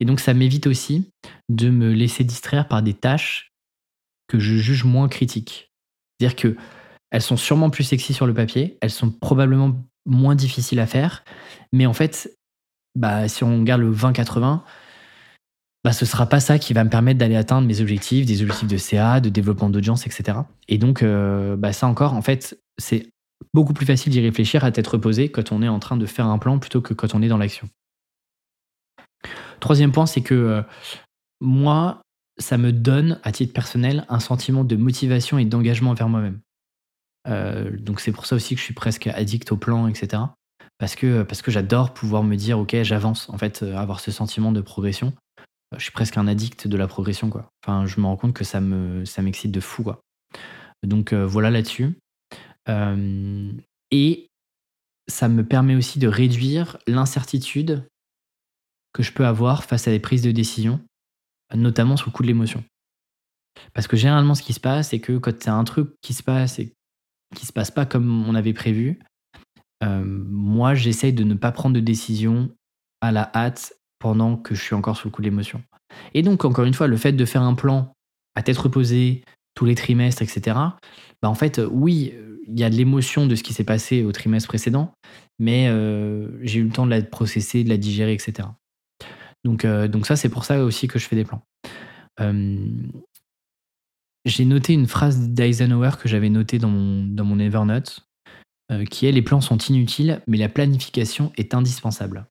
Et 0.00 0.04
donc 0.04 0.20
ça 0.20 0.34
m'évite 0.34 0.66
aussi 0.66 1.10
de 1.48 1.70
me 1.70 1.92
laisser 1.92 2.24
distraire 2.24 2.68
par 2.68 2.82
des 2.82 2.94
tâches 2.94 3.52
que 4.28 4.38
je 4.38 4.56
juge 4.56 4.84
moins 4.84 5.08
critiques. 5.08 5.72
C'est-à-dire 6.18 6.36
que 6.36 6.56
elles 7.10 7.22
sont 7.22 7.36
sûrement 7.36 7.68
plus 7.68 7.84
sexy 7.84 8.14
sur 8.14 8.26
le 8.26 8.32
papier, 8.32 8.78
elles 8.80 8.90
sont 8.90 9.10
probablement 9.10 9.84
moins 10.06 10.34
difficiles 10.34 10.80
à 10.80 10.86
faire, 10.86 11.24
mais 11.72 11.86
en 11.86 11.92
fait, 11.92 12.36
bah, 12.94 13.28
si 13.28 13.44
on 13.44 13.60
regarde 13.60 13.82
le 13.82 13.92
20-80, 13.92 14.62
bah, 15.84 15.92
ce 15.92 16.06
sera 16.06 16.26
pas 16.26 16.38
ça 16.38 16.58
qui 16.58 16.72
va 16.74 16.84
me 16.84 16.90
permettre 16.90 17.18
d'aller 17.18 17.36
atteindre 17.36 17.66
mes 17.66 17.80
objectifs, 17.80 18.24
des 18.24 18.42
objectifs 18.42 18.68
de 18.68 18.76
CA, 18.76 19.20
de 19.20 19.28
développement 19.28 19.68
d'audience, 19.68 20.06
etc. 20.06 20.38
Et 20.68 20.78
donc, 20.78 21.02
euh, 21.02 21.56
bah, 21.56 21.72
ça 21.72 21.88
encore, 21.88 22.14
en 22.14 22.22
fait, 22.22 22.58
c'est 22.78 23.08
beaucoup 23.52 23.72
plus 23.72 23.86
facile 23.86 24.12
d'y 24.12 24.20
réfléchir, 24.20 24.64
à 24.64 24.70
tête 24.70 24.86
reposée, 24.86 25.30
quand 25.30 25.50
on 25.50 25.60
est 25.60 25.68
en 25.68 25.80
train 25.80 25.96
de 25.96 26.06
faire 26.06 26.26
un 26.26 26.38
plan 26.38 26.58
plutôt 26.58 26.80
que 26.80 26.94
quand 26.94 27.14
on 27.14 27.22
est 27.22 27.28
dans 27.28 27.38
l'action. 27.38 27.68
Troisième 29.58 29.92
point, 29.92 30.06
c'est 30.06 30.22
que 30.22 30.34
euh, 30.34 30.62
moi, 31.40 32.02
ça 32.38 32.58
me 32.58 32.72
donne, 32.72 33.18
à 33.24 33.32
titre 33.32 33.52
personnel, 33.52 34.06
un 34.08 34.20
sentiment 34.20 34.62
de 34.64 34.76
motivation 34.76 35.38
et 35.38 35.44
d'engagement 35.44 35.94
vers 35.94 36.08
moi-même. 36.08 36.40
Euh, 37.28 37.70
donc 37.78 38.00
c'est 38.00 38.10
pour 38.10 38.26
ça 38.26 38.34
aussi 38.34 38.54
que 38.54 38.60
je 38.60 38.64
suis 38.64 38.74
presque 38.74 39.06
addict 39.06 39.52
au 39.52 39.56
plan, 39.56 39.86
etc. 39.86 40.22
Parce 40.78 40.96
que, 40.96 41.22
parce 41.22 41.42
que 41.42 41.50
j'adore 41.50 41.92
pouvoir 41.92 42.22
me 42.24 42.36
dire, 42.36 42.58
ok, 42.58 42.82
j'avance, 42.82 43.28
en 43.30 43.38
fait, 43.38 43.62
avoir 43.62 44.00
ce 44.00 44.10
sentiment 44.10 44.52
de 44.52 44.60
progression. 44.60 45.12
Je 45.76 45.82
suis 45.82 45.92
presque 45.92 46.18
un 46.18 46.26
addict 46.26 46.68
de 46.68 46.76
la 46.76 46.86
progression, 46.86 47.30
quoi. 47.30 47.50
Enfin, 47.62 47.86
je 47.86 48.00
me 48.00 48.06
rends 48.06 48.16
compte 48.16 48.34
que 48.34 48.44
ça 48.44 48.60
me, 48.60 49.04
ça 49.04 49.22
m'excite 49.22 49.52
de 49.52 49.60
fou, 49.60 49.82
quoi. 49.82 50.00
Donc 50.82 51.12
voilà 51.12 51.50
là-dessus. 51.50 51.94
et 52.68 54.28
ça 55.08 55.28
me 55.28 55.44
permet 55.44 55.74
aussi 55.74 55.98
de 55.98 56.08
réduire 56.08 56.78
l'incertitude 56.86 57.86
que 58.92 59.02
je 59.02 59.12
peux 59.12 59.26
avoir 59.26 59.64
face 59.64 59.88
à 59.88 59.90
des 59.90 60.00
prises 60.00 60.22
de 60.22 60.30
décision, 60.30 60.80
notamment 61.54 61.96
sous 61.96 62.10
le 62.10 62.12
coup 62.12 62.22
de 62.22 62.28
l'émotion. 62.28 62.62
Parce 63.74 63.86
que 63.86 63.96
généralement, 63.96 64.34
ce 64.34 64.42
qui 64.42 64.52
se 64.52 64.60
passe, 64.60 64.90
c'est 64.90 65.00
que 65.00 65.18
quand 65.18 65.42
c'est 65.42 65.50
un 65.50 65.64
truc 65.64 65.94
qui 66.00 66.14
se 66.14 66.22
passe 66.22 66.58
et 66.58 66.74
qui 67.34 67.46
se 67.46 67.52
passe 67.52 67.70
pas 67.70 67.86
comme 67.86 68.26
on 68.28 68.34
avait 68.34 68.52
prévu, 68.52 68.98
euh, 69.82 70.04
moi, 70.04 70.74
j'essaye 70.74 71.12
de 71.12 71.24
ne 71.24 71.34
pas 71.34 71.52
prendre 71.52 71.74
de 71.74 71.80
décision 71.80 72.54
à 73.00 73.12
la 73.12 73.30
hâte 73.34 73.74
pendant 74.02 74.36
que 74.36 74.54
je 74.54 74.60
suis 74.60 74.74
encore 74.74 74.96
sous 74.96 75.08
le 75.08 75.12
coup 75.12 75.22
de 75.22 75.26
l'émotion. 75.26 75.62
Et 76.12 76.22
donc, 76.22 76.44
encore 76.44 76.64
une 76.64 76.74
fois, 76.74 76.88
le 76.88 76.96
fait 76.96 77.12
de 77.12 77.24
faire 77.24 77.42
un 77.42 77.54
plan 77.54 77.94
à 78.34 78.42
tête 78.42 78.58
reposée 78.58 79.22
tous 79.54 79.64
les 79.64 79.74
trimestres, 79.74 80.22
etc., 80.22 80.56
bah 81.22 81.28
en 81.28 81.34
fait, 81.34 81.60
oui, 81.70 82.12
il 82.48 82.58
y 82.58 82.64
a 82.64 82.70
de 82.70 82.74
l'émotion 82.74 83.26
de 83.26 83.36
ce 83.36 83.42
qui 83.42 83.52
s'est 83.52 83.64
passé 83.64 84.02
au 84.02 84.10
trimestre 84.10 84.48
précédent, 84.48 84.92
mais 85.38 85.68
euh, 85.68 86.28
j'ai 86.42 86.58
eu 86.58 86.64
le 86.64 86.70
temps 86.70 86.86
de 86.86 86.90
la 86.90 87.02
processer, 87.02 87.62
de 87.62 87.68
la 87.68 87.76
digérer, 87.76 88.12
etc. 88.12 88.48
Donc, 89.44 89.64
euh, 89.64 89.88
donc 89.88 90.06
ça, 90.06 90.16
c'est 90.16 90.28
pour 90.28 90.44
ça 90.44 90.64
aussi 90.64 90.88
que 90.88 90.98
je 90.98 91.06
fais 91.06 91.16
des 91.16 91.24
plans. 91.24 91.42
Euh, 92.20 92.66
j'ai 94.24 94.44
noté 94.44 94.72
une 94.72 94.86
phrase 94.86 95.28
d'Eisenhower 95.28 95.92
que 96.00 96.08
j'avais 96.08 96.30
notée 96.30 96.58
dans 96.58 96.68
mon, 96.68 97.04
dans 97.04 97.24
mon 97.24 97.38
Evernote, 97.38 98.06
euh, 98.70 98.84
qui 98.84 99.06
est 99.06 99.12
Les 99.12 99.22
plans 99.22 99.40
sont 99.40 99.58
inutiles, 99.58 100.22
mais 100.26 100.36
la 100.36 100.48
planification 100.48 101.32
est 101.36 101.54
indispensable. 101.54 102.26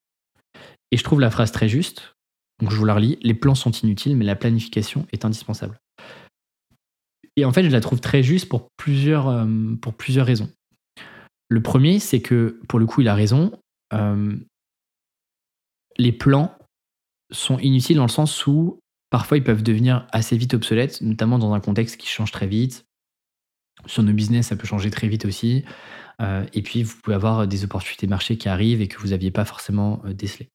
Et 0.91 0.97
je 0.97 1.03
trouve 1.03 1.19
la 1.19 1.31
phrase 1.31 1.51
très 1.51 1.69
juste, 1.69 2.15
donc 2.59 2.71
je 2.71 2.75
vous 2.75 2.85
la 2.85 2.93
relis. 2.93 3.17
Les 3.21 3.33
plans 3.33 3.55
sont 3.55 3.71
inutiles, 3.71 4.15
mais 4.15 4.25
la 4.25 4.35
planification 4.35 5.07
est 5.11 5.25
indispensable. 5.25 5.79
Et 7.37 7.45
en 7.45 7.53
fait, 7.53 7.63
je 7.63 7.69
la 7.69 7.79
trouve 7.79 8.01
très 8.01 8.23
juste 8.23 8.49
pour 8.49 8.67
plusieurs, 8.75 9.47
pour 9.81 9.93
plusieurs 9.93 10.25
raisons. 10.25 10.49
Le 11.47 11.61
premier, 11.61 11.99
c'est 11.99 12.21
que, 12.21 12.59
pour 12.67 12.77
le 12.77 12.85
coup, 12.85 13.01
il 13.01 13.07
a 13.07 13.15
raison. 13.15 13.51
les 15.97 16.11
plans 16.11 16.57
sont 17.31 17.57
inutiles 17.59 17.97
dans 17.97 18.05
le 18.05 18.09
sens 18.09 18.45
où 18.47 18.79
parfois 19.09 19.37
ils 19.37 19.43
peuvent 19.43 19.63
devenir 19.63 20.07
assez 20.11 20.37
vite 20.37 20.53
obsolètes, 20.53 21.01
notamment 21.01 21.39
dans 21.39 21.53
un 21.53 21.59
contexte 21.59 21.97
qui 21.97 22.07
change 22.07 22.31
très 22.31 22.47
vite. 22.47 22.85
Sur 23.85 24.03
nos 24.03 24.13
business, 24.13 24.47
ça 24.47 24.55
peut 24.55 24.67
changer 24.67 24.91
très 24.91 25.07
vite 25.07 25.25
aussi. 25.25 25.63
Euh, 26.21 26.45
et 26.53 26.61
puis, 26.61 26.83
vous 26.83 26.95
pouvez 27.01 27.15
avoir 27.15 27.47
des 27.47 27.63
opportunités 27.63 28.07
marché 28.07 28.37
qui 28.37 28.47
arrivent 28.47 28.81
et 28.81 28.87
que 28.87 28.99
vous 28.99 29.09
n'aviez 29.09 29.31
pas 29.31 29.45
forcément 29.45 30.01
euh, 30.05 30.13
décelées. 30.13 30.49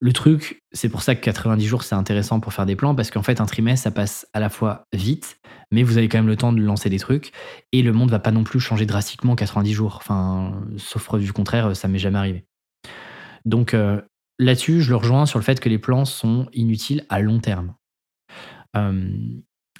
Le 0.00 0.12
truc, 0.12 0.62
c'est 0.72 0.88
pour 0.88 1.02
ça 1.02 1.16
que 1.16 1.20
90 1.20 1.66
jours, 1.66 1.82
c'est 1.82 1.96
intéressant 1.96 2.38
pour 2.38 2.52
faire 2.52 2.66
des 2.66 2.76
plans, 2.76 2.94
parce 2.94 3.10
qu'en 3.10 3.22
fait, 3.22 3.40
un 3.40 3.46
trimestre, 3.46 3.82
ça 3.82 3.90
passe 3.90 4.26
à 4.32 4.38
la 4.38 4.48
fois 4.48 4.84
vite, 4.92 5.40
mais 5.72 5.82
vous 5.82 5.98
avez 5.98 6.08
quand 6.08 6.18
même 6.18 6.28
le 6.28 6.36
temps 6.36 6.52
de 6.52 6.60
lancer 6.60 6.88
des 6.88 7.00
trucs, 7.00 7.32
et 7.72 7.82
le 7.82 7.92
monde 7.92 8.10
va 8.10 8.20
pas 8.20 8.30
non 8.30 8.44
plus 8.44 8.60
changer 8.60 8.86
drastiquement 8.86 9.34
90 9.34 9.72
jours. 9.72 9.96
Enfin, 9.96 10.62
sauf 10.76 11.04
preuve 11.04 11.22
du 11.22 11.32
contraire, 11.32 11.74
ça 11.74 11.88
m'est 11.88 11.98
jamais 11.98 12.18
arrivé. 12.18 12.44
Donc, 13.44 13.74
euh, 13.74 14.00
là-dessus, 14.38 14.82
je 14.82 14.90
le 14.90 14.96
rejoins 14.96 15.26
sur 15.26 15.38
le 15.40 15.44
fait 15.44 15.58
que 15.58 15.68
les 15.68 15.78
plans 15.78 16.04
sont 16.04 16.48
inutiles 16.52 17.04
à 17.08 17.20
long 17.20 17.40
terme. 17.40 17.74
Euh, 18.76 19.10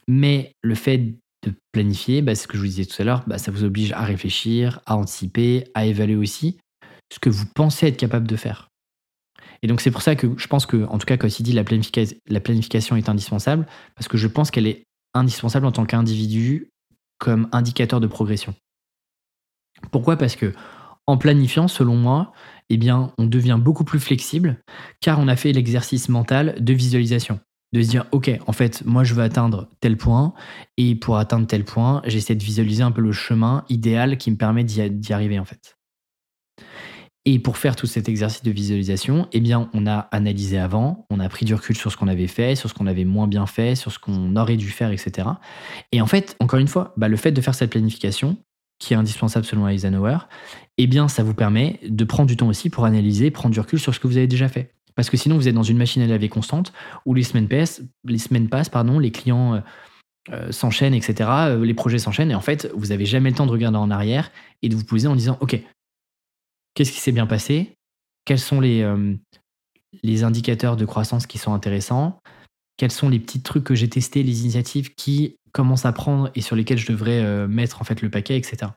mais 0.09 0.57
le 0.62 0.74
fait 0.74 0.98
de 1.46 1.52
planifier, 1.70 2.22
bah, 2.22 2.35
c'est 2.35 2.42
ce 2.42 2.48
que 2.48 2.57
je 2.57 2.62
vous 2.62 2.68
disais 2.68 2.87
tout 2.87 3.00
à 3.00 3.04
l'heure, 3.04 3.22
bah, 3.28 3.38
ça 3.38 3.52
vous 3.52 3.62
oblige 3.62 3.92
à 3.92 4.02
réfléchir, 4.02 4.81
à 4.87 4.96
anticiper, 4.96 5.70
à 5.74 5.87
évaluer 5.87 6.16
aussi 6.16 6.59
ce 7.12 7.20
que 7.20 7.31
vous 7.31 7.46
pensez 7.46 7.87
être 7.87 7.96
capable 7.96 8.26
de 8.26 8.37
faire. 8.37 8.68
Et 9.62 9.66
donc 9.66 9.80
c'est 9.80 9.90
pour 9.90 10.02
ça 10.02 10.14
que 10.14 10.28
je 10.36 10.46
pense 10.46 10.66
que, 10.66 10.84
en 10.84 10.98
tout 10.98 11.06
cas, 11.06 11.16
quand 11.16 11.38
il 11.38 11.42
dit 11.42 11.52
la, 11.52 11.64
la 12.28 12.40
planification 12.40 12.96
est 12.96 13.08
indispensable, 13.08 13.66
parce 13.94 14.08
que 14.08 14.16
je 14.16 14.28
pense 14.28 14.50
qu'elle 14.50 14.66
est 14.66 14.84
indispensable 15.14 15.66
en 15.66 15.72
tant 15.72 15.84
qu'individu 15.84 16.70
comme 17.18 17.48
indicateur 17.52 18.00
de 18.00 18.06
progression. 18.06 18.54
Pourquoi? 19.90 20.16
Parce 20.16 20.36
que 20.36 20.52
en 21.06 21.16
planifiant, 21.16 21.68
selon 21.68 21.96
moi, 21.96 22.32
eh 22.68 22.76
bien, 22.76 23.12
on 23.16 23.24
devient 23.24 23.58
beaucoup 23.58 23.84
plus 23.84 23.98
flexible 23.98 24.60
car 25.00 25.18
on 25.18 25.26
a 25.26 25.36
fait 25.36 25.52
l'exercice 25.52 26.08
mental 26.08 26.54
de 26.62 26.72
visualisation. 26.74 27.40
De 27.72 27.82
se 27.82 27.88
dire, 27.88 28.06
OK, 28.12 28.30
en 28.46 28.52
fait, 28.52 28.84
moi, 28.84 29.04
je 29.04 29.14
veux 29.14 29.22
atteindre 29.22 29.68
tel 29.80 29.96
point 29.96 30.32
et 30.76 30.94
pour 30.94 31.18
atteindre 31.18 31.46
tel 31.46 31.64
point, 31.64 32.02
j'essaie 32.06 32.34
de 32.34 32.42
visualiser 32.42 32.82
un 32.82 32.90
peu 32.90 33.02
le 33.02 33.12
chemin 33.12 33.64
idéal 33.68 34.16
qui 34.16 34.30
me 34.30 34.36
permet 34.36 34.64
d'y 34.64 35.12
arriver, 35.12 35.38
en 35.38 35.44
fait. 35.44 35.76
Et 37.30 37.38
pour 37.38 37.58
faire 37.58 37.76
tout 37.76 37.86
cet 37.86 38.08
exercice 38.08 38.42
de 38.42 38.50
visualisation, 38.50 39.28
eh 39.32 39.40
bien, 39.40 39.68
on 39.74 39.86
a 39.86 40.08
analysé 40.12 40.56
avant, 40.56 41.04
on 41.10 41.20
a 41.20 41.28
pris 41.28 41.44
du 41.44 41.52
recul 41.52 41.76
sur 41.76 41.92
ce 41.92 41.96
qu'on 41.98 42.08
avait 42.08 42.26
fait, 42.26 42.54
sur 42.54 42.70
ce 42.70 42.74
qu'on 42.74 42.86
avait 42.86 43.04
moins 43.04 43.26
bien 43.26 43.44
fait, 43.44 43.74
sur 43.74 43.92
ce 43.92 43.98
qu'on 43.98 44.34
aurait 44.34 44.56
dû 44.56 44.70
faire, 44.70 44.92
etc. 44.92 45.28
Et 45.92 46.00
en 46.00 46.06
fait, 46.06 46.36
encore 46.40 46.58
une 46.58 46.68
fois, 46.68 46.94
bah, 46.96 47.06
le 47.06 47.18
fait 47.18 47.30
de 47.30 47.42
faire 47.42 47.54
cette 47.54 47.68
planification, 47.68 48.38
qui 48.78 48.94
est 48.94 48.96
indispensable 48.96 49.44
selon 49.44 49.68
Eisenhower, 49.68 50.20
eh 50.78 50.86
bien, 50.86 51.06
ça 51.06 51.22
vous 51.22 51.34
permet 51.34 51.78
de 51.86 52.02
prendre 52.04 52.28
du 52.28 52.36
temps 52.38 52.48
aussi 52.48 52.70
pour 52.70 52.86
analyser, 52.86 53.30
prendre 53.30 53.52
du 53.52 53.60
recul 53.60 53.78
sur 53.78 53.94
ce 53.94 54.00
que 54.00 54.06
vous 54.06 54.16
avez 54.16 54.26
déjà 54.26 54.48
fait. 54.48 54.72
Parce 54.94 55.10
que 55.10 55.18
sinon, 55.18 55.36
vous 55.36 55.48
êtes 55.48 55.54
dans 55.54 55.62
une 55.62 55.76
machine 55.76 56.00
à 56.00 56.06
laver 56.06 56.30
constante 56.30 56.72
où 57.04 57.12
les 57.12 57.24
semaines 57.24 57.48
passent, 57.48 57.82
les, 58.06 58.16
semaines 58.16 58.48
passent, 58.48 58.70
pardon, 58.70 58.98
les 58.98 59.10
clients 59.10 59.56
euh, 59.56 59.60
euh, 60.32 60.50
s'enchaînent, 60.50 60.94
etc. 60.94 61.28
Euh, 61.30 61.62
les 61.62 61.74
projets 61.74 61.98
s'enchaînent 61.98 62.30
et 62.30 62.34
en 62.34 62.40
fait, 62.40 62.70
vous 62.74 62.86
n'avez 62.86 63.04
jamais 63.04 63.28
le 63.28 63.36
temps 63.36 63.44
de 63.44 63.52
regarder 63.52 63.76
en 63.76 63.90
arrière 63.90 64.30
et 64.62 64.70
de 64.70 64.76
vous 64.76 64.84
poser 64.84 65.08
en 65.08 65.14
disant 65.14 65.36
Ok, 65.40 65.60
qu'est-ce 66.78 66.92
qui 66.92 67.00
s'est 67.00 67.10
bien 67.10 67.26
passé? 67.26 67.74
Quels 68.24 68.38
sont 68.38 68.60
les, 68.60 68.86
les 70.04 70.22
indicateurs 70.22 70.76
de 70.76 70.84
croissance 70.84 71.26
qui 71.26 71.38
sont 71.38 71.52
intéressants? 71.52 72.20
Quels 72.76 72.92
sont 72.92 73.08
les 73.08 73.18
petits 73.18 73.42
trucs 73.42 73.64
que 73.64 73.74
j'ai 73.74 73.88
testés, 73.88 74.22
les 74.22 74.42
initiatives 74.42 74.94
qui 74.94 75.36
commencent 75.50 75.86
à 75.86 75.92
prendre 75.92 76.30
et 76.36 76.40
sur 76.40 76.54
lesquelles 76.54 76.78
je 76.78 76.92
devrais 76.92 77.48
mettre 77.48 77.80
en 77.80 77.84
fait 77.84 78.00
le 78.00 78.10
paquet, 78.10 78.36
etc. 78.36 78.70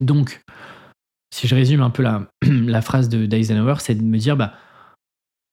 Donc, 0.00 0.42
si 1.32 1.48
je 1.48 1.54
résume 1.54 1.80
un 1.80 1.90
peu 1.90 2.02
la, 2.02 2.28
la 2.42 2.82
phrase 2.82 3.08
d'Eisenhower, 3.08 3.76
c'est 3.78 3.94
de 3.94 4.02
me 4.02 4.18
dire, 4.18 4.36
bah, 4.36 4.54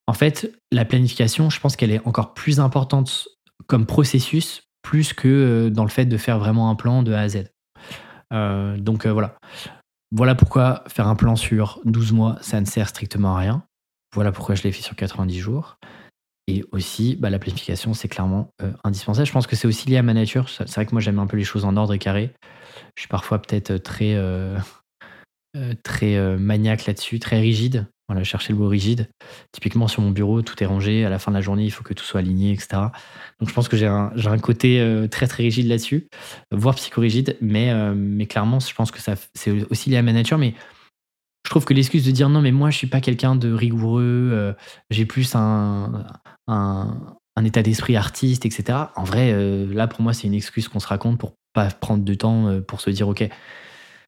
en 0.07 0.13
fait, 0.13 0.53
la 0.71 0.85
planification, 0.85 1.49
je 1.49 1.59
pense 1.59 1.75
qu'elle 1.75 1.91
est 1.91 2.05
encore 2.05 2.33
plus 2.33 2.59
importante 2.59 3.27
comme 3.67 3.85
processus, 3.85 4.63
plus 4.81 5.13
que 5.13 5.27
euh, 5.27 5.69
dans 5.69 5.83
le 5.83 5.89
fait 5.89 6.05
de 6.05 6.17
faire 6.17 6.37
vraiment 6.37 6.69
un 6.69 6.75
plan 6.75 7.01
de 7.03 7.13
A 7.13 7.21
à 7.21 7.29
Z. 7.29 7.45
Euh, 8.33 8.77
donc 8.77 9.05
euh, 9.05 9.13
voilà. 9.13 9.37
Voilà 10.11 10.35
pourquoi 10.35 10.83
faire 10.87 11.07
un 11.07 11.15
plan 11.15 11.35
sur 11.35 11.79
12 11.85 12.11
mois, 12.11 12.37
ça 12.41 12.59
ne 12.59 12.65
sert 12.65 12.89
strictement 12.89 13.35
à 13.35 13.39
rien. 13.39 13.63
Voilà 14.13 14.31
pourquoi 14.31 14.55
je 14.55 14.63
l'ai 14.63 14.71
fait 14.71 14.81
sur 14.81 14.95
90 14.95 15.39
jours. 15.39 15.77
Et 16.47 16.65
aussi, 16.71 17.15
bah, 17.15 17.29
la 17.29 17.39
planification, 17.39 17.93
c'est 17.93 18.09
clairement 18.09 18.49
indispensable. 18.83 19.25
Je 19.25 19.31
pense 19.31 19.47
que 19.47 19.55
c'est 19.55 19.67
aussi 19.67 19.87
lié 19.87 19.97
à 19.97 20.03
ma 20.03 20.13
nature. 20.13 20.49
C'est 20.49 20.69
vrai 20.69 20.85
que 20.85 20.91
moi, 20.91 20.99
j'aime 20.99 21.19
un 21.19 21.27
peu 21.27 21.37
les 21.37 21.45
choses 21.45 21.63
en 21.63 21.77
ordre 21.77 21.93
et 21.93 21.99
carré. 21.99 22.33
Je 22.95 23.01
suis 23.01 23.07
parfois 23.07 23.41
peut-être 23.41 23.77
très, 23.77 24.15
euh, 24.15 24.57
euh, 25.55 25.73
très 25.83 26.15
euh, 26.15 26.37
maniaque 26.37 26.85
là-dessus, 26.85 27.19
très 27.19 27.39
rigide. 27.39 27.87
Chercher 28.23 28.53
le 28.53 28.59
mot 28.59 28.67
rigide. 28.67 29.09
Typiquement, 29.51 29.87
sur 29.87 30.01
mon 30.01 30.11
bureau, 30.11 30.41
tout 30.41 30.61
est 30.63 30.65
rangé. 30.65 31.05
À 31.05 31.09
la 31.09 31.19
fin 31.19 31.31
de 31.31 31.35
la 31.35 31.41
journée, 31.41 31.63
il 31.63 31.71
faut 31.71 31.83
que 31.83 31.93
tout 31.93 32.03
soit 32.03 32.19
aligné, 32.19 32.51
etc. 32.51 32.67
Donc, 33.39 33.49
je 33.49 33.53
pense 33.53 33.67
que 33.67 33.77
j'ai 33.77 33.87
un, 33.87 34.11
un, 34.15 34.39
côté 34.39 35.07
très, 35.11 35.27
très 35.27 35.43
rigide 35.43 35.67
là-dessus, 35.67 36.07
voire 36.51 36.75
psychorigide. 36.75 37.37
Mais, 37.41 37.73
mais 37.95 38.25
clairement, 38.25 38.59
je 38.59 38.73
pense 38.73 38.91
que 38.91 38.99
c'est 38.99 39.51
aussi 39.69 39.89
lié 39.89 39.97
à 39.97 40.01
ma 40.01 40.13
nature. 40.13 40.37
Mais 40.37 40.53
je 41.45 41.49
trouve 41.49 41.65
que 41.65 41.73
l'excuse 41.73 42.05
de 42.05 42.11
dire 42.11 42.29
non, 42.29 42.41
mais 42.41 42.51
moi, 42.51 42.69
je 42.69 42.77
suis 42.77 42.87
pas 42.87 43.01
quelqu'un 43.01 43.35
de 43.35 43.51
rigoureux, 43.51 44.55
j'ai 44.89 45.05
plus 45.05 45.35
un, 45.35 46.05
un, 46.47 47.15
un 47.35 47.45
état 47.45 47.63
d'esprit 47.63 47.95
artiste, 47.95 48.45
etc. 48.45 48.77
En 48.95 49.03
vrai, 49.03 49.33
là, 49.67 49.87
pour 49.87 50.01
moi, 50.01 50.13
c'est 50.13 50.27
une 50.27 50.33
excuse 50.33 50.67
qu'on 50.67 50.79
se 50.79 50.87
raconte 50.87 51.17
pour 51.17 51.33
pas 51.53 51.69
prendre 51.69 52.03
de 52.03 52.13
temps 52.13 52.47
euh, 52.47 52.61
pour 52.61 52.81
se 52.81 52.89
dire, 52.89 53.07
OK, 53.07 53.27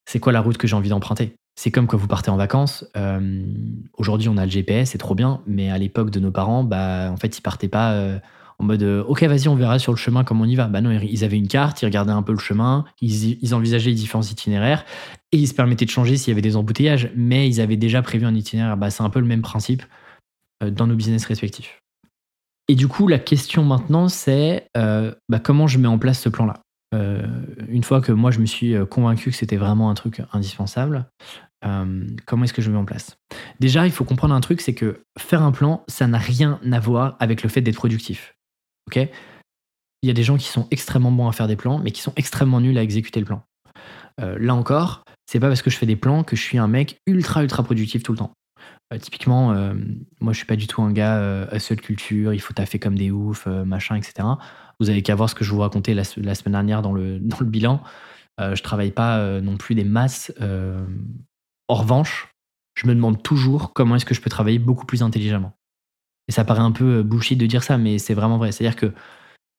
c'est 0.06 0.20
quoi 0.20 0.32
la 0.32 0.42
route 0.42 0.58
que 0.58 0.68
j'ai 0.68 0.76
envie 0.76 0.89
d'emprunter? 0.89 1.36
C'est 1.56 1.72
comme 1.72 1.86
quand 1.88 1.98
vous 1.98 2.08
partez 2.08 2.32
en 2.32 2.36
vacances. 2.36 2.86
Euh, 2.98 3.46
aujourd'hui, 3.98 4.30
on 4.30 4.38
a 4.38 4.46
le 4.46 4.52
GPS, 4.52 4.92
c'est 4.92 4.98
trop 4.98 5.16
bien, 5.16 5.42
mais 5.46 5.70
à 5.70 5.78
l'époque 5.78 6.10
de 6.10 6.20
nos 6.20 6.32
parents, 6.32 6.63
bah, 6.63 7.10
en 7.12 7.18
fait, 7.18 7.38
ils 7.38 7.42
partaient 7.42 7.68
pas 7.68 7.94
euh, 7.94 8.20
en 8.58 8.66
mode 8.66 8.84
OK, 8.84 9.24
vas-y, 9.24 9.48
on 9.48 9.56
verra 9.56 9.78
sur 9.78 9.92
le 9.92 9.98
chemin 9.98 10.24
comment 10.24 10.46
on 10.46 10.48
y 10.48 10.56
va. 10.56 10.68
Bah 10.68 10.82
non, 10.82 10.92
ils 10.92 11.24
avaient 11.24 11.38
une 11.38 11.48
carte, 11.48 11.82
ils 11.82 11.86
regardaient 11.86 12.12
un 12.12 12.24
peu 12.24 12.32
le 12.32 12.39
chemin, 12.39 12.86
ils, 13.02 13.54
envisageaient 13.54 13.92
les 13.92 13.96
différents 13.96 14.24
itinéraires 14.24 14.86
et 15.32 15.38
ils 15.38 15.48
se 15.48 15.54
permettaient 15.54 15.86
de 15.86 15.92
changer 15.92 16.18
s'il 16.18 16.30
y 16.30 16.32
avait 16.32 16.42
des 16.42 16.56
embouteillages, 16.56 17.12
mais 17.16 17.48
ils 17.48 17.62
avaient 17.62 17.78
déjà 17.78 18.02
prévu 18.02 18.26
un 18.26 18.36
itinéraire. 18.36 18.78
Bah, 18.78 18.89
c'est 18.89 19.04
un 19.04 19.10
peu 19.10 19.20
le 19.20 19.28
même 19.28 19.42
principe 19.42 19.84
dans 20.62 20.88
nos 20.88 20.96
business 20.96 21.26
respectifs. 21.26 21.82
Et 22.68 22.76
du 22.76 22.88
coup, 22.88 23.08
la 23.08 23.20
question 23.20 23.63
maintenant, 23.63 24.08
c'est 24.08 24.68
bah, 24.74 25.39
comment 25.44 25.68
je 25.68 25.78
mets 25.78 25.88
en 25.88 26.00
place 26.00 26.20
ce 26.20 26.30
plan-là? 26.30 26.63
Euh, 26.94 27.22
une 27.68 27.84
fois 27.84 28.02
que 28.02 28.12
moi 28.12 28.32
je 28.32 28.40
me 28.40 28.46
suis 28.46 28.76
euh, 28.76 28.86
convaincu 28.86 29.32
que 29.32 29.36
c'était 29.36 29.58
vraiment 29.58 29.90
un 29.90 29.94
truc 29.94 30.22
indispensable, 30.32 31.08
euh, 31.66 32.06
comment 32.26 32.44
est-ce 32.44 32.54
que 32.54 32.62
je 32.62 32.70
mets 32.70 32.78
en 32.78 32.86
place? 32.86 33.18
Déjà, 33.60 33.86
il 33.86 33.92
faut 33.92 34.04
comprendre 34.04 34.36
un 34.36 34.42
truc, 34.42 34.62
c'est 34.62 34.74
que 34.74 35.02
faire 35.18 35.42
un 35.42 35.52
plan, 35.52 35.84
ça 35.88 36.08
n'a 36.08 36.18
rien 36.18 36.60
à 36.72 36.80
voir 36.80 37.16
avec 37.20 37.42
le 37.42 37.50
fait 37.50 37.62
d'être 37.62 37.76
productif. 37.76 38.36
Ok? 38.88 38.98
Il 40.02 40.08
y 40.08 40.10
a 40.10 40.14
des 40.14 40.24
gens 40.24 40.38
qui 40.38 40.48
sont 40.48 40.68
extrêmement 40.72 41.12
bons 41.12 41.28
à 41.28 41.32
faire 41.32 41.48
des 41.48 41.56
plans, 41.56 41.80
mais 41.80 41.92
qui 41.92 42.02
sont 42.02 42.14
extrêmement 42.16 42.60
nuls 42.60 42.78
à 42.78 42.84
exécuter 42.84 43.22
le 43.22 43.26
plan. 43.26 43.44
là 44.18 44.54
encore, 44.54 45.06
c'est 45.26 45.40
pas 45.40 45.48
parce 45.48 45.62
que 45.62 45.70
je 45.70 45.78
fais 45.78 45.86
des 45.86 45.96
plans 45.96 46.24
que 46.24 46.36
je 46.36 46.42
suis 46.42 46.58
un 46.58 46.68
mec 46.68 46.98
ultra 47.08 47.42
ultra 47.42 47.64
productif 47.64 48.04
tout 48.04 48.12
le 48.12 48.18
temps. 48.18 48.34
typiquement, 49.00 49.54
moi 50.20 50.34
je 50.34 50.38
suis 50.38 50.46
pas 50.46 50.58
du 50.58 50.68
tout 50.68 50.82
un 50.82 50.92
gars 50.92 51.48
à 51.50 51.58
seule 51.60 51.80
culture, 51.80 52.34
il 52.34 52.40
faut 52.40 52.54
taffer 52.54 52.80
comme 52.80 52.98
des 52.98 53.12
oufs, 53.12 53.46
machin, 53.46 53.96
etc. 53.96 54.28
Vous 54.84 54.89
avez 54.89 55.02
qu'à 55.02 55.15
voir 55.15 55.30
ce 55.30 55.36
que 55.36 55.43
je 55.43 55.52
vous 55.52 55.60
racontais 55.60 55.93
la, 55.93 56.04
semaine 56.04 56.52
dernière 56.52 56.82
dans 56.84 56.93
le, 56.93 57.19
bilan. 57.41 57.82
Euh, 58.39 58.56
je 58.56 58.63
travaille 58.63 58.91
pas 58.91 59.19
euh, 59.19 59.41
non 59.41 59.58
plus 59.58 59.76
des 59.76 59.84
masses. 59.84 60.34
Euh, 60.41 60.86
en 61.67 61.76
revanche, 61.76 62.34
je 62.76 62.88
me 62.88 62.96
demande 62.96 63.22
toujours 63.24 63.74
comment 63.74 63.96
est-ce 63.96 64.06
que 64.06 64.13
je 64.13 64.22
peux 64.22 64.30
travailler 64.30 64.60
beaucoup 64.60 64.86
plus 64.86 65.04
intelligemment. 65.04 65.54
Et 66.28 66.32
ça 66.32 66.43
paraît 66.43 66.62
un 66.62 66.72
peu 66.72 67.00
euh, 67.00 67.04
bullshit 67.04 67.38
de 67.38 67.46
dire 67.46 67.63
ça, 67.63 67.78
mais 67.78 67.98
c'est 67.98 68.13
vraiment 68.13 68.38
vrai. 68.38 68.52
C'est-à-dire 68.52 68.76
que 68.76 68.91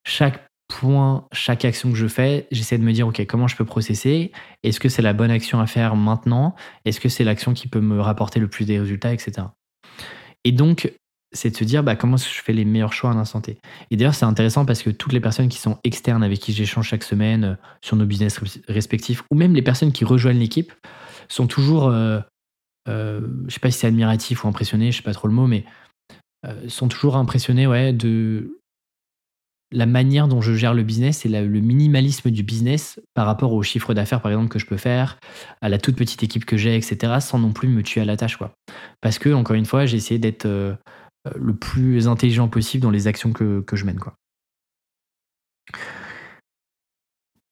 chaque 0.07 0.47
point, 0.69 1.27
chaque 1.33 1.65
action 1.65 1.91
que 1.91 1.97
je 1.97 2.09
fais, 2.09 2.47
j'essaie 2.51 2.79
de 2.79 2.85
me 2.85 2.93
dire, 2.93 3.07
OK, 3.07 3.25
comment 3.27 3.47
je 3.47 3.57
peux 3.57 3.65
processer? 3.65 4.33
Est-ce 4.63 4.81
que 4.81 4.89
c'est 4.89 5.03
la 5.03 5.13
bonne 5.13 5.31
action 5.31 5.61
à 5.61 5.67
faire 5.67 5.97
maintenant? 5.97 6.55
Est-ce 6.85 7.01
que 7.01 7.09
c'est 7.09 7.25
l'action 7.25 7.53
qui 7.53 7.69
peut 7.69 7.81
me 7.81 8.01
rapporter 8.01 8.41
le 8.41 8.49
plus 8.49 8.65
des 8.65 8.79
résultats, 8.79 9.13
etc. 9.13 9.49
Et 10.45 10.53
donc, 10.53 10.93
c'est 11.35 11.51
de 11.51 11.57
se 11.57 11.65
dire 11.65 11.83
bah, 11.83 11.97
comment 11.97 12.17
je 12.17 12.25
fais 12.25 12.53
les 12.53 12.65
meilleurs 12.65 12.93
choix 12.93 13.11
en 13.11 13.19
instant 13.19 13.41
T? 13.41 13.59
Et 13.91 13.97
d'ailleurs, 13.97 14.15
c'est 14.15 14.25
intéressant 14.25 14.65
parce 14.65 14.83
que 14.83 14.91
toutes 14.91 15.13
les 15.13 15.21
personnes 15.21 15.49
qui 15.49 15.59
sont 15.59 15.79
externes 15.85 16.23
avec 16.23 16.39
qui 16.41 16.53
j'échange 16.53 16.89
chaque 16.89 17.05
semaine 17.05 17.45
euh, 17.45 17.55
sur 17.83 17.97
nos 17.97 18.07
business 18.07 18.41
respectifs, 18.69 19.25
ou 19.31 19.35
même 19.35 19.55
les 19.55 19.63
personnes 19.63 19.93
qui 19.93 20.05
rejoignent 20.05 20.39
l'équipe, 20.39 20.73
sont 21.29 21.47
toujours, 21.47 21.89
euh, 21.89 22.21
euh, 22.89 23.21
je 23.47 23.55
sais 23.55 23.61
pas 23.61 23.71
si 23.71 23.79
c'est 23.81 23.87
admiratif 23.87 24.45
ou 24.45 24.49
impressionné, 24.49 24.93
je 24.93 24.99
sais 24.99 25.03
pas 25.03 25.15
trop 25.15 25.29
le 25.29 25.35
mot, 25.35 25.47
mais 25.47 25.65
euh, 26.47 26.69
sont 26.69 26.89
toujours 26.89 27.17
impressionnés 27.17 27.67
ouais, 27.67 27.93
de 27.93 28.59
la 29.73 29.87
manière 29.87 30.29
dont 30.29 30.41
je 30.41 30.55
gère 30.55 30.75
le 30.75 30.85
business 30.85 31.27
et 31.27 31.29
le 31.29 31.61
minimalisme 31.61 32.31
du 32.31 32.45
business 32.45 33.01
par 33.15 33.27
rapport 33.27 33.53
au 33.53 33.63
chiffre 33.63 33.93
d'affaires, 33.93 34.21
par 34.21 34.31
exemple, 34.31 34.49
que 34.49 34.59
je 34.59 34.67
peux 34.67 34.77
faire, 34.77 35.19
à 35.63 35.69
la 35.69 35.79
toute 35.79 35.97
petite 35.97 36.23
équipe 36.23 36.45
que 36.45 36.57
j'ai, 36.57 36.77
etc., 36.77 37.15
sans 37.21 37.39
non 37.39 37.53
plus 37.53 37.69
me 37.69 37.83
tuer 37.83 38.01
à 38.01 38.05
la 38.05 38.17
tâche. 38.17 38.37
Quoi. 38.37 38.53
Parce 39.01 39.19
que, 39.19 39.31
encore 39.31 39.57
une 39.57 39.65
fois, 39.65 39.85
j'ai 39.87 39.97
essayé 39.97 40.21
d'être 40.21 40.77
le 41.35 41.55
plus 41.55 42.09
intelligent 42.09 42.49
possible 42.49 42.83
dans 42.83 42.91
les 42.91 43.07
actions 43.07 43.33
que, 43.33 43.65
je 43.73 43.85
mène. 43.85 43.99
Quoi. 43.99 44.15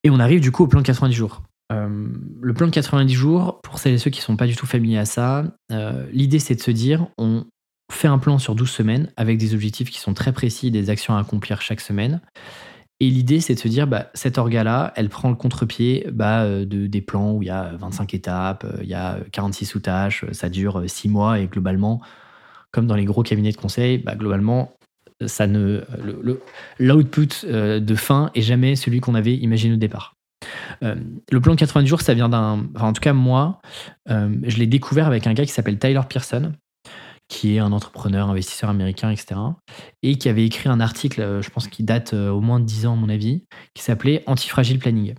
Et 0.04 0.10
on 0.10 0.18
arrive 0.18 0.40
du 0.40 0.50
coup 0.50 0.64
au 0.64 0.66
plan 0.66 0.80
de 0.80 0.86
90 0.86 1.14
jours. 1.14 1.42
Euh, 1.72 2.06
le 2.40 2.54
plan 2.54 2.66
de 2.66 2.72
90 2.72 3.14
jours, 3.14 3.60
pour 3.62 3.78
celles 3.78 3.94
et 3.94 3.98
ceux 3.98 4.10
qui 4.10 4.20
ne 4.20 4.24
sont 4.24 4.36
pas 4.36 4.46
du 4.46 4.56
tout 4.56 4.66
familiers 4.66 4.98
à 4.98 5.04
ça, 5.04 5.44
euh, 5.70 6.06
l'idée 6.12 6.38
c'est 6.38 6.54
de 6.54 6.60
se 6.60 6.70
dire, 6.70 7.06
on 7.18 7.44
fait 7.90 8.08
un 8.08 8.18
plan 8.18 8.38
sur 8.38 8.54
12 8.54 8.68
semaines 8.68 9.12
avec 9.16 9.38
des 9.38 9.54
objectifs 9.54 9.90
qui 9.90 9.98
sont 9.98 10.14
très 10.14 10.32
précis, 10.32 10.70
des 10.70 10.90
actions 10.90 11.14
à 11.14 11.20
accomplir 11.20 11.62
chaque 11.62 11.80
semaine. 11.80 12.20
Et 13.00 13.08
l'idée 13.10 13.40
c'est 13.40 13.54
de 13.54 13.58
se 13.58 13.68
dire, 13.68 13.86
bah, 13.86 14.10
cette 14.14 14.38
orga-là, 14.38 14.92
elle 14.96 15.08
prend 15.08 15.30
le 15.30 15.34
contre-pied 15.34 16.06
bah, 16.12 16.42
euh, 16.42 16.66
de, 16.66 16.86
des 16.86 17.00
plans 17.00 17.32
où 17.32 17.42
il 17.42 17.46
y 17.46 17.50
a 17.50 17.72
25 17.76 18.12
étapes, 18.14 18.66
il 18.82 18.88
y 18.88 18.94
a 18.94 19.18
46 19.32 19.66
sous-tâches, 19.66 20.24
ça 20.32 20.48
dure 20.48 20.82
6 20.86 21.08
mois 21.08 21.38
et 21.38 21.46
globalement, 21.46 22.00
comme 22.72 22.86
dans 22.86 22.96
les 22.96 23.04
gros 23.04 23.22
cabinets 23.22 23.52
de 23.52 23.56
conseil, 23.56 23.98
bah, 23.98 24.14
globalement, 24.14 24.74
ça 25.26 25.46
ne, 25.46 25.82
l'output 26.78 27.44
euh, 27.44 27.80
de 27.80 27.94
fin 27.94 28.30
est 28.34 28.42
jamais 28.42 28.76
celui 28.76 29.00
qu'on 29.00 29.14
avait 29.14 29.34
imaginé 29.34 29.74
au 29.74 29.78
départ. 29.78 30.14
Euh, 30.82 30.96
le 31.30 31.40
plan 31.40 31.54
de 31.54 31.58
90 31.58 31.86
jours, 31.86 32.00
ça 32.00 32.14
vient 32.14 32.28
d'un. 32.28 32.66
en 32.78 32.92
tout 32.92 33.00
cas, 33.00 33.12
moi, 33.12 33.60
euh, 34.10 34.34
je 34.42 34.56
l'ai 34.58 34.66
découvert 34.66 35.06
avec 35.06 35.26
un 35.26 35.34
gars 35.34 35.44
qui 35.44 35.52
s'appelle 35.52 35.78
Tyler 35.78 36.00
Pearson, 36.08 36.52
qui 37.28 37.56
est 37.56 37.58
un 37.58 37.72
entrepreneur, 37.72 38.28
investisseur 38.28 38.70
américain, 38.70 39.10
etc. 39.10 39.40
Et 40.02 40.18
qui 40.18 40.28
avait 40.28 40.44
écrit 40.44 40.68
un 40.68 40.80
article, 40.80 41.40
je 41.40 41.50
pense 41.50 41.68
qui 41.68 41.82
date 41.82 42.12
au 42.14 42.40
moins 42.40 42.60
de 42.60 42.64
10 42.64 42.86
ans, 42.86 42.92
à 42.94 42.96
mon 42.96 43.08
avis, 43.08 43.44
qui 43.74 43.82
s'appelait 43.82 44.22
Antifragile 44.26 44.78
Planning. 44.78 45.14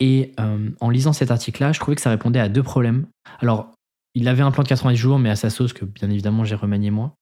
Et 0.00 0.32
en 0.80 0.88
lisant 0.88 1.12
cet 1.12 1.30
article-là, 1.30 1.72
je 1.72 1.80
trouvais 1.80 1.96
que 1.96 2.00
ça 2.00 2.08
répondait 2.08 2.40
à 2.40 2.48
deux 2.48 2.62
problèmes. 2.62 3.06
Alors, 3.40 3.72
il 4.18 4.26
avait 4.26 4.42
un 4.42 4.50
plan 4.50 4.64
de 4.64 4.68
90 4.68 4.96
jours, 4.96 5.18
mais 5.20 5.30
à 5.30 5.36
sa 5.36 5.48
sauce, 5.48 5.72
que 5.72 5.84
bien 5.84 6.10
évidemment 6.10 6.42
j'ai 6.44 6.56
remanié 6.56 6.90
moi. 6.90 7.14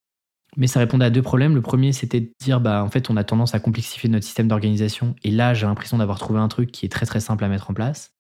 Mais 0.57 0.67
ça 0.67 0.81
répondait 0.81 1.05
à 1.05 1.11
deux 1.11 1.21
problèmes. 1.21 1.55
Le 1.55 1.61
premier, 1.61 1.93
c'était 1.93 2.21
de 2.21 2.31
dire, 2.41 2.61
bah, 2.61 2.83
en 2.83 2.89
fait, 2.89 3.11
on 3.11 3.17
a 3.19 3.25
tendance 3.25 3.55
à 3.55 3.61
complexifier 3.61 4.09
notre 4.09 4.25
système 4.25 4.49
d'organisation. 4.49 5.15
Et 5.23 5.31
là, 5.31 5.53
j'ai 5.53 5.67
l'impression 5.67 5.99
d'avoir 5.99 6.19
trouvé 6.19 6.41
un 6.41 6.49
truc 6.49 6.73
qui 6.73 6.87
est 6.87 6.89
très 6.89 7.05
très 7.05 7.21
simple 7.21 7.45
à 7.45 7.49
mettre 7.49 7.71
en 7.71 7.75
place. 7.75 8.13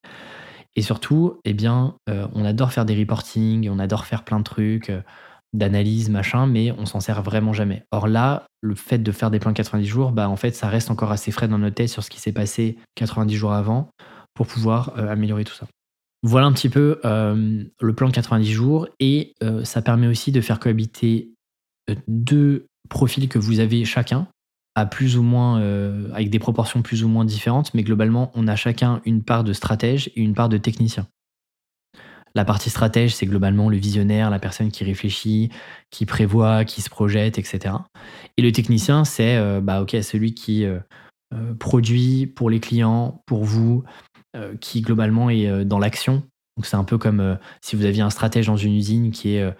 Et 0.74 0.82
surtout, 0.82 1.40
eh 1.46 1.54
bien, 1.54 1.94
euh, 2.10 2.26
on 2.34 2.44
adore 2.44 2.72
faire 2.72 2.84
des 2.84 2.94
reporting, 2.94 3.70
on 3.70 3.78
adore 3.78 4.04
faire 4.04 4.22
plein 4.24 4.38
de 4.38 4.44
trucs, 4.44 4.90
euh, 4.90 5.00
d'analyse, 5.54 6.10
machin, 6.10 6.46
mais 6.46 6.72
on 6.72 6.84
s'en 6.84 7.00
sert 7.00 7.22
vraiment 7.22 7.54
jamais. 7.54 7.84
Or 7.90 8.06
là, 8.06 8.44
le 8.60 8.74
fait 8.74 8.98
de 8.98 9.12
faire 9.12 9.30
des 9.30 9.38
plans 9.38 9.52
de 9.52 9.56
90 9.56 9.86
jours, 9.86 10.12
bah, 10.12 10.28
en 10.28 10.36
fait, 10.36 10.54
ça 10.54 10.68
reste 10.68 10.90
encore 10.90 11.12
assez 11.12 11.30
frais 11.30 11.48
dans 11.48 11.58
notre 11.58 11.76
tête 11.76 11.88
sur 11.88 12.04
ce 12.04 12.10
qui 12.10 12.20
s'est 12.20 12.32
passé 12.32 12.76
90 12.96 13.34
jours 13.34 13.54
avant 13.54 13.88
pour 14.34 14.46
pouvoir 14.46 14.92
euh, 14.98 15.10
améliorer 15.10 15.44
tout 15.44 15.54
ça. 15.54 15.66
Voilà 16.26 16.46
un 16.46 16.52
petit 16.52 16.68
peu 16.68 16.98
euh, 17.04 17.62
le 17.80 17.94
plan 17.94 18.08
de 18.08 18.12
90 18.12 18.50
jours 18.50 18.88
et 18.98 19.34
euh, 19.44 19.62
ça 19.62 19.80
permet 19.80 20.08
aussi 20.08 20.32
de 20.32 20.40
faire 20.40 20.58
cohabiter 20.58 21.30
euh, 21.88 21.94
deux 22.08 22.66
profils 22.88 23.28
que 23.28 23.38
vous 23.38 23.60
avez 23.60 23.84
chacun. 23.84 24.26
à 24.74 24.86
plus 24.86 25.16
ou 25.16 25.22
moins, 25.22 25.58
avec 26.12 26.28
des 26.28 26.38
proportions 26.38 26.82
plus 26.82 27.02
ou 27.02 27.08
moins 27.08 27.24
différentes, 27.24 27.72
mais 27.72 27.82
globalement, 27.82 28.30
on 28.34 28.46
a 28.46 28.56
chacun 28.56 29.00
une 29.06 29.22
part 29.22 29.42
de 29.44 29.54
stratège 29.54 30.10
et 30.16 30.20
une 30.20 30.34
part 30.34 30.50
de 30.50 30.58
technicien. 30.58 31.06
La 32.34 32.44
partie 32.44 32.68
stratège, 32.68 33.14
c'est 33.14 33.24
globalement 33.24 33.70
le 33.70 33.78
visionnaire, 33.78 34.28
la 34.28 34.38
personne 34.38 34.70
qui 34.70 34.84
réfléchit, 34.84 35.48
qui 35.90 36.04
prévoit, 36.04 36.66
qui 36.66 36.82
se 36.82 36.90
projette, 36.90 37.38
etc. 37.38 37.76
Et 38.36 38.42
le 38.42 38.52
technicien, 38.52 39.04
c'est 39.04 39.40
bah, 39.62 39.86
celui 40.02 40.34
qui 40.34 40.66
produit 41.58 42.26
pour 42.26 42.50
les 42.50 42.60
clients, 42.60 43.22
pour 43.24 43.44
vous, 43.44 43.82
qui 44.60 44.82
globalement 44.82 45.30
est 45.30 45.64
dans 45.64 45.78
l'action. 45.78 46.22
Donc 46.56 46.66
c'est 46.66 46.76
un 46.76 46.84
peu 46.84 46.98
comme 46.98 47.38
si 47.60 47.76
vous 47.76 47.84
aviez 47.84 48.02
un 48.02 48.10
stratège 48.10 48.46
dans 48.46 48.56
une 48.56 48.74
usine 48.74 49.10
qui 49.10 49.36
est 49.36 49.52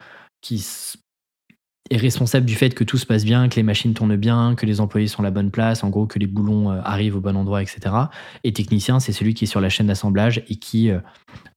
responsable 1.95 2.47
du 2.47 2.55
fait 2.55 2.75
que 2.75 2.83
tout 2.83 2.99
se 2.99 3.07
passe 3.07 3.25
bien, 3.25 3.49
que 3.49 3.57
les 3.57 3.63
machines 3.63 3.95
tournent 3.95 4.17
bien, 4.17 4.55
que 4.57 4.67
les 4.67 4.81
employés 4.81 5.07
sont 5.07 5.21
à 5.21 5.23
la 5.23 5.31
bonne 5.31 5.51
place, 5.51 5.85
en 5.85 5.91
gros 5.91 6.07
que 6.07 6.19
les 6.19 6.27
boulons 6.27 6.73
euh, 6.73 6.81
arrivent 6.83 7.17
au 7.17 7.21
bon 7.21 7.37
endroit, 7.37 7.63
etc. 7.63 7.95
Et 8.43 8.53
technicien, 8.53 8.99
c'est 8.99 9.13
celui 9.13 9.35
qui 9.35 9.45
est 9.45 9.47
sur 9.47 9.61
la 9.61 9.69
chaîne 9.69 9.87
d'assemblage 9.87 10.43
et 10.49 10.57
qui 10.57 10.91
euh, 10.91 10.99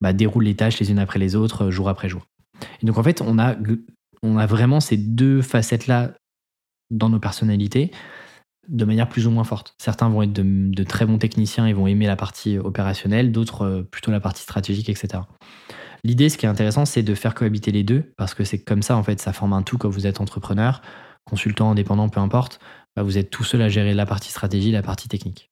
bah, 0.02 0.14
déroule 0.14 0.44
les 0.44 0.56
tâches 0.56 0.80
les 0.80 0.92
unes 0.92 1.00
après 1.00 1.20
les 1.20 1.36
autres, 1.36 1.66
euh, 1.66 1.72
jour 1.72 1.90
après 1.90 2.10
jour. 2.10 2.28
Et 2.84 2.86
donc 2.86 2.98
en 2.98 3.04
fait, 3.04 3.22
on 3.22 3.40
a 3.40 4.46
vraiment 4.46 4.80
ces 4.80 4.98
deux 4.98 5.42
facettes-là 5.42 6.12
dans 6.92 7.10
nos 7.10 7.20
personnalités 7.20 7.92
de 8.70 8.86
manière 8.86 9.10
plus 9.10 9.28
ou 9.28 9.32
moins 9.32 9.44
forte. 9.44 9.76
Certains 9.78 10.10
vont 10.10 10.22
être 10.22 10.34
de, 10.34 10.84
très 10.84 11.06
bons 11.06 11.18
techniciens 11.18 11.66
et 11.66 11.74
vont 11.74 11.88
aimer 11.88 12.08
la 12.08 12.16
partie 12.16 12.58
opérationnelle, 12.58 13.32
d'autres 13.32 13.86
plutôt 13.92 14.12
la 14.12 14.20
partie 14.20 14.44
stratégique, 14.44 14.90
etc. 14.90 15.24
L'idée, 16.04 16.30
ce 16.30 16.38
qui 16.38 16.46
est 16.46 16.50
intéressant, 16.50 16.86
c'est 16.86 17.04
de 17.04 17.14
faire 17.16 17.34
cohabiter 17.34 17.72
les 17.72 17.84
deux, 17.84 18.14
parce 18.16 18.34
que 18.34 18.44
c'est 18.44 18.60
comme 18.60 18.82
ça, 18.82 18.96
en 18.96 19.04
fait, 19.04 19.20
ça 19.20 19.34
forme 19.34 19.54
un 19.54 19.64
tout 19.64 19.78
quand 19.78 19.90
vous 19.90 20.08
êtes 20.08 20.22
entrepreneur, 20.22 20.82
consultant, 21.26 21.72
indépendant, 21.72 22.10
peu 22.10 22.20
importe. 22.20 22.60
Bah, 22.96 23.04
vous 23.04 23.18
êtes 23.18 23.30
tout 23.30 23.44
seul 23.44 23.62
à 23.62 23.70
gérer 23.70 23.94
la 23.94 24.06
partie 24.06 24.32
stratégie, 24.32 24.72
la 24.72 24.82
partie 24.82 25.08
technique. 25.08 25.52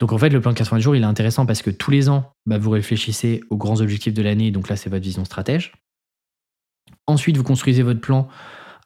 Donc 0.00 0.12
en 0.12 0.18
fait, 0.18 0.28
le 0.28 0.40
plan 0.40 0.52
de 0.52 0.56
80 0.56 0.78
jours, 0.78 0.96
il 0.96 1.02
est 1.02 1.06
intéressant 1.06 1.44
parce 1.44 1.62
que 1.62 1.70
tous 1.70 1.90
les 1.90 2.08
ans, 2.08 2.32
bah, 2.46 2.58
vous 2.58 2.70
réfléchissez 2.70 3.40
aux 3.50 3.56
grands 3.56 3.80
objectifs 3.80 4.14
de 4.14 4.22
l'année, 4.22 4.50
donc 4.50 4.68
là, 4.68 4.76
c'est 4.76 4.90
votre 4.90 5.02
vision 5.02 5.24
stratège. 5.24 5.72
Ensuite, 7.06 7.36
vous 7.36 7.44
construisez 7.44 7.82
votre 7.82 8.00
plan 8.00 8.28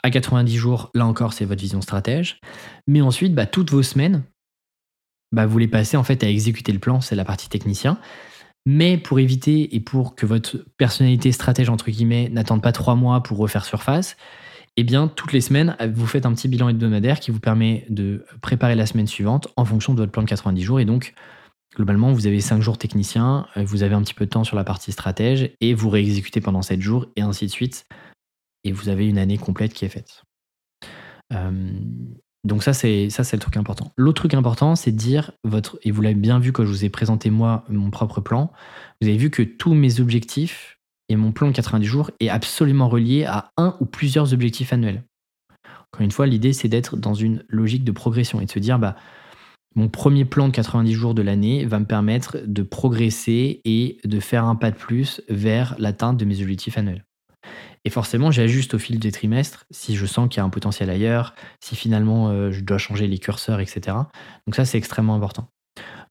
à 0.03 0.11
90 0.11 0.57
jours, 0.57 0.90
là 0.94 1.07
encore, 1.07 1.32
c'est 1.32 1.44
votre 1.44 1.61
vision 1.61 1.80
stratège. 1.80 2.40
Mais 2.86 3.00
ensuite, 3.00 3.34
bah, 3.34 3.46
toutes 3.46 3.70
vos 3.70 3.82
semaines, 3.82 4.24
vous 5.32 5.59
les 5.59 5.68
passez 5.68 5.96
en 5.96 6.03
fait 6.03 6.22
à 6.24 6.28
exécuter 6.28 6.72
le 6.72 6.78
plan, 6.78 7.00
c'est 7.00 7.16
la 7.16 7.24
partie 7.24 7.48
technicien. 7.48 7.98
Mais 8.66 8.96
pour 8.96 9.18
éviter 9.18 9.74
et 9.74 9.80
pour 9.80 10.14
que 10.14 10.26
votre 10.26 10.59
personnalité 10.76 11.32
stratège, 11.32 11.68
entre 11.68 11.90
guillemets, 11.90 12.28
n'attende 12.28 12.62
pas 12.62 12.72
trois 12.72 12.94
mois 12.94 13.22
pour 13.22 13.38
refaire 13.38 13.64
surface, 13.64 14.16
eh 14.76 14.84
bien, 14.84 15.09
toutes 15.09 15.32
les 15.32 15.40
semaines, 15.40 15.76
vous 15.94 16.07
faites 16.07 16.26
un 16.26 16.32
petit 16.32 16.48
bilan 16.48 16.68
hebdomadaire 16.68 17.20
qui 17.20 17.30
vous 17.30 17.40
permet 17.40 17.84
de 17.90 18.24
préparer 18.40 18.74
la 18.74 18.86
semaine 18.86 19.07
suivante 19.07 19.48
en 19.57 19.64
fonction 19.64 19.94
de 19.94 19.98
votre 19.98 20.12
plan 20.12 20.22
de 20.22 20.28
90 20.28 20.62
jours. 20.62 20.80
Et 20.80 20.84
donc, 20.84 21.12
globalement, 21.74 22.12
vous 22.12 22.26
avez 22.26 22.40
cinq 22.40 22.62
jours 22.62 22.78
techniciens, 22.78 23.46
vous 23.57 23.82
avez 23.82 23.94
un 23.94 24.03
petit 24.03 24.14
peu 24.14 24.24
de 24.24 24.30
temps 24.30 24.44
sur 24.44 24.57
la 24.57 24.64
partie 24.64 24.92
stratège 24.92 25.50
et 25.61 25.74
vous 25.74 25.90
réexécutez 25.90 26.40
pendant 26.40 26.62
sept 26.62 26.80
jours 26.80 27.07
et 27.16 27.22
ainsi 27.22 27.46
de 27.46 27.50
suite. 27.50 27.86
Et 28.64 28.72
vous 28.72 28.88
avez 28.88 29.08
une 29.08 29.18
année 29.18 29.38
complète 29.38 29.72
qui 29.74 29.84
est 29.84 29.88
faite. 29.88 30.22
Donc 32.44 32.64
ça, 32.64 32.72
c'est 32.72 33.08
ça, 33.08 33.22
c'est 33.22 33.36
le 33.36 33.40
truc 33.40 33.56
important. 33.56 33.92
L'autre 33.96 34.22
truc 34.22 34.34
important, 34.34 34.74
c'est 34.74 34.90
de 34.90 34.96
dire 34.96 35.32
votre 35.44 35.78
et 35.82 35.92
vous 35.92 36.02
l'avez 36.02 36.16
bien 36.16 36.40
vu 36.40 36.52
quand 36.52 36.64
je 36.64 36.68
vous 36.68 36.84
ai 36.84 36.88
présenté 36.88 37.30
moi 37.30 37.64
mon 37.68 37.90
propre 37.90 38.20
plan. 38.20 38.50
Vous 39.00 39.08
avez 39.08 39.16
vu 39.16 39.30
que 39.30 39.42
tous 39.42 39.74
mes 39.74 40.00
objectifs 40.00 40.80
et 41.08 41.16
mon 41.16 41.30
plan 41.30 41.48
de 41.48 41.52
90 41.52 41.86
jours 41.86 42.10
est 42.18 42.28
absolument 42.28 42.88
relié 42.88 43.24
à 43.24 43.52
un 43.56 43.76
ou 43.80 43.86
plusieurs 43.86 44.32
objectifs 44.32 44.72
annuels. 44.72 45.04
Encore 45.92 46.04
une 46.04 46.10
fois, 46.10 46.26
l'idée 46.26 46.52
c'est 46.52 46.68
d'être 46.68 46.96
dans 46.96 47.14
une 47.14 47.44
logique 47.48 47.84
de 47.84 47.92
progression 47.92 48.40
et 48.40 48.46
de 48.46 48.50
se 48.50 48.58
dire 48.58 48.78
bah 48.78 48.96
mon 49.76 49.88
premier 49.88 50.24
plan 50.24 50.48
de 50.48 50.52
90 50.52 50.92
jours 50.92 51.14
de 51.14 51.22
l'année 51.22 51.64
va 51.64 51.78
me 51.78 51.86
permettre 51.86 52.38
de 52.44 52.62
progresser 52.62 53.60
et 53.64 53.98
de 54.04 54.20
faire 54.20 54.44
un 54.44 54.56
pas 54.56 54.70
de 54.72 54.76
plus 54.76 55.22
vers 55.28 55.76
l'atteinte 55.78 56.16
de 56.16 56.24
mes 56.24 56.42
objectifs 56.42 56.76
annuels. 56.76 57.04
Et 57.84 57.90
forcément, 57.90 58.30
j'ajuste 58.30 58.74
au 58.74 58.78
fil 58.78 58.98
des 58.98 59.10
trimestres 59.10 59.66
si 59.70 59.96
je 59.96 60.06
sens 60.06 60.28
qu'il 60.28 60.38
y 60.38 60.40
a 60.40 60.44
un 60.44 60.50
potentiel 60.50 60.88
ailleurs, 60.88 61.34
si 61.60 61.74
finalement 61.74 62.28
euh, 62.28 62.50
je 62.52 62.60
dois 62.60 62.78
changer 62.78 63.08
les 63.08 63.18
curseurs, 63.18 63.60
etc. 63.60 63.96
Donc 64.46 64.54
ça, 64.54 64.64
c'est 64.64 64.78
extrêmement 64.78 65.14
important. 65.14 65.48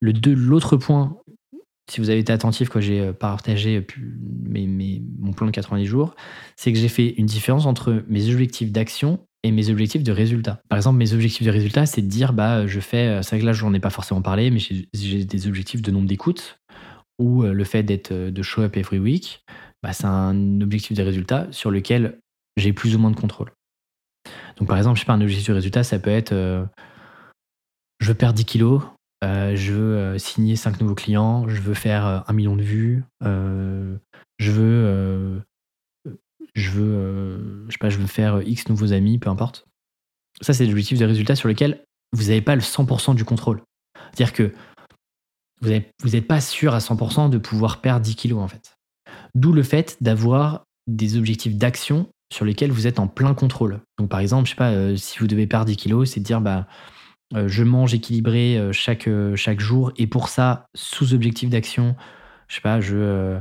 L'autre 0.02 0.76
point, 0.76 1.18
si 1.90 2.02
vous 2.02 2.10
avez 2.10 2.20
été 2.20 2.34
attentif 2.34 2.68
quand 2.68 2.82
j'ai 2.82 3.00
euh, 3.00 3.14
partagé 3.14 3.78
euh, 3.78 4.68
mon 5.20 5.32
plan 5.32 5.48
de 5.48 5.52
90 5.52 5.86
jours, 5.86 6.16
c'est 6.58 6.74
que 6.74 6.80
j'ai 6.80 6.90
fait 6.90 7.14
une 7.18 7.26
différence 7.26 7.66
entre 7.66 8.04
mes 8.10 8.30
objectifs 8.30 8.72
d'action 8.72 9.20
et 9.44 9.52
mes 9.52 9.70
objectifs 9.70 10.04
de 10.04 10.12
résultat. 10.12 10.62
Par 10.68 10.78
exemple, 10.78 10.98
mes 10.98 11.14
objectifs 11.14 11.46
de 11.46 11.52
résultat, 11.52 11.86
c'est 11.86 12.02
de 12.02 12.08
dire, 12.08 12.34
bah, 12.34 12.68
je 12.68 12.80
fais, 12.80 13.24
c'est 13.24 13.30
vrai 13.32 13.40
que 13.40 13.46
là, 13.46 13.54
j'en 13.54 13.74
ai 13.74 13.80
pas 13.80 13.90
forcément 13.90 14.22
parlé, 14.22 14.52
mais 14.52 14.60
j'ai 14.60 15.26
des 15.26 15.48
objectifs 15.48 15.82
de 15.82 15.90
nombre 15.90 16.08
d'écoutes 16.08 16.60
ou 17.18 17.42
le 17.42 17.64
fait 17.64 17.82
d'être 17.82 18.14
de 18.14 18.42
show 18.44 18.62
up 18.62 18.78
every 18.78 19.00
week 19.00 19.44
bah, 19.84 19.94
c'est 19.94 20.06
un 20.06 20.62
objectif 20.62 20.96
de 20.96 21.04
résultat 21.04 21.48
sur 21.52 21.72
lequel 21.72 22.20
j'ai 22.58 22.74
plus 22.74 22.96
ou 22.96 23.00
moins 23.00 23.12
de 23.12 23.16
contrôle. 23.16 23.52
Donc 24.58 24.68
par 24.68 24.78
exemple, 24.78 24.96
je 24.98 25.02
sais 25.02 25.06
pas, 25.06 25.14
un 25.14 25.22
objectif 25.22 25.50
de 25.50 25.54
résultat, 25.54 25.84
ça 25.84 26.00
peut 26.00 26.12
être 26.12 26.34
euh, 26.34 26.64
je 28.00 28.08
veux 28.10 28.14
perdre 28.14 28.36
10 28.36 28.46
kilos, 28.46 28.84
euh, 29.24 29.56
je 29.56 29.74
veux 29.74 29.98
euh, 29.98 30.18
signer 30.18 30.56
5 30.56 30.80
nouveaux 30.82 30.96
clients, 30.96 31.48
je 31.48 31.62
veux 31.62 31.74
faire 31.74 32.24
un 32.28 32.34
million 32.34 32.56
de 32.56 32.62
vues, 32.62 33.04
je 33.22 34.52
veux 34.52 35.42
je 36.54 36.70
veux 36.72 37.66
je 37.68 37.72
sais 37.72 37.78
pas, 37.80 37.90
je 37.90 37.98
veux 37.98 38.08
faire 38.08 38.42
X 38.42 38.68
nouveaux 38.70 38.94
amis, 38.94 39.18
peu 39.18 39.30
importe. 39.30 39.66
Ça, 40.42 40.54
c'est 40.54 40.66
l'objectif 40.66 40.98
de 40.98 41.06
résultat 41.06 41.36
sur 41.36 41.48
lequel 41.48 41.84
vous 42.14 42.26
n'avez 42.26 42.42
pas 42.42 42.56
le 42.56 42.62
100% 42.62 43.16
du 43.16 43.26
contrôle. 43.26 43.64
C'est-à-dire 44.14 44.34
que 44.34 44.54
vous 45.62 45.70
n'êtes 45.70 46.28
pas 46.28 46.42
sûr 46.42 46.74
à 46.74 46.80
100% 46.80 47.30
de 47.30 47.38
pouvoir 47.38 47.82
perdre 47.82 48.02
10 48.02 48.16
kilos 48.16 48.40
en 48.40 48.48
fait. 48.48 48.78
D'où 49.36 49.54
le 49.54 49.64
fait 49.64 49.98
d'avoir 50.02 50.64
des 50.88 51.18
objectifs 51.18 51.56
d'action 51.56 52.08
sur 52.32 52.46
lesquels 52.46 52.72
vous 52.72 52.88
êtes 52.88 53.00
en 53.00 53.08
plein 53.08 53.34
contrôle. 53.34 53.82
Donc 54.00 54.10
par 54.10 54.20
exemple, 54.20 54.46
je 54.46 54.52
sais 54.52 54.56
pas, 54.56 54.72
euh, 54.72 54.96
si 54.96 55.20
vous 55.20 55.28
devez 55.28 55.48
perdre 55.48 55.66
10 55.66 55.76
kilos, 55.76 56.12
c'est 56.12 56.20
de 56.20 56.26
dire 56.26 56.42
bah 56.42 56.66
euh, 57.36 57.48
je 57.48 57.64
mange 57.64 57.94
équilibré 57.94 58.58
euh, 58.58 58.72
chaque, 58.72 59.08
jour 59.60 59.92
et 59.98 60.08
pour 60.08 60.30
ça, 60.30 60.66
sous 60.76 61.14
objectif 61.14 61.50
d'action, 61.50 61.96
je 62.48 62.56
sais 62.56 62.62
pas, 62.62 62.82
je, 62.82 63.38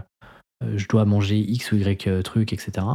je 0.62 0.88
dois 0.88 1.04
manger 1.04 1.38
X 1.38 1.72
ou 1.72 1.76
Y 1.76 2.22
truc, 2.22 2.52
etc. 2.52 2.86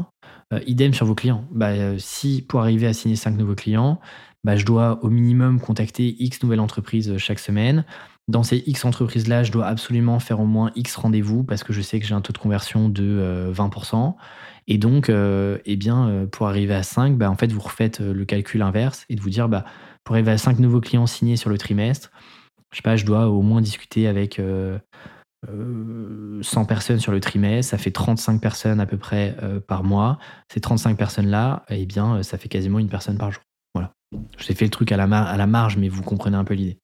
idem 0.65 0.93
sur 0.93 1.05
vos 1.05 1.15
clients. 1.15 1.45
Bah, 1.51 1.97
si 1.97 2.41
pour 2.41 2.61
arriver 2.61 2.87
à 2.87 2.93
signer 2.93 3.15
5 3.15 3.37
nouveaux 3.37 3.55
clients, 3.55 3.99
bah, 4.45 4.55
je 4.55 4.65
dois 4.65 5.03
au 5.03 5.09
minimum 5.09 5.59
contacter 5.59 6.15
X 6.19 6.41
nouvelles 6.43 6.59
entreprises 6.59 7.17
chaque 7.17 7.39
semaine 7.39 7.83
dans 8.27 8.41
ces 8.41 8.63
X 8.65 8.85
entreprises-là, 8.85 9.43
je 9.43 9.51
dois 9.51 9.67
absolument 9.67 10.19
faire 10.19 10.39
au 10.39 10.45
moins 10.45 10.71
X 10.75 10.95
rendez-vous 10.95 11.43
parce 11.43 11.63
que 11.63 11.73
je 11.73 11.81
sais 11.81 11.99
que 11.99 12.07
j'ai 12.07 12.15
un 12.15 12.21
taux 12.21 12.33
de 12.33 12.39
conversion 12.39 12.89
de 12.89 13.51
20%. 13.53 13.95
Euh, 13.95 14.11
et 14.67 14.79
donc, 14.79 15.09
euh, 15.09 15.59
eh 15.65 15.75
bien, 15.75 16.07
euh, 16.09 16.25
pour 16.25 16.47
arriver 16.47 16.73
à 16.73 16.81
5, 16.81 17.17
bah, 17.17 17.29
en 17.29 17.35
fait, 17.35 17.51
vous 17.51 17.59
refaites 17.59 17.99
le 17.99 18.25
calcul 18.25 18.63
inverse 18.63 19.05
et 19.09 19.15
de 19.15 19.21
vous 19.21 19.29
dire, 19.29 19.47
bah, 19.47 19.63
pour 20.03 20.15
arriver 20.15 20.31
à 20.31 20.39
5 20.39 20.57
nouveaux 20.57 20.81
clients 20.81 21.05
signés 21.05 21.37
sur 21.37 21.51
le 21.51 21.59
trimestre, 21.59 22.09
je 22.71 22.77
sais 22.77 22.81
pas, 22.81 22.95
je 22.95 23.05
dois 23.05 23.29
au 23.29 23.43
moins 23.43 23.61
discuter 23.61 24.07
avec 24.07 24.41
100 26.41 26.65
personnes 26.65 26.99
sur 26.99 27.11
le 27.11 27.19
trimestre, 27.19 27.69
ça 27.69 27.77
fait 27.77 27.91
35 27.91 28.41
personnes 28.41 28.79
à 28.79 28.85
peu 28.85 28.97
près 28.97 29.37
par 29.67 29.83
mois. 29.83 30.17
Ces 30.51 30.59
35 30.59 30.97
personnes-là, 30.97 31.63
eh 31.69 31.85
bien, 31.85 32.21
ça 32.23 32.37
fait 32.37 32.49
quasiment 32.49 32.79
une 32.79 32.89
personne 32.89 33.17
par 33.17 33.31
jour. 33.31 33.43
Voilà. 33.73 33.93
Je 34.37 34.51
fait 34.51 34.65
le 34.65 34.71
truc 34.71 34.91
à 34.91 34.97
la 34.97 35.47
marge, 35.47 35.77
mais 35.77 35.87
vous 35.87 36.03
comprenez 36.03 36.35
un 36.35 36.43
peu 36.43 36.55
l'idée. 36.55 36.79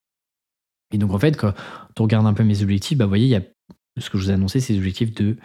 Et 0.92 0.98
donc, 0.98 1.14
en 1.14 1.20
fait, 1.20 1.38
quand 1.38 1.54
on 2.00 2.04
regarde 2.04 2.26
un 2.26 2.34
peu 2.34 2.44
mes 2.44 2.62
objectifs, 2.64 2.98
bah, 2.98 3.06
vous 3.06 3.10
voyez, 3.10 3.26
il 3.26 3.32
y 3.32 3.36
a 3.36 3.42
ce 3.98 4.10
que 4.10 4.18
je 4.18 4.24
vous 4.24 4.32
ai 4.32 4.34
annoncé, 4.34 4.60
des 4.60 4.78
objectifs 4.78 5.14
de, 5.14 5.38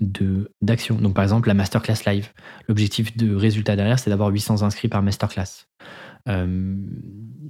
de, 0.00 0.52
d'action. 0.60 0.96
Donc, 0.96 1.14
par 1.14 1.24
exemple, 1.24 1.48
la 1.48 1.54
masterclass 1.54 2.04
live. 2.06 2.28
L'objectif 2.68 3.16
de 3.16 3.34
résultat 3.34 3.76
derrière, 3.76 3.98
c'est 3.98 4.10
d'avoir 4.10 4.30
800 4.30 4.62
inscrits 4.62 4.88
par 4.88 5.02
masterclass. 5.02 5.66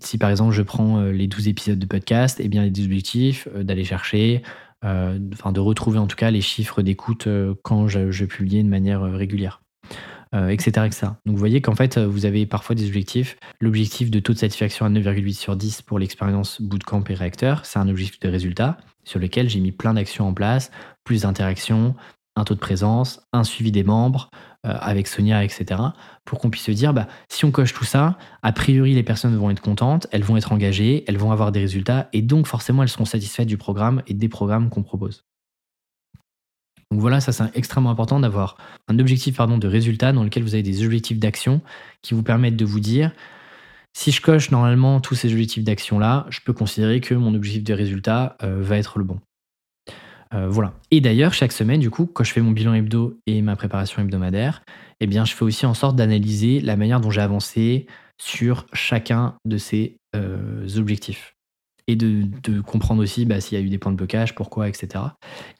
si 0.01 0.18
par 0.18 0.30
exemple 0.30 0.55
je 0.55 0.62
prends 0.62 1.03
les 1.03 1.26
12 1.26 1.49
épisodes 1.49 1.78
de 1.78 1.86
podcast, 1.86 2.38
eh 2.40 2.49
bien 2.49 2.62
les 2.64 2.84
objectifs 2.84 3.49
d'aller 3.55 3.84
chercher, 3.84 4.42
enfin 4.84 5.53
de 5.53 5.61
retrouver 5.61 5.99
en 5.99 6.07
tout 6.07 6.16
cas 6.16 6.30
les 6.30 6.40
chiffres 6.40 6.82
d'écoute 6.82 7.26
quand 7.62 7.88
je, 7.88 8.12
je 8.12 8.24
publie 8.24 8.62
de 8.62 8.68
manière 8.68 9.03
régulière 9.03 9.62
euh, 10.35 10.49
etc. 10.49 10.72
Donc 11.26 11.35
vous 11.35 11.37
voyez 11.37 11.61
qu'en 11.61 11.74
fait, 11.74 11.99
vous 11.99 12.26
avez 12.26 12.47
parfois 12.47 12.74
des 12.74 12.87
objectifs. 12.87 13.37
L'objectif 13.61 14.11
de 14.11 14.20
taux 14.20 14.33
de 14.33 14.39
satisfaction 14.39 14.87
à 14.87 14.91
9,8 14.91 15.33
sur 15.35 15.57
10 15.57 15.83
pour 15.83 15.99
l'expérience 15.99 16.61
bootcamp 16.61 17.05
et 17.09 17.14
réacteur, 17.14 17.64
c'est 17.64 17.79
un 17.79 17.89
objectif 17.89 18.20
de 18.20 18.29
résultat 18.29 18.79
sur 19.05 19.18
lequel 19.18 19.49
j'ai 19.49 19.61
mis 19.61 19.72
plein 19.72 19.95
d'actions 19.95 20.29
en 20.29 20.35
place, 20.35 20.70
plus 21.05 21.22
d'interactions, 21.22 21.95
un 22.37 22.45
taux 22.45 22.55
de 22.55 22.61
présence, 22.61 23.20
un 23.33 23.45
suivi 23.45 23.72
des 23.72 23.83
membres 23.83 24.31
euh, 24.66 24.76
avec 24.81 25.09
Sonia, 25.09 25.45
etc. 25.45 25.81
Pour 26.24 26.39
qu'on 26.39 26.51
puisse 26.51 26.64
se 26.64 26.70
dire, 26.70 26.95
bah, 26.95 27.09
si 27.29 27.45
on 27.45 27.51
coche 27.51 27.74
tout 27.74 27.85
ça, 27.85 28.18
a 28.43 28.53
priori 28.53 28.95
les 28.95 29.03
personnes 29.03 29.37
vont 29.37 29.51
être 29.51 29.61
contentes, 29.61 30.07
elles 30.12 30.22
vont 30.22 30.37
être 30.37 30.53
engagées, 30.53 31.05
elles 31.09 31.18
vont 31.18 31.33
avoir 31.33 31.53
des 31.53 31.61
résultats 31.61 32.09
et 32.12 32.22
donc 32.22 32.47
forcément 32.47 32.83
elles 32.83 32.89
seront 32.89 33.05
satisfaites 33.05 33.49
du 33.49 33.57
programme 33.57 34.03
et 34.07 34.14
des 34.14 34.29
programmes 34.29 34.70
qu'on 34.70 34.83
propose. 34.83 35.24
Donc 36.91 37.01
voilà, 37.01 37.20
ça 37.20 37.32
c'est 37.32 37.45
extrêmement 37.55 37.91
important 37.91 38.18
d'avoir 38.20 38.57
un 38.89 38.99
objectif 38.99 39.39
de 39.39 39.68
résultat 39.68 40.12
dans 40.12 40.24
lequel 40.24 40.43
vous 40.43 40.55
avez 40.55 40.62
des 40.62 40.84
objectifs 40.84 41.18
d'action 41.18 41.61
qui 42.03 42.14
vous 42.14 42.22
permettent 42.22 42.57
de 42.57 42.64
vous 42.64 42.80
dire 42.80 43.12
Si 43.93 44.11
je 44.11 44.22
coche 44.22 44.51
normalement 44.51 45.01
tous 45.01 45.14
ces 45.14 45.32
objectifs 45.32 45.64
d'action-là, 45.64 46.26
je 46.30 46.41
peux 46.45 46.55
considérer 46.55 47.01
que 47.01 47.14
mon 47.14 47.34
objectif 47.34 47.64
de 47.64 47.74
résultat 47.74 48.36
va 48.41 48.78
être 48.78 48.99
le 48.99 49.05
bon. 49.05 49.20
voilà. 50.32 50.72
Et 50.91 51.03
d'ailleurs, 51.03 51.34
chaque 51.34 51.53
semaine, 51.53 51.80
du 51.80 51.91
coup, 51.91 52.07
quand 52.07 52.24
je 52.24 52.32
fais 52.32 52.41
mon 52.41 52.53
bilan 52.53 52.72
hebdo 52.72 53.20
et 53.26 53.43
ma 53.43 53.55
préparation 53.55 54.01
hebdomadaire, 54.01 54.62
eh 55.01 55.07
bien, 55.07 55.26
je 55.26 55.34
fais 55.34 55.45
aussi 55.45 55.66
en 55.66 55.74
sorte 55.74 55.95
d'analyser 55.95 56.61
la 56.61 56.76
manière 56.76 57.01
dont 57.01 57.11
j'ai 57.11 57.20
avancé 57.20 57.86
sur 58.16 58.66
chacun 58.72 59.36
de 59.45 59.59
ces 59.59 59.99
objectifs 60.76 61.38
et 61.89 61.97
de, 61.97 62.61
comprendre 62.61 63.03
aussi 63.03 63.24
bah, 63.24 63.41
s'il 63.41 63.59
y 63.59 63.61
a 63.61 63.64
eu 63.64 63.70
des 63.70 63.78
points 63.78 63.91
de 63.91 63.97
blocage, 63.97 64.34
pourquoi, 64.34 64.68
etc. 64.68 65.05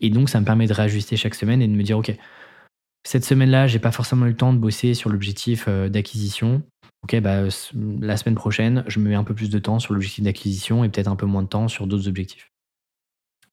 Et 0.01 0.11
donc, 0.11 0.29
ça 0.29 0.39
me 0.39 0.45
permet 0.45 0.66
de 0.66 0.74
réajuster 0.74 1.16
chaque 1.16 1.35
semaine 1.35 1.62
et 1.62 1.66
de 1.66 1.72
me 1.72 1.83
dire, 1.83 1.99
OK, 1.99 2.14
cette 3.05 3.24
semaine-là, 3.24 3.66
j'ai 3.66 3.79
pas 3.79 3.91
forcément 3.91 4.26
eu 4.26 4.31
le 4.31 4.37
temps 4.37 4.53
de 4.53 4.59
bosser 4.59 4.93
sur 4.93 5.09
l'objectif 5.09 5.64
euh, 5.66 5.89
d'acquisition. 5.89 6.62
Ok, 7.03 7.18
bah, 7.20 7.45
la 8.01 8.16
semaine 8.18 8.35
prochaine, 8.35 8.85
je 8.87 9.01
me 9.01 9.09
mets 9.09 9.14
un 9.14 9.24
peu 9.24 9.35
plus 9.35 9.49
de 9.49 9.59
temps 9.59 9.79
sur 9.79 9.95
l'objectif 9.95 10.22
d'acquisition 10.22 10.85
et 10.85 10.91
peut-être 10.91 11.09
un 11.09 11.16
peu 11.16 11.26
moins 11.26 11.43
de 11.43 11.49
temps 11.49 11.68
sur 11.68 11.87
d'autres 11.87 12.09
objectifs. 12.09 12.53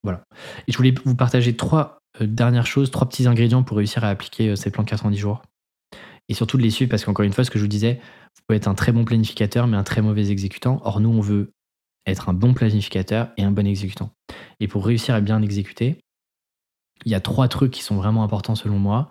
Voilà. 0.03 0.23
Et 0.67 0.73
je 0.73 0.77
voulais 0.77 0.93
vous 1.05 1.15
partager 1.15 1.55
trois 1.55 1.99
euh, 2.21 2.27
dernières 2.27 2.67
choses, 2.67 2.91
trois 2.91 3.07
petits 3.07 3.25
ingrédients 3.25 3.63
pour 3.63 3.77
réussir 3.77 4.03
à 4.03 4.09
appliquer 4.09 4.57
ces 4.57 4.69
plans 4.69 4.83
90 4.83 5.17
jours. 5.17 5.41
Et 6.27 6.33
surtout 6.33 6.57
de 6.57 6.63
les 6.63 6.71
suivre 6.71 6.89
parce 6.89 7.05
qu'encore 7.05 7.23
une 7.23 7.31
fois, 7.31 7.45
ce 7.45 7.51
que 7.51 7.59
je 7.59 7.63
vous 7.63 7.69
disais, 7.69 8.01
vous 8.35 8.41
pouvez 8.47 8.57
être 8.57 8.67
un 8.67 8.75
très 8.75 8.91
bon 8.91 9.05
planificateur 9.05 9.67
mais 9.67 9.77
un 9.77 9.83
très 9.83 10.01
mauvais 10.01 10.29
exécutant. 10.29 10.81
Or, 10.83 10.99
nous, 10.99 11.09
on 11.09 11.21
veut 11.21 11.51
être 12.05 12.29
un 12.29 12.33
bon 12.33 12.53
planificateur 12.53 13.29
et 13.37 13.43
un 13.43 13.51
bon 13.51 13.65
exécutant. 13.65 14.11
Et 14.59 14.67
pour 14.67 14.85
réussir 14.85 15.15
à 15.15 15.21
bien 15.21 15.41
exécuter, 15.41 15.97
il 17.05 17.11
y 17.11 17.15
a 17.15 17.19
trois 17.19 17.47
trucs 17.47 17.71
qui 17.71 17.83
sont 17.83 17.95
vraiment 17.95 18.23
importants 18.23 18.55
selon 18.55 18.79
moi. 18.79 19.09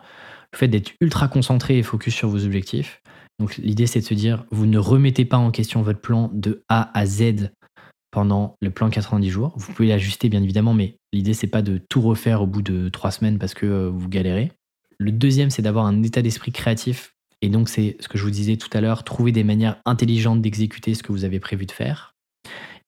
Le 0.52 0.58
fait 0.58 0.68
d'être 0.68 0.92
ultra 1.00 1.28
concentré 1.28 1.78
et 1.78 1.82
focus 1.82 2.14
sur 2.14 2.28
vos 2.28 2.44
objectifs. 2.44 3.00
Donc 3.38 3.56
l'idée 3.56 3.86
c'est 3.86 4.00
de 4.00 4.04
se 4.04 4.14
dire, 4.14 4.44
vous 4.50 4.66
ne 4.66 4.78
remettez 4.78 5.24
pas 5.24 5.36
en 5.36 5.50
question 5.50 5.82
votre 5.82 6.00
plan 6.00 6.30
de 6.32 6.62
A 6.68 6.96
à 6.98 7.04
Z 7.04 7.50
pendant 8.12 8.56
le 8.60 8.70
plan 8.70 8.90
90 8.90 9.28
jours. 9.28 9.52
Vous 9.56 9.72
pouvez 9.72 9.88
l'ajuster 9.88 10.28
bien 10.28 10.42
évidemment, 10.42 10.72
mais 10.72 10.96
l'idée 11.12 11.34
c'est 11.34 11.48
pas 11.48 11.62
de 11.62 11.78
tout 11.88 12.00
refaire 12.00 12.42
au 12.42 12.46
bout 12.46 12.62
de 12.62 12.88
trois 12.88 13.10
semaines 13.10 13.38
parce 13.38 13.54
que 13.54 13.66
euh, 13.66 13.90
vous 13.90 14.08
galérez. 14.08 14.52
Le 14.98 15.10
deuxième 15.10 15.50
c'est 15.50 15.62
d'avoir 15.62 15.86
un 15.86 16.02
état 16.04 16.22
d'esprit 16.22 16.52
créatif. 16.52 17.14
Et 17.42 17.48
donc 17.48 17.68
c'est 17.68 17.96
ce 17.98 18.06
que 18.06 18.16
je 18.16 18.22
vous 18.22 18.30
disais 18.30 18.56
tout 18.56 18.70
à 18.72 18.80
l'heure, 18.80 19.02
trouver 19.02 19.32
des 19.32 19.44
manières 19.44 19.80
intelligentes 19.84 20.40
d'exécuter 20.40 20.94
ce 20.94 21.02
que 21.02 21.10
vous 21.10 21.24
avez 21.24 21.40
prévu 21.40 21.66
de 21.66 21.72
faire. 21.72 22.13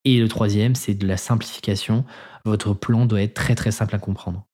Et 0.06 0.20
le 0.20 0.28
troisième, 0.28 0.76
c'est 0.76 0.94
de 0.94 1.04
la 1.04 1.16
simplification. 1.16 2.04
Votre 2.44 2.74
plan 2.74 3.06
doit 3.06 3.22
être 3.22 3.34
très 3.34 3.56
très 3.56 3.72
simple 3.72 3.92
à 3.92 3.98
comprendre. 3.98 4.46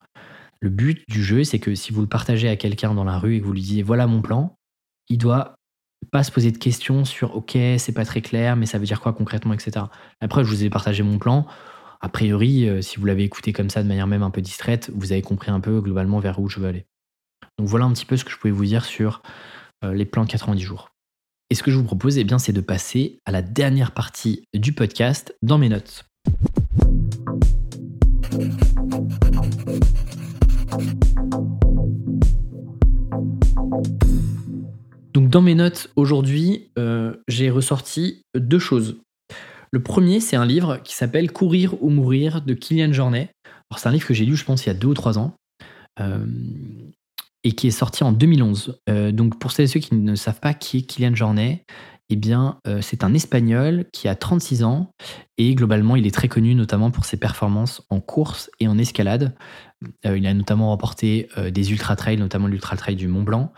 Le 0.60 0.70
but 0.70 1.04
du 1.10 1.22
jeu, 1.22 1.44
c'est 1.44 1.58
que 1.58 1.74
si 1.74 1.92
vous 1.92 2.00
le 2.00 2.06
partagez 2.06 2.48
à 2.48 2.56
quelqu'un 2.56 2.94
dans 2.94 3.04
la 3.04 3.18
rue 3.18 3.36
et 3.36 3.40
que 3.40 3.44
vous 3.44 3.52
lui 3.52 3.60
disiez 3.60 3.82
voilà 3.82 4.06
mon 4.06 4.22
plan, 4.22 4.56
il 5.10 5.18
doit 5.18 5.56
pas 6.10 6.22
se 6.22 6.32
poser 6.32 6.52
de 6.52 6.56
questions 6.56 7.04
sur 7.04 7.36
ok, 7.36 7.50
c'est 7.76 7.92
pas 7.92 8.06
très 8.06 8.22
clair, 8.22 8.56
mais 8.56 8.64
ça 8.64 8.78
veut 8.78 8.86
dire 8.86 9.02
quoi 9.02 9.12
concrètement, 9.12 9.52
etc. 9.52 9.84
Après, 10.22 10.42
je 10.42 10.48
vous 10.48 10.64
ai 10.64 10.70
partagé 10.70 11.02
mon 11.02 11.18
plan. 11.18 11.46
A 12.00 12.08
priori, 12.08 12.66
euh, 12.66 12.80
si 12.80 12.98
vous 12.98 13.04
l'avez 13.04 13.24
écouté 13.24 13.52
comme 13.52 13.68
ça 13.68 13.82
de 13.82 13.88
manière 13.88 14.06
même 14.06 14.22
un 14.22 14.30
peu 14.30 14.40
distraite, 14.40 14.90
vous 14.94 15.12
avez 15.12 15.20
compris 15.20 15.50
un 15.50 15.60
peu 15.60 15.82
globalement 15.82 16.18
vers 16.18 16.38
où 16.38 16.48
je 16.48 16.60
veux 16.60 16.66
aller. 16.66 16.86
Donc 17.58 17.68
voilà 17.68 17.84
un 17.84 17.92
petit 17.92 18.06
peu 18.06 18.16
ce 18.16 18.24
que 18.24 18.30
je 18.30 18.38
pouvais 18.38 18.52
vous 18.52 18.64
dire 18.64 18.86
sur 18.86 19.20
euh, 19.84 19.92
les 19.92 20.06
plans 20.06 20.24
90 20.24 20.62
jours. 20.62 20.91
Et 21.52 21.54
ce 21.54 21.62
que 21.62 21.70
je 21.70 21.76
vous 21.76 21.84
propose, 21.84 22.16
eh 22.16 22.24
bien, 22.24 22.38
c'est 22.38 22.54
de 22.54 22.62
passer 22.62 23.18
à 23.26 23.30
la 23.30 23.42
dernière 23.42 23.92
partie 23.92 24.42
du 24.54 24.72
podcast 24.72 25.36
dans 25.42 25.58
mes 25.58 25.68
notes. 25.68 26.06
Donc 35.12 35.28
dans 35.28 35.42
mes 35.42 35.54
notes 35.54 35.90
aujourd'hui, 35.94 36.70
euh, 36.78 37.16
j'ai 37.28 37.50
ressorti 37.50 38.22
deux 38.34 38.58
choses. 38.58 38.96
Le 39.72 39.82
premier, 39.82 40.20
c'est 40.20 40.36
un 40.36 40.46
livre 40.46 40.78
qui 40.78 40.94
s'appelle 40.94 41.30
Courir 41.32 41.74
ou 41.82 41.90
mourir 41.90 42.40
de 42.40 42.54
Kylian 42.54 42.94
Jornet. 42.94 43.28
C'est 43.76 43.88
un 43.90 43.92
livre 43.92 44.06
que 44.06 44.14
j'ai 44.14 44.24
lu, 44.24 44.36
je 44.36 44.46
pense, 44.46 44.64
il 44.64 44.68
y 44.68 44.70
a 44.70 44.74
deux 44.74 44.88
ou 44.88 44.94
trois 44.94 45.18
ans. 45.18 45.34
Euh, 46.00 46.24
et 47.44 47.52
qui 47.52 47.66
est 47.66 47.72
sorti 47.72 48.04
en 48.04 48.12
2011. 48.12 48.80
Euh, 48.88 49.12
donc 49.12 49.38
pour 49.38 49.52
celles 49.52 49.64
et 49.64 49.68
ceux 49.68 49.80
qui 49.80 49.94
ne 49.94 50.14
savent 50.14 50.40
pas 50.40 50.54
qui 50.54 50.78
est 50.78 50.82
Kylian 50.82 51.14
Jornet, 51.14 51.64
eh 52.10 52.20
euh, 52.66 52.80
c'est 52.82 53.04
un 53.04 53.14
Espagnol 53.14 53.86
qui 53.92 54.06
a 54.06 54.14
36 54.14 54.64
ans 54.64 54.92
et 55.38 55.54
globalement 55.54 55.96
il 55.96 56.06
est 56.06 56.14
très 56.14 56.28
connu 56.28 56.54
notamment 56.54 56.90
pour 56.90 57.06
ses 57.06 57.16
performances 57.16 57.82
en 57.88 58.00
course 58.00 58.50
et 58.60 58.68
en 58.68 58.76
escalade. 58.76 59.34
Euh, 60.04 60.18
il 60.18 60.26
a 60.26 60.34
notamment 60.34 60.68
remporté 60.68 61.28
des 61.50 61.72
ultra 61.72 61.96
trails, 61.96 62.18
notamment 62.18 62.48
l'ultra 62.48 62.76
trail 62.76 62.96
du 62.96 63.08
Mont 63.08 63.22
Blanc. 63.22 63.52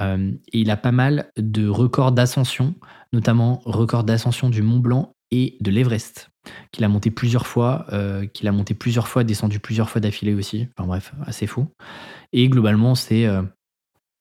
et 0.00 0.38
il 0.52 0.70
a 0.70 0.76
pas 0.76 0.92
mal 0.92 1.30
de 1.36 1.68
records 1.68 2.12
d'ascension, 2.12 2.74
notamment 3.12 3.60
record 3.64 4.04
d'ascension 4.04 4.48
du 4.48 4.62
Mont 4.62 4.78
Blanc 4.78 5.12
et 5.30 5.58
de 5.60 5.70
l'Everest 5.70 6.30
qu'il 6.72 6.84
a 6.84 6.88
monté 6.88 7.10
plusieurs 7.10 7.46
fois, 7.46 7.86
qu'il 8.32 8.48
a 8.48 8.52
monté 8.52 8.74
plusieurs 8.74 9.08
fois, 9.08 9.24
descendu 9.24 9.60
plusieurs 9.60 9.90
fois 9.90 10.00
d'affilée 10.00 10.34
aussi. 10.34 10.68
Enfin 10.76 10.86
bref, 10.86 11.12
assez 11.26 11.46
fou. 11.46 11.68
Et 12.32 12.48
globalement, 12.48 12.94
c'est 12.94 13.26
euh, 13.26 13.42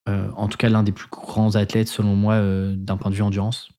euh, 0.10 0.30
en 0.36 0.48
tout 0.48 0.58
cas 0.58 0.70
l'un 0.70 0.84
des 0.84 0.92
plus 0.92 1.10
grands 1.10 1.56
athlètes, 1.56 1.90
selon 1.90 2.16
moi, 2.16 2.36
euh, 2.36 2.76
d'un 2.76 2.98
point 2.98 3.12
de 3.12 3.16
vue 3.16 3.24
endurance. 3.24 3.70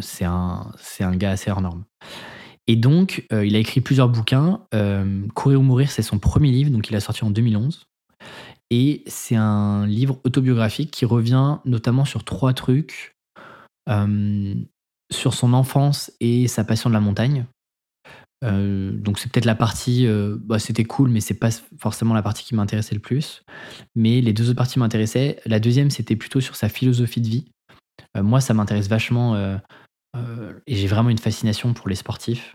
c'est 0.00 0.24
un, 0.24 0.72
un 1.00 1.16
gars 1.16 1.30
assez 1.30 1.50
hors 1.50 1.60
norme. 1.60 1.84
Et 2.66 2.76
donc, 2.76 3.26
il 3.30 3.56
a 3.56 3.58
écrit 3.58 3.82
plusieurs 3.82 4.08
bouquins. 4.08 4.66
Courir 5.34 5.60
ou 5.60 5.62
mourir, 5.62 5.90
c'est 5.90 6.00
son 6.00 6.18
premier 6.18 6.50
livre, 6.50 6.70
donc 6.70 6.88
il 6.88 6.96
a 6.96 7.00
sorti 7.00 7.22
en 7.22 7.30
2011. 7.30 7.86
Et 8.70 9.02
c'est 9.06 9.36
un 9.36 9.86
livre 9.86 10.18
autobiographique 10.24 10.90
qui 10.90 11.04
revient 11.04 11.58
notamment 11.66 12.06
sur 12.06 12.24
trois 12.24 12.54
trucs. 12.54 13.16
Sur 15.10 15.34
son 15.34 15.52
enfance 15.52 16.12
et 16.20 16.48
sa 16.48 16.64
passion 16.64 16.90
de 16.90 16.94
la 16.94 17.00
montagne. 17.00 17.46
Euh, 18.44 18.92
donc 18.92 19.18
c'est 19.18 19.30
peut-être 19.30 19.46
la 19.46 19.54
partie, 19.54 20.06
euh, 20.06 20.36
bah, 20.40 20.58
c'était 20.58 20.84
cool, 20.84 21.08
mais 21.08 21.20
c'est 21.20 21.38
pas 21.38 21.50
forcément 21.78 22.14
la 22.14 22.22
partie 22.22 22.44
qui 22.44 22.54
m'intéressait 22.54 22.94
le 22.94 23.00
plus. 23.00 23.42
Mais 23.94 24.20
les 24.20 24.32
deux 24.32 24.50
autres 24.50 24.58
parties 24.58 24.78
m'intéressaient. 24.78 25.40
La 25.46 25.60
deuxième, 25.60 25.90
c'était 25.90 26.16
plutôt 26.16 26.40
sur 26.40 26.56
sa 26.56 26.68
philosophie 26.68 27.20
de 27.20 27.28
vie. 27.28 27.44
Euh, 28.16 28.22
moi, 28.22 28.40
ça 28.40 28.54
m'intéresse 28.54 28.88
vachement 28.88 29.36
et 30.66 30.76
j'ai 30.76 30.86
vraiment 30.86 31.10
une 31.10 31.18
fascination 31.18 31.74
pour 31.74 31.88
les 31.88 31.96
sportifs, 31.96 32.54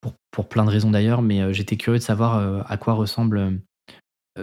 pour, 0.00 0.14
pour 0.30 0.48
plein 0.48 0.64
de 0.64 0.70
raisons 0.70 0.90
d'ailleurs. 0.90 1.22
Mais 1.22 1.52
j'étais 1.52 1.76
curieux 1.76 1.98
de 1.98 2.04
savoir 2.04 2.64
à 2.70 2.76
quoi 2.78 2.94
ressemble 2.94 3.60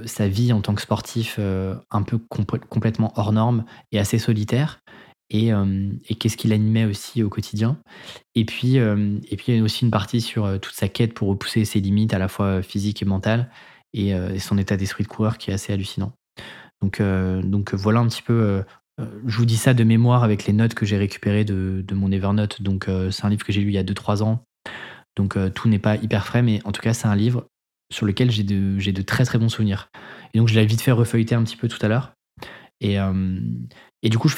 sa 0.05 0.27
vie 0.27 0.53
en 0.53 0.61
tant 0.61 0.75
que 0.75 0.81
sportif, 0.81 1.39
un 1.39 2.03
peu 2.03 2.19
complètement 2.19 3.11
hors 3.15 3.31
norme 3.31 3.65
et 3.91 3.97
assez 3.97 4.19
solitaire 4.19 4.81
et, 5.29 5.51
qu'est-ce 6.19 6.37
qui 6.37 6.47
l'animait 6.47 6.85
aussi 6.85 7.23
au 7.23 7.29
quotidien. 7.29 7.77
Et 8.35 8.45
puis, 8.45 8.75
et 8.75 9.37
puis, 9.37 9.45
il 9.47 9.55
y 9.55 9.59
a 9.59 9.63
aussi 9.63 9.83
une 9.83 9.91
partie 9.91 10.21
sur 10.21 10.59
toute 10.59 10.73
sa 10.73 10.87
quête 10.87 11.13
pour 11.13 11.27
repousser 11.27 11.65
ses 11.65 11.79
limites 11.79 12.13
à 12.13 12.19
la 12.19 12.27
fois 12.27 12.61
physiques 12.61 13.01
et 13.01 13.05
mentales 13.05 13.49
et, 13.93 14.13
son 14.39 14.57
état 14.57 14.77
d'esprit 14.77 15.03
de 15.03 15.09
coureur 15.09 15.37
qui 15.37 15.51
est 15.51 15.53
assez 15.53 15.73
hallucinant. 15.73 16.13
Donc, 16.81 17.01
donc 17.01 17.73
voilà 17.73 17.99
un 17.99 18.07
petit 18.07 18.21
peu. 18.21 18.63
je 18.99 19.37
vous 19.37 19.45
dis 19.45 19.57
ça 19.57 19.73
de 19.73 19.83
mémoire 19.83 20.23
avec 20.23 20.45
les 20.45 20.53
notes 20.53 20.73
que 20.73 20.85
j'ai 20.85 20.97
récupérées 20.97 21.45
de, 21.45 21.83
de, 21.85 21.95
mon 21.95 22.11
Evernote. 22.11 22.61
Donc, 22.61 22.89
c'est 23.11 23.25
un 23.25 23.29
livre 23.29 23.45
que 23.45 23.51
j'ai 23.51 23.61
lu 23.61 23.69
il 23.69 23.75
y 23.75 23.79
a 23.79 23.83
2-3 23.83 24.23
ans. 24.23 24.43
Donc, 25.17 25.37
tout 25.53 25.67
n'est 25.67 25.79
pas 25.79 25.97
hyper 25.97 26.25
frais, 26.25 26.41
mais 26.41 26.61
en 26.63 26.71
tout 26.71 26.81
cas, 26.81 26.93
c'est 26.93 27.07
un 27.07 27.15
livre 27.15 27.47
sur 27.91 28.05
lequel 28.05 28.31
j'ai 28.31 28.43
de, 28.43 28.77
de, 28.77 29.01
très 29.01 29.25
très 29.25 29.37
bons 29.37 29.49
souvenirs. 29.49 29.89
Et 30.33 30.37
donc, 30.37 30.47
je 30.47 30.55
l'ai 30.55 30.65
vite 30.65 30.81
fait 30.81 30.91
refeuilleter 30.91 31.35
un 31.35 31.43
petit 31.43 31.57
peu 31.57 31.67
tout 31.67 31.83
à 31.85 31.89
l'heure. 31.89 32.13
Et, 32.79 32.97
et 34.03 34.09
du 34.09 34.19
coup, 34.19 34.29
je, 34.29 34.35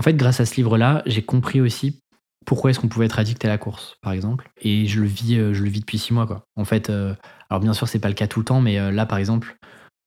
en 0.00 0.02
fait, 0.02 0.16
grâce 0.16 0.40
à 0.40 0.46
ce 0.46 0.54
livre-là, 0.54 1.02
j'ai 1.04 1.20
compris 1.20 1.60
aussi 1.60 2.00
pourquoi 2.46 2.70
est-ce 2.70 2.80
qu'on 2.80 2.88
pouvait 2.88 3.04
être 3.04 3.18
addict 3.18 3.44
à 3.44 3.48
la 3.48 3.58
course, 3.58 3.98
par 4.00 4.14
exemple. 4.14 4.50
Et 4.62 4.86
je 4.86 4.98
le 4.98 5.06
vis, 5.06 5.36
euh, 5.36 5.52
je 5.52 5.62
le 5.62 5.68
vis 5.68 5.80
depuis 5.80 5.98
six 5.98 6.14
mois, 6.14 6.26
quoi. 6.26 6.46
En 6.56 6.64
fait, 6.64 6.88
euh, 6.88 7.14
alors 7.50 7.60
bien 7.60 7.74
sûr, 7.74 7.86
c'est 7.86 7.98
pas 7.98 8.08
le 8.08 8.14
cas 8.14 8.26
tout 8.26 8.38
le 8.38 8.46
temps, 8.46 8.62
mais 8.62 8.78
euh, 8.78 8.90
là, 8.90 9.04
par 9.04 9.18
exemple, 9.18 9.58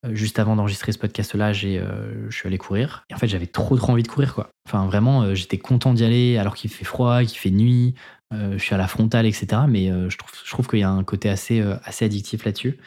juste 0.09 0.39
avant 0.39 0.55
d'enregistrer 0.55 0.93
ce 0.93 0.97
podcast-là, 0.97 1.53
j'ai, 1.53 1.79
je 2.27 2.35
suis 2.35 2.47
allé 2.47 2.57
courir. 2.57 3.03
Et 3.11 3.13
en 3.13 3.17
fait, 3.17 3.27
j'avais 3.27 3.45
trop, 3.45 3.77
trop 3.77 3.91
envie 3.91 4.01
de 4.01 4.07
courir, 4.07 4.33
quoi. 4.33 4.49
Enfin, 4.67 4.87
vraiment, 4.87 5.35
j'étais 5.35 5.59
content 5.59 5.93
d'y 5.93 6.03
aller 6.03 6.37
alors 6.39 6.55
qu'il 6.55 6.71
fait 6.71 6.85
froid, 6.85 7.23
qu'il 7.23 7.37
fait 7.37 7.51
nuit. 7.51 7.93
je 8.31 8.57
suis 8.57 8.73
à 8.73 8.79
la 8.79 8.87
frontale, 8.87 9.27
etc. 9.27 9.61
Mais 9.69 9.89
je 10.09 10.17
trouve, 10.17 10.31
je 10.43 10.49
trouve 10.51 10.67
qu'il 10.67 10.79
y 10.79 10.83
a 10.83 10.89
un 10.89 11.03
côté 11.05 11.29
assez, 11.29 11.63
assez 11.85 12.03
addictif 12.03 12.43
là-dessus 12.43 12.79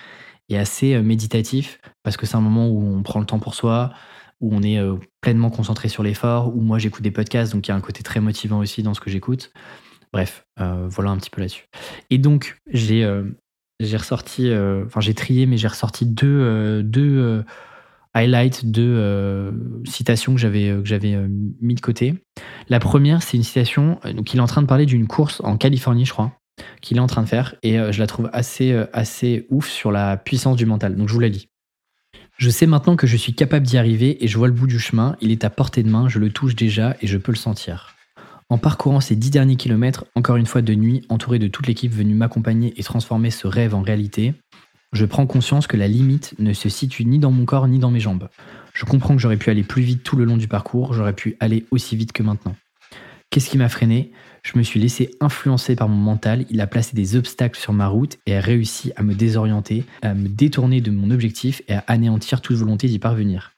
et 0.50 0.58
assez 0.58 1.00
méditatif 1.00 1.80
parce 2.02 2.18
que 2.18 2.26
c'est 2.26 2.36
un 2.36 2.42
moment 2.42 2.68
où 2.68 2.84
on 2.84 3.02
prend 3.02 3.20
le 3.20 3.26
temps 3.26 3.38
pour 3.38 3.54
soi 3.54 3.94
où 4.40 4.54
on 4.54 4.62
est 4.62 4.78
euh, 4.78 4.96
pleinement 5.20 5.50
concentré 5.50 5.88
sur 5.88 6.02
l'effort, 6.02 6.54
où 6.54 6.60
moi 6.60 6.78
j'écoute 6.78 7.02
des 7.02 7.10
podcasts, 7.10 7.52
donc 7.52 7.66
il 7.66 7.70
y 7.70 7.72
a 7.72 7.76
un 7.76 7.80
côté 7.80 8.02
très 8.02 8.20
motivant 8.20 8.58
aussi 8.58 8.82
dans 8.82 8.94
ce 8.94 9.00
que 9.00 9.10
j'écoute. 9.10 9.52
Bref, 10.12 10.44
euh, 10.60 10.86
voilà 10.88 11.10
un 11.10 11.16
petit 11.16 11.30
peu 11.30 11.40
là-dessus. 11.40 11.66
Et 12.10 12.18
donc, 12.18 12.58
j'ai 12.70 13.04
euh, 13.04 13.24
ressorti, 13.80 14.50
enfin 14.86 15.00
j'ai 15.00 15.14
trié, 15.14 15.46
mais 15.46 15.56
j'ai 15.56 15.68
ressorti 15.68 16.06
deux, 16.06 16.82
deux 16.82 17.44
highlights, 18.14 18.64
deux 18.64 19.52
citations 19.84 20.34
que 20.34 20.40
j'avais 20.40 20.68
que 20.68 20.86
j'avais 20.86 21.18
mis 21.60 21.74
de 21.74 21.80
côté. 21.82 22.14
La 22.70 22.78
première, 22.78 23.22
c'est 23.22 23.36
une 23.36 23.42
citation, 23.42 24.00
donc 24.14 24.32
il 24.32 24.38
est 24.38 24.40
en 24.42 24.46
train 24.46 24.62
de 24.62 24.66
parler 24.66 24.86
d'une 24.86 25.06
course 25.06 25.42
en 25.44 25.58
Californie, 25.58 26.06
je 26.06 26.12
crois, 26.12 26.32
qu'il 26.80 26.96
est 26.96 27.00
en 27.00 27.06
train 27.06 27.22
de 27.22 27.28
faire, 27.28 27.56
et 27.62 27.76
je 27.92 27.98
la 27.98 28.06
trouve 28.06 28.30
assez, 28.32 28.72
assez 28.94 29.46
ouf 29.50 29.68
sur 29.68 29.92
la 29.92 30.16
puissance 30.16 30.56
du 30.56 30.64
mental. 30.64 30.96
Donc 30.96 31.08
je 31.08 31.12
vous 31.12 31.20
la 31.20 31.28
lis. 31.28 31.50
Je 32.38 32.50
sais 32.50 32.66
maintenant 32.66 32.96
que 32.96 33.06
je 33.06 33.16
suis 33.16 33.32
capable 33.32 33.66
d'y 33.66 33.78
arriver 33.78 34.22
et 34.22 34.28
je 34.28 34.36
vois 34.36 34.46
le 34.46 34.52
bout 34.52 34.66
du 34.66 34.78
chemin, 34.78 35.16
il 35.22 35.30
est 35.30 35.44
à 35.44 35.50
portée 35.50 35.82
de 35.82 35.88
main, 35.88 36.06
je 36.10 36.18
le 36.18 36.28
touche 36.28 36.54
déjà 36.54 36.94
et 37.00 37.06
je 37.06 37.16
peux 37.16 37.32
le 37.32 37.36
sentir. 37.36 37.94
En 38.50 38.58
parcourant 38.58 39.00
ces 39.00 39.16
dix 39.16 39.30
derniers 39.30 39.56
kilomètres, 39.56 40.04
encore 40.14 40.36
une 40.36 40.44
fois 40.44 40.60
de 40.60 40.74
nuit, 40.74 41.02
entouré 41.08 41.38
de 41.38 41.48
toute 41.48 41.66
l'équipe 41.66 41.92
venue 41.92 42.14
m'accompagner 42.14 42.74
et 42.76 42.82
transformer 42.82 43.30
ce 43.30 43.46
rêve 43.46 43.74
en 43.74 43.80
réalité, 43.80 44.34
je 44.92 45.06
prends 45.06 45.26
conscience 45.26 45.66
que 45.66 45.78
la 45.78 45.88
limite 45.88 46.34
ne 46.38 46.52
se 46.52 46.68
situe 46.68 47.06
ni 47.06 47.18
dans 47.18 47.30
mon 47.30 47.46
corps 47.46 47.68
ni 47.68 47.78
dans 47.78 47.90
mes 47.90 48.00
jambes. 48.00 48.28
Je 48.74 48.84
comprends 48.84 49.16
que 49.16 49.22
j'aurais 49.22 49.38
pu 49.38 49.48
aller 49.48 49.64
plus 49.64 49.82
vite 49.82 50.02
tout 50.02 50.16
le 50.16 50.26
long 50.26 50.36
du 50.36 50.46
parcours, 50.46 50.92
j'aurais 50.92 51.14
pu 51.14 51.36
aller 51.40 51.64
aussi 51.70 51.96
vite 51.96 52.12
que 52.12 52.22
maintenant. 52.22 52.54
Qu'est-ce 53.30 53.48
qui 53.48 53.56
m'a 53.56 53.70
freiné? 53.70 54.12
Je 54.46 54.56
me 54.56 54.62
suis 54.62 54.78
laissé 54.78 55.10
influencer 55.20 55.74
par 55.74 55.88
mon 55.88 55.96
mental, 55.96 56.46
il 56.50 56.60
a 56.60 56.68
placé 56.68 56.94
des 56.94 57.16
obstacles 57.16 57.58
sur 57.58 57.72
ma 57.72 57.88
route 57.88 58.16
et 58.26 58.36
a 58.36 58.40
réussi 58.40 58.92
à 58.94 59.02
me 59.02 59.12
désorienter, 59.12 59.84
à 60.02 60.14
me 60.14 60.28
détourner 60.28 60.80
de 60.80 60.92
mon 60.92 61.10
objectif 61.10 61.62
et 61.66 61.74
à 61.74 61.82
anéantir 61.88 62.40
toute 62.40 62.56
volonté 62.56 62.86
d'y 62.86 63.00
parvenir. 63.00 63.54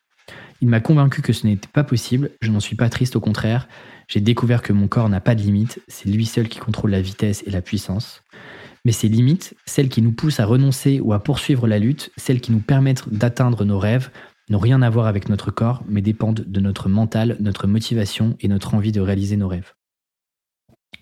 Il 0.63 0.69
m'a 0.69 0.81
convaincu 0.81 1.21
que 1.21 1.35
ce 1.35 1.47
n'était 1.47 1.69
pas 1.69 1.85
possible, 1.85 2.31
je 2.41 2.51
n'en 2.51 2.59
suis 2.59 2.75
pas 2.75 2.89
triste, 2.89 3.17
au 3.17 3.21
contraire, 3.21 3.69
j'ai 4.09 4.23
découvert 4.23 4.63
que 4.63 4.73
mon 4.73 4.89
corps 4.89 5.11
n'a 5.11 5.21
pas 5.21 5.35
de 5.35 5.43
limite, 5.43 5.83
c'est 5.89 6.09
lui 6.09 6.25
seul 6.25 6.49
qui 6.49 6.59
contrôle 6.59 6.93
la 6.93 7.03
vitesse 7.03 7.45
et 7.47 7.51
la 7.51 7.61
puissance. 7.61 8.23
Mais 8.87 8.93
ces 8.93 9.09
limites, 9.09 9.55
celles 9.67 9.91
qui 9.91 10.01
nous 10.01 10.13
poussent 10.13 10.41
à 10.41 10.47
renoncer 10.47 11.01
ou 11.01 11.13
à 11.13 11.23
poursuivre 11.23 11.69
la 11.69 11.79
lutte, 11.79 12.11
celles 12.17 12.41
qui 12.41 12.51
nous 12.51 12.61
permettent 12.61 13.13
d'atteindre 13.13 13.67
nos 13.67 13.79
rêves, 13.79 14.11
n'ont 14.49 14.59
rien 14.59 14.81
à 14.81 14.89
voir 14.89 15.07
avec 15.07 15.29
notre 15.29 15.51
corps, 15.51 15.85
mais 15.87 16.01
dépendent 16.01 16.45
de 16.47 16.61
notre 16.61 16.89
mental, 16.89 17.37
notre 17.41 17.67
motivation 17.67 18.39
et 18.41 18.49
notre 18.49 18.75
envie 18.75 18.93
de 18.93 19.03
réaliser 19.03 19.37
nos 19.37 19.49
rêves. 19.49 19.75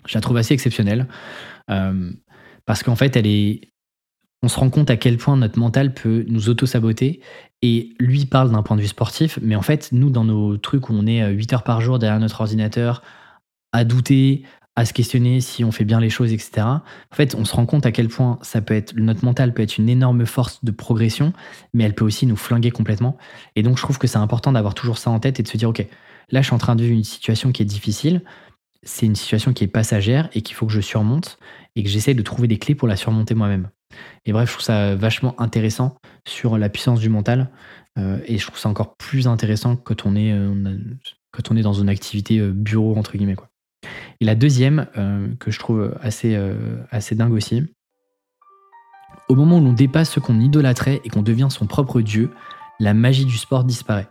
Je 0.07 0.15
la 0.15 0.21
trouve 0.21 0.37
assez 0.37 0.53
exceptionnelle, 0.53 1.07
euh, 1.69 2.11
parce 2.65 2.83
qu'en 2.83 2.95
fait, 2.95 3.15
elle 3.15 3.27
est, 3.27 3.61
on 4.41 4.47
se 4.47 4.59
rend 4.59 4.69
compte 4.69 4.89
à 4.89 4.97
quel 4.97 5.17
point 5.17 5.37
notre 5.37 5.59
mental 5.59 5.93
peut 5.93 6.25
nous 6.27 6.49
auto-saboter. 6.49 7.21
Et 7.63 7.95
lui 7.99 8.25
parle 8.25 8.51
d'un 8.51 8.61
point 8.61 8.75
de 8.75 8.81
vue 8.81 8.87
sportif, 8.87 9.39
mais 9.41 9.55
en 9.55 9.63
fait, 9.63 9.89
nous, 9.91 10.11
dans 10.11 10.23
nos 10.23 10.57
trucs 10.57 10.89
où 10.89 10.93
on 10.93 11.07
est 11.07 11.27
8 11.27 11.53
heures 11.53 11.63
par 11.63 11.81
jour 11.81 11.97
derrière 11.97 12.19
notre 12.19 12.41
ordinateur, 12.41 13.01
à 13.71 13.83
douter, 13.83 14.43
à 14.77 14.85
se 14.85 14.93
questionner 14.93 15.41
si 15.41 15.63
on 15.63 15.71
fait 15.71 15.85
bien 15.85 15.99
les 15.99 16.11
choses, 16.11 16.31
etc. 16.31 16.61
En 16.61 17.15
fait, 17.15 17.33
on 17.33 17.45
se 17.45 17.55
rend 17.55 17.65
compte 17.65 17.87
à 17.87 17.91
quel 17.91 18.09
point 18.09 18.37
ça 18.43 18.61
peut 18.61 18.75
être, 18.75 18.95
notre 18.95 19.25
mental 19.25 19.51
peut 19.55 19.63
être 19.63 19.79
une 19.79 19.89
énorme 19.89 20.23
force 20.27 20.63
de 20.63 20.69
progression, 20.69 21.33
mais 21.73 21.83
elle 21.83 21.95
peut 21.95 22.05
aussi 22.05 22.27
nous 22.27 22.35
flinguer 22.35 22.69
complètement. 22.69 23.17
Et 23.55 23.63
donc, 23.63 23.77
je 23.77 23.81
trouve 23.81 23.97
que 23.97 24.05
c'est 24.05 24.19
important 24.19 24.51
d'avoir 24.51 24.75
toujours 24.75 24.99
ça 24.99 25.09
en 25.09 25.19
tête 25.19 25.39
et 25.39 25.43
de 25.43 25.47
se 25.47 25.57
dire, 25.57 25.69
OK, 25.69 25.83
là, 26.29 26.41
je 26.41 26.45
suis 26.45 26.53
en 26.53 26.59
train 26.59 26.75
de 26.75 26.83
vivre 26.83 26.93
une 26.93 27.03
situation 27.03 27.51
qui 27.51 27.63
est 27.63 27.65
difficile. 27.65 28.21
C'est 28.87 29.05
une 29.05 29.15
situation 29.15 29.51
qui 29.51 29.65
est 29.65 29.67
passagère 29.67 30.29
et 30.33 30.41
qu'il 30.41 30.55
faut 30.55 30.65
que 30.65 30.71
je 30.71 30.79
surmonte 30.79 31.39
et 31.75 31.83
que 31.83 31.89
j'essaie 31.89 32.13
de 32.13 32.21
trouver 32.21 32.47
des 32.47 32.57
clés 32.57 32.73
pour 32.73 32.87
la 32.87 32.95
surmonter 32.95 33.35
moi-même. 33.35 33.69
Et 34.25 34.31
bref, 34.31 34.47
je 34.47 34.53
trouve 34.53 34.63
ça 34.63 34.95
vachement 34.95 35.39
intéressant 35.41 35.97
sur 36.25 36.57
la 36.57 36.69
puissance 36.69 37.01
du 37.01 37.09
mental. 37.09 37.51
Euh, 37.97 38.19
et 38.25 38.37
je 38.37 38.45
trouve 38.45 38.59
ça 38.59 38.69
encore 38.69 38.95
plus 38.95 39.27
intéressant 39.27 39.75
quand 39.75 40.05
on 40.05 40.15
est, 40.15 40.31
euh, 40.31 40.77
dans 41.61 41.73
une 41.73 41.89
activité 41.89 42.39
euh, 42.39 42.51
bureau, 42.51 42.95
entre 42.95 43.17
guillemets. 43.17 43.35
Et 44.21 44.25
la 44.25 44.35
deuxième, 44.35 44.87
que 45.39 45.51
je 45.51 45.59
trouve 45.59 45.95
assez, 46.01 46.35
assez 46.89 47.13
dingue 47.13 47.33
aussi, 47.33 47.63
au 49.29 49.35
moment 49.35 49.59
où 49.59 49.63
l'on 49.63 49.73
dépasse 49.73 50.09
ce 50.09 50.19
qu'on 50.19 50.39
idolâtrait 50.39 50.99
et 51.05 51.09
qu'on 51.09 51.21
devient 51.21 51.47
son 51.51 51.67
propre 51.67 52.01
dieu, 52.01 52.31
la 52.79 52.95
magie 52.95 53.25
du 53.25 53.37
sport 53.37 53.63
disparaît. 53.63 54.07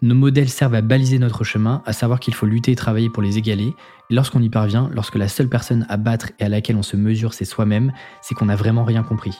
Nos 0.00 0.14
modèles 0.14 0.48
servent 0.48 0.76
à 0.76 0.80
baliser 0.80 1.18
notre 1.18 1.42
chemin, 1.42 1.82
à 1.84 1.92
savoir 1.92 2.20
qu'il 2.20 2.32
faut 2.32 2.46
lutter 2.46 2.70
et 2.70 2.76
travailler 2.76 3.10
pour 3.10 3.20
les 3.20 3.36
égaler. 3.36 3.74
Lorsqu'on 4.10 4.40
y 4.40 4.48
parvient, 4.48 4.88
lorsque 4.94 5.16
la 5.16 5.26
seule 5.26 5.48
personne 5.48 5.86
à 5.88 5.96
battre 5.96 6.30
et 6.38 6.44
à 6.44 6.48
laquelle 6.48 6.76
on 6.76 6.84
se 6.84 6.96
mesure 6.96 7.34
c'est 7.34 7.44
soi-même, 7.44 7.92
c'est 8.22 8.36
qu'on 8.36 8.46
n'a 8.46 8.54
vraiment 8.54 8.84
rien 8.84 9.02
compris. 9.02 9.36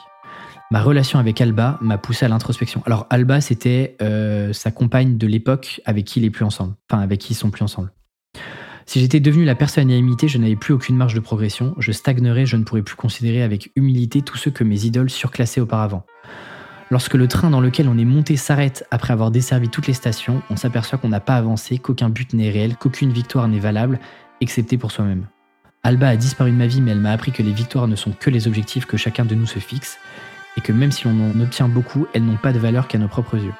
Ma 0.73 0.83
relation 0.83 1.21
avec 1.21 1.41
Alba 1.41 1.79
m'a 1.81 1.97
poussé 1.97 2.27
à 2.27 2.29
l'introspection. 2.29 2.83
Alors 2.87 3.07
Alba, 3.09 3.41
c'était 3.41 3.97
euh, 4.03 4.53
sa 4.53 4.73
compagne 4.73 5.17
de 5.17 5.27
l'époque 5.29 5.81
avec 5.85 6.05
qui 6.05 6.19
il 6.19 6.25
est 6.25 6.31
plus 6.31 6.45
ensemble, 6.45 6.75
enfin 6.91 7.03
avec 7.03 7.21
qui 7.21 7.35
ils 7.35 7.37
sont 7.37 7.51
plus 7.51 7.63
ensemble. 7.63 7.93
Si 8.85 9.01
j'étais 9.01 9.21
devenu 9.21 9.45
la 9.45 9.55
personne 9.55 9.91
à 9.91 9.97
imiter, 9.97 10.29
je 10.29 10.39
n'avais 10.39 10.57
plus 10.57 10.75
aucune 10.75 10.97
marge 10.97 11.15
de 11.15 11.21
progression, 11.21 11.75
je 11.79 11.93
stagnerais, 11.93 12.47
je 12.47 12.57
ne 12.57 12.65
pourrais 12.65 12.83
plus 12.83 12.97
considérer 12.97 13.43
avec 13.43 13.71
humilité 13.77 14.23
tous 14.23 14.39
ceux 14.39 14.51
que 14.51 14.65
mes 14.65 14.87
idoles 14.87 15.11
surclassaient 15.11 15.61
auparavant. 15.61 16.05
Lorsque 16.91 17.15
le 17.15 17.29
train 17.29 17.51
dans 17.51 17.61
lequel 17.61 17.87
on 17.87 17.99
est 17.99 18.07
monté 18.07 18.37
s'arrête 18.37 18.87
après 18.91 19.13
avoir 19.13 19.31
desservi 19.31 19.69
toutes 19.69 19.87
les 19.87 19.93
stations, 19.93 20.43
on 20.49 20.57
s'aperçoit 20.57 20.99
qu'on 20.99 21.11
n'a 21.11 21.21
pas 21.21 21.37
avancé, 21.37 21.77
qu'aucun 21.77 22.09
but 22.09 22.33
n'est 22.33 22.51
réel, 22.51 22.77
qu'aucune 22.77 23.13
victoire 23.13 23.47
n'est 23.47 23.59
valable, 23.59 24.01
excepté 24.41 24.79
pour 24.79 24.91
soi-même. 24.91 25.27
Alba 25.83 26.09
a 26.09 26.17
disparu 26.17 26.51
de 26.51 26.57
ma 26.57 26.67
vie, 26.67 26.81
mais 26.81 26.93
elle 26.93 27.01
m'a 27.01 27.13
appris 27.13 27.31
que 27.31 27.43
les 27.43 27.53
victoires 27.53 27.89
ne 27.89 27.97
sont 27.97 28.13
que 28.13 28.31
les 28.31 28.49
objectifs 28.49 28.87
que 28.87 28.97
chacun 28.97 29.27
de 29.27 29.35
nous 29.35 29.47
se 29.47 29.59
fixe, 29.59 29.99
et 30.57 30.63
que 30.63 30.73
même 30.73 30.91
si 30.91 31.07
l'on 31.07 31.31
en 31.31 31.41
obtient 31.41 31.69
beaucoup, 31.69 32.07
elles 32.15 32.25
n'ont 32.25 32.37
pas 32.37 32.53
de 32.53 32.59
valeur 32.59 32.89
qu'à 32.89 32.99
nos 32.99 33.09
propres 33.09 33.37
yeux, 33.37 33.55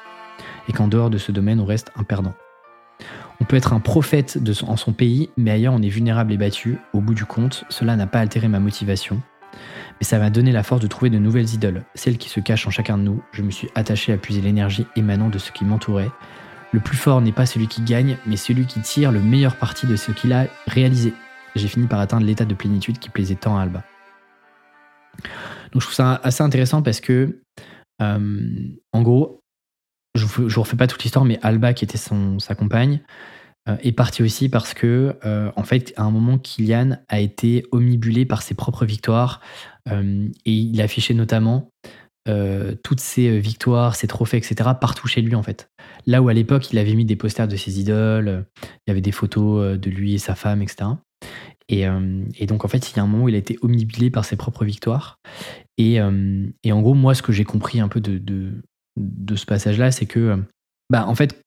et 0.67 0.73
qu'en 0.73 0.87
dehors 0.87 1.11
de 1.11 1.19
ce 1.19 1.31
domaine, 1.31 1.59
on 1.59 1.65
reste 1.65 1.91
un 1.95 2.03
perdant. 2.03 2.33
On 3.39 3.45
peut 3.45 3.55
être 3.55 3.73
un 3.73 3.79
prophète 3.79 4.39
en 4.67 4.75
son 4.75 4.91
pays, 4.91 5.29
mais 5.37 5.51
ailleurs 5.51 5.73
on 5.73 5.81
est 5.81 5.89
vulnérable 5.89 6.33
et 6.33 6.37
battu. 6.37 6.77
Au 6.93 6.99
bout 6.99 7.13
du 7.13 7.25
compte, 7.25 7.63
cela 7.69 7.95
n'a 7.95 8.07
pas 8.07 8.19
altéré 8.19 8.47
ma 8.47 8.59
motivation 8.59 9.21
mais 9.99 10.05
ça 10.05 10.17
m'a 10.19 10.29
donné 10.29 10.51
la 10.51 10.63
force 10.63 10.81
de 10.81 10.87
trouver 10.87 11.09
de 11.09 11.17
nouvelles 11.17 11.53
idoles, 11.53 11.83
celles 11.93 12.17
qui 12.17 12.29
se 12.29 12.39
cachent 12.39 12.67
en 12.67 12.71
chacun 12.71 12.97
de 12.97 13.03
nous. 13.03 13.21
Je 13.31 13.41
me 13.41 13.51
suis 13.51 13.69
attaché 13.75 14.13
à 14.13 14.17
puiser 14.17 14.41
l'énergie 14.41 14.85
émanant 14.95 15.29
de 15.29 15.37
ce 15.37 15.51
qui 15.51 15.65
m'entourait. 15.65 16.11
Le 16.71 16.79
plus 16.79 16.97
fort 16.97 17.21
n'est 17.21 17.31
pas 17.31 17.45
celui 17.45 17.67
qui 17.67 17.81
gagne, 17.81 18.17
mais 18.25 18.37
celui 18.37 18.65
qui 18.65 18.79
tire 18.81 19.11
le 19.11 19.19
meilleur 19.19 19.55
parti 19.55 19.87
de 19.87 19.95
ce 19.95 20.11
qu'il 20.11 20.31
a 20.33 20.47
réalisé. 20.67 21.13
J'ai 21.55 21.67
fini 21.67 21.87
par 21.87 21.99
atteindre 21.99 22.25
l'état 22.25 22.45
de 22.45 22.53
plénitude 22.53 22.99
qui 22.99 23.09
plaisait 23.09 23.35
tant 23.35 23.57
à 23.57 23.63
Alba. 23.63 23.83
Donc 25.71 25.81
je 25.81 25.87
trouve 25.87 25.95
ça 25.95 26.19
assez 26.23 26.43
intéressant 26.43 26.81
parce 26.81 27.01
que, 27.01 27.41
euh, 28.01 28.39
en 28.93 29.01
gros, 29.01 29.41
je 30.15 30.23
ne 30.23 30.47
vous, 30.47 30.61
refais 30.61 30.77
pas 30.77 30.87
toute 30.87 31.03
l'histoire, 31.03 31.25
mais 31.25 31.39
Alba, 31.41 31.73
qui 31.73 31.83
était 31.83 31.97
sa 31.97 32.55
compagne, 32.55 33.01
est 33.81 33.91
parti 33.91 34.23
aussi 34.23 34.49
parce 34.49 34.73
que, 34.73 35.17
euh, 35.25 35.51
en 35.55 35.63
fait, 35.63 35.93
à 35.97 36.03
un 36.03 36.11
moment, 36.11 36.37
Kylian 36.37 36.97
a 37.07 37.19
été 37.19 37.65
omnibulé 37.71 38.25
par 38.25 38.41
ses 38.41 38.55
propres 38.55 38.85
victoires 38.85 39.41
euh, 39.91 40.27
et 40.45 40.53
il 40.53 40.81
affichait 40.81 41.13
notamment 41.13 41.69
toutes 42.83 42.99
ses 42.99 43.39
victoires, 43.39 43.95
ses 43.95 44.05
trophées, 44.05 44.37
etc. 44.37 44.69
partout 44.79 45.07
chez 45.07 45.19
lui, 45.19 45.33
en 45.33 45.41
fait. 45.41 45.71
Là 46.05 46.21
où 46.21 46.29
à 46.29 46.33
l'époque, 46.33 46.71
il 46.71 46.77
avait 46.77 46.93
mis 46.93 47.03
des 47.03 47.15
posters 47.15 47.47
de 47.47 47.55
ses 47.55 47.79
idoles, 47.79 48.45
il 48.63 48.89
y 48.89 48.91
avait 48.91 49.01
des 49.01 49.11
photos 49.11 49.79
de 49.79 49.89
lui 49.89 50.13
et 50.13 50.19
sa 50.19 50.35
femme, 50.35 50.61
etc. 50.61 50.91
Et, 51.69 51.87
donc, 52.45 52.65
en 52.65 52.67
fait, 52.67 52.91
il 52.91 52.97
y 52.97 52.99
a 52.99 53.01
un 53.01 53.07
moment 53.07 53.23
où 53.23 53.29
il 53.29 53.33
a 53.33 53.39
été 53.39 53.57
omnibulé 53.63 54.11
par 54.11 54.25
ses 54.25 54.35
propres 54.35 54.63
victoires. 54.63 55.17
Et, 55.79 55.99
en 55.99 56.81
gros, 56.81 56.93
moi, 56.93 57.15
ce 57.15 57.23
que 57.23 57.31
j'ai 57.31 57.45
compris 57.45 57.79
un 57.79 57.87
peu 57.87 57.99
de, 57.99 58.21
de 58.95 59.35
ce 59.35 59.45
passage-là, 59.47 59.89
c'est 59.89 60.05
que, 60.05 60.37
bah, 60.91 61.07
en 61.07 61.15
fait, 61.15 61.41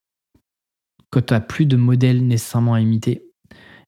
quand 1.13 1.27
tu 1.27 1.35
n'as 1.35 1.41
plus 1.41 1.67
de 1.67 1.77
modèle 1.77 2.27
nécessairement 2.27 2.75
à 2.75 2.81
imiter 2.81 3.29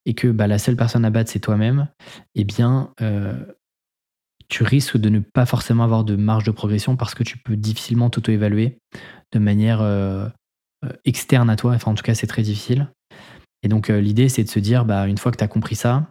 et 0.06 0.14
que 0.14 0.28
bah, 0.28 0.46
la 0.46 0.58
seule 0.58 0.76
personne 0.76 1.04
à 1.04 1.10
battre, 1.10 1.30
c'est 1.30 1.40
toi-même, 1.40 1.88
eh 2.34 2.44
bien, 2.44 2.92
euh, 3.00 3.34
tu 4.48 4.62
risques 4.62 4.98
de 4.98 5.08
ne 5.08 5.20
pas 5.20 5.46
forcément 5.46 5.82
avoir 5.82 6.04
de 6.04 6.16
marge 6.16 6.44
de 6.44 6.50
progression 6.50 6.96
parce 6.96 7.14
que 7.14 7.22
tu 7.22 7.38
peux 7.38 7.56
difficilement 7.56 8.10
t'auto-évaluer 8.10 8.78
de 9.32 9.38
manière 9.38 9.80
euh, 9.80 10.28
euh, 10.84 10.90
externe 11.06 11.48
à 11.48 11.56
toi. 11.56 11.72
Enfin, 11.72 11.90
en 11.90 11.94
tout 11.94 12.02
cas, 12.02 12.14
c'est 12.14 12.26
très 12.26 12.42
difficile. 12.42 12.88
Et 13.62 13.68
donc, 13.68 13.88
l'idée, 13.88 14.28
c'est 14.28 14.44
de 14.44 14.50
se 14.50 14.58
dire, 14.58 14.84
bah, 14.84 15.08
une 15.08 15.16
fois 15.16 15.32
que 15.32 15.38
tu 15.38 15.44
as 15.44 15.48
compris 15.48 15.74
ça, 15.74 16.06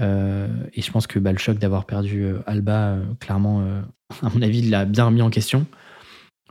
et 0.00 0.80
je 0.80 0.90
pense 0.92 1.08
que 1.08 1.18
bah, 1.18 1.32
le 1.32 1.38
choc 1.38 1.58
d'avoir 1.58 1.86
perdu 1.86 2.24
Alba, 2.46 2.98
clairement, 3.18 3.62
à 4.22 4.28
mon 4.32 4.42
avis, 4.42 4.62
l'a 4.62 4.84
bien 4.84 5.06
remis 5.06 5.20
en 5.20 5.30
question. 5.30 5.66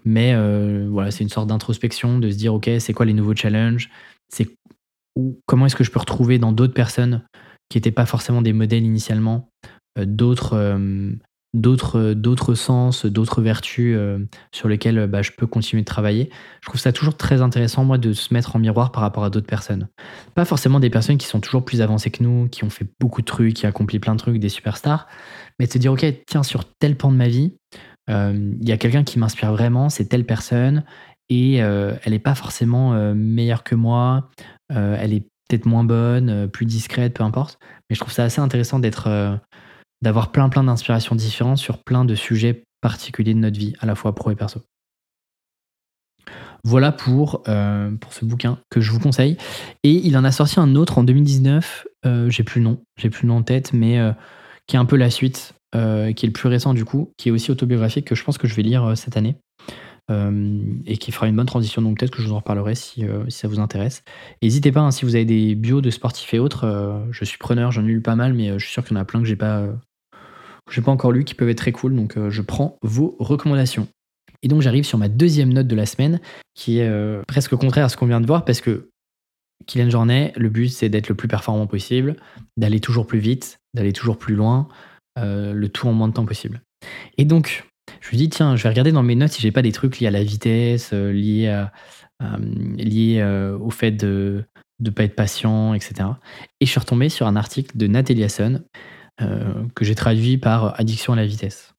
Mais 0.06 0.34
euh, 0.34 0.88
voilà, 0.90 1.12
c'est 1.12 1.24
une 1.24 1.30
sorte 1.30 1.48
d'introspection, 1.48 2.20
de 2.20 2.30
se 2.30 2.38
dire, 2.38 2.54
OK, 2.54 2.70
c'est 2.80 2.94
quoi 2.94 3.06
les 3.06 3.14
nouveaux 3.14 3.36
challenges? 3.36 3.90
C'est 4.30 4.48
Comment 5.46 5.68
est-ce 5.68 5.76
que 5.76 5.84
je 5.84 5.92
peux 5.92 6.00
retrouver 6.00 6.40
dans 6.40 6.52
d'autres 6.52 6.74
personnes 6.74 7.22
qui 7.70 7.78
n'étaient 7.78 7.92
pas 7.92 8.08
forcément 8.08 8.42
des 8.42 8.52
modèles 8.52 8.84
initialement, 8.84 9.48
euh, 10.00 10.06
d'autres 10.08 10.54
euh, 10.54 11.12
d'autres 11.54 12.14
d'autres 12.14 12.56
sens, 12.56 13.06
d'autres 13.06 13.44
vertus 13.44 13.96
sur 14.52 14.68
lesquelles 14.68 15.06
bah, 15.06 15.22
je 15.22 15.30
peux 15.38 15.46
continuer 15.46 15.84
de 15.84 15.86
travailler? 15.86 16.32
Je 16.62 16.70
trouve 16.70 16.82
ça 16.82 16.92
toujours 16.92 17.16
très 17.16 17.44
intéressant, 17.44 17.86
moi, 17.86 18.00
de 18.00 18.12
se 18.12 18.34
mettre 18.34 18.56
en 18.56 18.60
miroir 18.60 18.92
par 18.92 19.04
rapport 19.04 19.24
à 19.24 19.30
d'autres 19.30 19.46
personnes. 19.46 19.88
Pas 20.34 20.46
forcément 20.46 20.80
des 20.80 20.90
personnes 20.90 21.20
qui 21.20 21.28
sont 21.28 21.40
toujours 21.40 21.64
plus 21.64 21.82
avancées 21.82 22.10
que 22.10 22.24
nous, 22.24 22.48
qui 22.50 22.64
ont 22.64 22.72
fait 22.72 22.88
beaucoup 23.00 23.22
de 23.22 23.28
trucs, 23.28 23.54
qui 23.54 23.68
accompli 23.68 24.00
plein 24.00 24.16
de 24.16 24.20
trucs, 24.20 24.40
des 24.40 24.50
superstars, 24.50 25.08
mais 25.60 25.68
de 25.68 25.72
se 25.72 25.78
dire, 25.78 25.94
OK, 25.94 26.04
tiens, 26.26 26.42
sur 26.42 26.66
tel 26.80 26.98
pan 26.98 27.12
de 27.12 27.18
ma 27.18 27.28
vie, 27.28 27.54
il 28.10 28.68
y 28.68 28.72
a 28.72 28.78
quelqu'un 28.78 29.04
qui 29.04 29.20
m'inspire 29.20 29.52
vraiment, 29.52 29.90
c'est 29.90 30.06
telle 30.06 30.26
personne, 30.26 30.84
et 31.30 31.64
euh, 31.64 31.96
elle 32.04 32.12
n'est 32.12 32.20
pas 32.20 32.36
forcément 32.36 32.94
euh, 32.94 33.14
meilleure 33.14 33.64
que 33.64 33.76
moi, 33.76 34.30
elle 34.70 35.14
est 35.14 35.28
peut-être 35.48 35.66
moins 35.66 35.84
bonne, 35.84 36.50
plus 36.50 36.66
discrète, 36.66 37.14
peu 37.14 37.24
importe. 37.24 37.60
Mais 37.90 37.96
je 37.96 38.00
trouve 38.00 38.14
ça 38.14 38.24
assez 38.24 38.42
intéressant 38.42 38.80
d'être, 38.80 39.40
d'avoir 40.02 40.32
plein 40.32 40.50
plein 40.50 40.64
d'inspirations 40.64 41.16
différentes 41.16 41.60
sur 41.60 41.84
plein 41.84 42.06
de 42.06 42.16
sujets 42.16 42.64
particuliers 42.82 43.36
de 43.36 43.40
notre 43.40 43.60
vie, 43.60 43.76
à 43.80 43.86
la 43.86 43.94
fois 43.94 44.16
pro 44.16 44.32
et 44.32 44.36
perso. 44.36 44.62
Voilà 46.64 46.92
pour, 46.92 47.44
pour 47.44 48.14
ce 48.14 48.26
bouquin 48.26 48.58
que 48.72 48.82
je 48.82 48.92
vous 48.92 49.00
conseille. 49.00 49.38
Et 49.84 49.92
il 49.92 50.18
en 50.18 50.24
a 50.24 50.32
sorti 50.32 50.60
un 50.60 50.76
autre 50.76 50.98
en 50.98 51.04
2019, 51.04 51.86
j'ai 52.30 52.44
plus 52.44 52.60
le 52.60 52.66
nom, 52.66 52.82
j'ai 52.98 53.12
plus 53.12 53.24
le 53.24 53.28
nom 53.28 53.38
en 53.38 53.44
tête, 53.44 53.74
mais 53.74 54.00
qui 54.66 54.76
est 54.76 54.80
un 54.80 54.86
peu 54.86 54.96
la 54.96 55.12
suite. 55.12 55.54
Euh, 55.76 56.14
qui 56.14 56.26
est 56.26 56.30
le 56.30 56.34
plus 56.34 56.50
récent 56.50 56.76
du 56.76 56.86
coup, 56.86 57.12
qui 57.18 57.30
est 57.30 57.32
aussi 57.32 57.50
autobiographique, 57.50 58.06
que 58.06 58.14
je 58.14 58.24
pense 58.24 58.38
que 58.38 58.48
je 58.48 58.54
vais 58.54 58.62
lire 58.62 58.84
euh, 58.86 58.96
cette 58.96 59.18
année. 59.18 59.36
et 60.86 60.98
qui 60.98 61.12
fera 61.12 61.28
une 61.28 61.36
bonne 61.36 61.48
transition. 61.48 61.82
Donc 61.82 61.98
peut-être 61.98 62.12
que 62.12 62.22
je 62.22 62.28
vous 62.28 62.34
en 62.34 62.40
reparlerai 62.40 62.76
si, 62.76 63.06
ça 63.30 63.48
vous 63.48 63.60
intéresse. 63.60 64.04
N'hésitez 64.44 64.72
pas, 64.72 64.82
hein, 64.82 64.92
si 64.92 65.06
vous 65.06 65.16
avez 65.16 65.26
des 65.26 65.56
bios 65.56 65.82
de 65.82 65.90
sportifs 65.90 66.34
et 66.34 66.40
autres, 66.40 67.02
je 67.12 67.26
suis 67.26 67.38
preneur, 67.38 67.72
j'en 67.72 67.84
ai 67.86 67.88
lu 67.88 68.02
pas 68.02 68.16
mal, 68.16 68.34
mais 68.34 68.60
je 68.60 68.64
suis 68.64 68.74
sûr 68.74 68.84
qu'il 68.84 68.96
y 68.96 69.00
en 69.00 69.02
a 69.02 69.06
plein 69.06 69.22
que 69.22 69.26
j'ai 69.26 69.38
pas, 69.38 69.66
pas 70.68 70.92
encore 70.92 71.14
lu 71.14 71.24
qui 71.24 71.34
peuvent 71.34 71.50
être 71.50 71.58
très 71.58 71.72
cool. 71.72 71.96
Donc 71.96 72.18
je 72.30 72.42
prends 72.42 72.78
vos 72.84 73.16
recommandations. 73.18 73.88
Et 74.44 74.50
donc 74.50 74.62
j'arrive 74.62 74.84
sur 74.84 74.98
ma 74.98 75.08
deuxième 75.08 75.54
note 75.54 75.68
de 75.68 75.76
la 75.76 75.86
semaine, 75.86 76.20
qui 76.54 76.80
est 76.80 77.24
presque 77.26 77.56
contraire 77.56 77.86
à 77.86 77.90
ce 77.90 77.96
qu'on 77.96 78.06
vient 78.06 78.22
de 78.22 78.28
voir, 78.28 78.44
parce 78.44 78.60
que 78.60 78.90
Kylian 79.66 79.90
Jornet, 79.90 80.34
le 80.36 80.50
but 80.50 80.68
c'est 80.68 80.90
d'être 80.90 81.08
le 81.08 81.16
plus 81.16 81.30
performant 81.30 81.66
possible, 81.66 82.18
d'aller 82.58 82.82
toujours 82.82 83.08
plus 83.08 83.20
vite, 83.20 83.58
d'aller 83.74 83.94
toujours 83.94 84.18
plus 84.18 84.36
loin, 84.36 84.68
le 85.18 85.68
tout 85.68 85.88
en 85.88 85.94
moins 85.94 86.08
de 86.08 86.14
temps 86.14 86.26
possible. 86.26 86.62
Et 87.18 87.26
donc, 87.26 87.66
je 88.02 88.10
me 88.12 88.18
dis, 88.18 88.30
tiens, 88.30 88.56
je 88.56 88.64
vais 88.64 88.70
regarder 88.70 88.92
dans 88.92 89.04
mes 89.04 89.16
notes 89.16 89.32
si 89.32 89.42
j'ai 89.42 89.52
pas 89.52 89.62
des 89.62 89.72
trucs 89.72 90.00
liés 90.00 90.08
à 90.08 90.12
la 90.12 90.24
vitesse, 90.24 90.92
euh, 90.94 91.12
liés, 91.12 91.60
euh, 92.22 93.58
au 93.58 93.70
fait 93.70 93.92
de 93.92 94.44
ne 94.80 94.90
pas 94.90 95.04
être 95.04 95.16
patient, 95.16 95.74
etc. 95.74 96.10
Et 96.60 96.66
je 96.66 96.72
suis 96.72 96.80
retombé 96.80 97.10
sur 97.10 97.28
un 97.28 97.36
article 97.36 97.78
de 97.78 97.88
Nat 97.88 98.04
Eliasson 98.10 98.64
euh, 99.22 99.66
que 99.76 99.86
j'ai 99.86 99.96
traduit 99.96 100.38
par 100.38 100.80
Addiction 100.80 101.14
à 101.14 101.16
la 101.16 101.26
vitesse. 101.26 101.74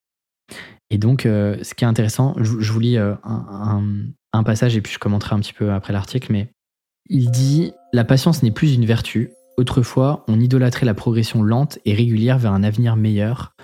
Et 0.91 0.99
donc, 0.99 1.23
ce 1.23 1.75
qui 1.75 1.85
est 1.85 1.89
intéressant, 1.89 2.35
je, 2.39 2.73
vous 2.73 2.81
lis 2.81 2.99
un, 2.99 4.43
passage 4.45 4.77
et 4.77 4.81
puis 4.81 4.93
je 4.93 4.99
commenterai 4.99 5.35
un 5.35 5.41
petit 5.41 5.55
peu 5.55 5.73
après 5.73 5.93
l'article, 5.93 6.31
mais 6.31 6.51
il 7.09 7.31
dit 7.31 7.73
La 7.93 8.05
patience 8.05 8.43
n'est 8.43 8.51
plus 8.53 8.75
une 8.75 8.85
vertu. 8.85 9.31
Autrefois, 9.57 10.25
on 10.27 10.41
idolâtrait 10.41 10.85
la 10.85 10.95
progression 10.95 11.43
lente 11.43 11.79
et 11.85 11.95
régulière 11.95 12.39
vers 12.39 12.53
un 12.53 12.65
avenir 12.65 12.97
meilleur. 12.97 13.55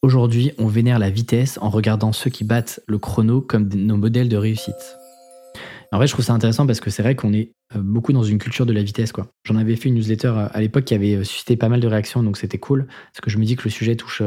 Aujourd'hui, 0.00 0.52
on 0.58 0.66
vénère 0.66 1.00
la 1.00 1.10
vitesse 1.10 1.58
en 1.60 1.70
regardant 1.70 2.12
ceux 2.12 2.30
qui 2.30 2.44
battent 2.44 2.80
le 2.86 2.98
chrono 2.98 3.40
comme 3.40 3.68
nos 3.68 3.96
modèles 3.96 4.28
de 4.28 4.36
réussite. 4.36 4.96
En 5.92 5.96
vrai, 5.96 6.06
je 6.06 6.12
trouve 6.12 6.24
ça 6.24 6.34
intéressant 6.34 6.68
parce 6.68 6.78
que 6.78 6.88
c'est 6.88 7.02
vrai 7.02 7.16
qu'on 7.16 7.32
est 7.32 7.50
euh, 7.74 7.80
beaucoup 7.82 8.12
dans 8.12 8.22
une 8.22 8.38
culture 8.38 8.64
de 8.64 8.72
la 8.72 8.82
vitesse. 8.82 9.12
J'en 9.44 9.56
avais 9.56 9.74
fait 9.74 9.88
une 9.88 9.96
newsletter 9.96 10.28
euh, 10.28 10.48
à 10.52 10.60
l'époque 10.60 10.84
qui 10.84 10.94
avait 10.94 11.16
euh, 11.16 11.24
suscité 11.24 11.56
pas 11.56 11.68
mal 11.68 11.80
de 11.80 11.88
réactions, 11.88 12.22
donc 12.22 12.36
c'était 12.36 12.58
cool. 12.58 12.86
Parce 12.86 13.20
que 13.20 13.30
je 13.30 13.38
me 13.38 13.44
dis 13.44 13.56
que 13.56 13.64
le 13.64 13.70
sujet 13.70 13.96
touche 13.96 14.22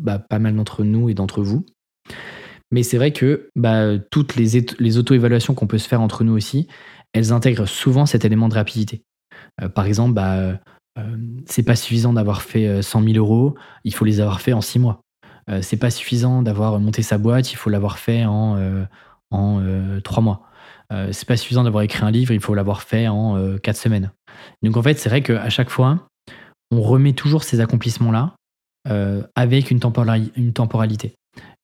bah, 0.00 0.18
pas 0.18 0.40
mal 0.40 0.56
d'entre 0.56 0.82
nous 0.82 1.08
et 1.08 1.14
d'entre 1.14 1.42
vous. 1.42 1.64
Mais 2.72 2.82
c'est 2.82 2.96
vrai 2.96 3.12
que 3.12 3.50
bah, 3.54 3.96
toutes 4.10 4.34
les 4.34 4.98
auto-évaluations 4.98 5.54
qu'on 5.54 5.68
peut 5.68 5.78
se 5.78 5.86
faire 5.86 6.00
entre 6.00 6.24
nous 6.24 6.32
aussi, 6.32 6.66
elles 7.12 7.32
intègrent 7.32 7.68
souvent 7.68 8.04
cet 8.04 8.24
élément 8.24 8.48
de 8.48 8.54
rapidité. 8.54 9.05
Par 9.74 9.86
exemple, 9.86 10.12
bah, 10.12 10.58
c'est 11.46 11.62
pas 11.62 11.76
suffisant 11.76 12.12
d'avoir 12.12 12.42
fait 12.42 12.82
100 12.82 13.02
000 13.02 13.16
euros, 13.16 13.54
il 13.84 13.94
faut 13.94 14.04
les 14.04 14.20
avoir 14.20 14.40
fait 14.40 14.52
en 14.52 14.60
6 14.60 14.78
mois. 14.78 15.02
Euh, 15.48 15.62
c'est 15.62 15.76
pas 15.76 15.90
suffisant 15.90 16.42
d'avoir 16.42 16.78
monté 16.80 17.02
sa 17.02 17.18
boîte, 17.18 17.52
il 17.52 17.56
faut 17.56 17.70
l'avoir 17.70 17.98
fait 17.98 18.24
en, 18.24 18.56
euh, 18.56 18.84
en 19.30 19.60
euh, 19.60 20.00
trois 20.00 20.22
mois. 20.22 20.42
c'est 21.12 21.26
pas 21.26 21.36
suffisant 21.36 21.64
d'avoir 21.64 21.82
écrit 21.82 22.04
un 22.04 22.10
livre, 22.10 22.32
il 22.32 22.40
faut 22.40 22.54
l'avoir 22.54 22.82
fait 22.82 23.08
en 23.08 23.56
quatre 23.58 23.76
semaines. 23.76 24.12
Donc 24.62 24.76
en 24.76 24.82
fait, 24.82 24.98
c'est 24.98 25.08
vrai 25.08 25.22
qu'à 25.22 25.48
chaque 25.50 25.70
fois, 25.70 26.06
on 26.70 26.80
remet 26.80 27.12
toujours 27.12 27.42
ces 27.42 27.60
accomplissements-là 27.60 28.36
avec 29.34 29.72
une, 29.72 29.80
une 30.36 30.52
temporalité. 30.52 31.14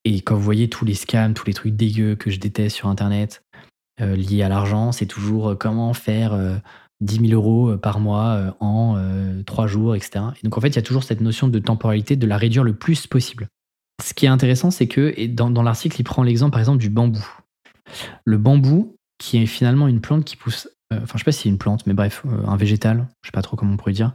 Et 0.05 0.23
quand 0.23 0.35
vous 0.35 0.43
voyez 0.43 0.69
tous 0.69 0.85
les 0.85 0.95
scams, 0.95 1.35
tous 1.35 1.47
les 1.47 1.55
trucs 1.55 1.77
dégueux 1.77 2.17
que 2.17 2.31
je 2.31 2.41
déteste 2.41 2.75
sur 2.75 2.89
Internet 2.89 3.43
liés 4.01 4.43
à 4.43 4.49
l'argent, 4.49 4.91
c'est 4.91 5.07
toujours 5.07 5.57
comment 5.57 5.95
faire 5.95 6.61
10 7.03 7.29
000 7.29 7.33
euros 7.33 7.77
par 7.77 8.01
mois 8.01 8.55
en 8.61 8.97
trois 9.47 9.67
jours, 9.67 9.95
etc. 9.95 10.25
Et 10.41 10.45
donc 10.45 10.57
en 10.57 10.61
fait, 10.61 10.69
il 10.69 10.77
y 10.77 10.79
a 10.79 10.83
toujours 10.83 11.05
cette 11.05 11.21
notion 11.21 11.49
de 11.49 11.59
temporalité, 11.59 12.17
de 12.17 12.27
la 12.27 12.37
réduire 12.37 12.65
le 12.65 12.75
plus 12.75 13.07
possible 13.07 13.49
ce 14.03 14.15
qui 14.15 14.27
est 14.27 14.29
intéressant, 14.29 14.71
c'est 14.71 14.89
que 14.89 15.27
dans, 15.27 15.63
l'article, 15.63 16.01
il 16.01 16.05
prend 16.05 16.23
l'exemple 16.23 16.53
par 16.53 16.61
exemple 16.61 16.79
du 16.79 16.91
bambou. 16.91 17.25
Le 18.25 18.39
bambou, 18.39 18.97
qui 19.19 19.39
est 19.39 19.47
finalement 19.47 19.89
une 19.89 20.01
plante 20.01 20.25
qui 20.25 20.37
pousse, 20.37 20.69
euh, 20.93 21.01
enfin 21.03 21.13
je 21.15 21.19
sais 21.19 21.25
pas 21.25 21.33
si 21.33 21.43
c'est 21.43 21.49
une 21.49 21.59
plante, 21.59 21.87
mais 21.87 21.95
bref, 21.95 22.23
euh, 22.27 22.47
un 22.47 22.57
végétal, 22.57 23.09
je 23.23 23.29
sais 23.29 23.33
pas 23.33 23.43
trop 23.43 23.57
comment 23.57 23.75
on 23.75 23.77
pourrait 23.77 23.93
dire, 23.93 24.13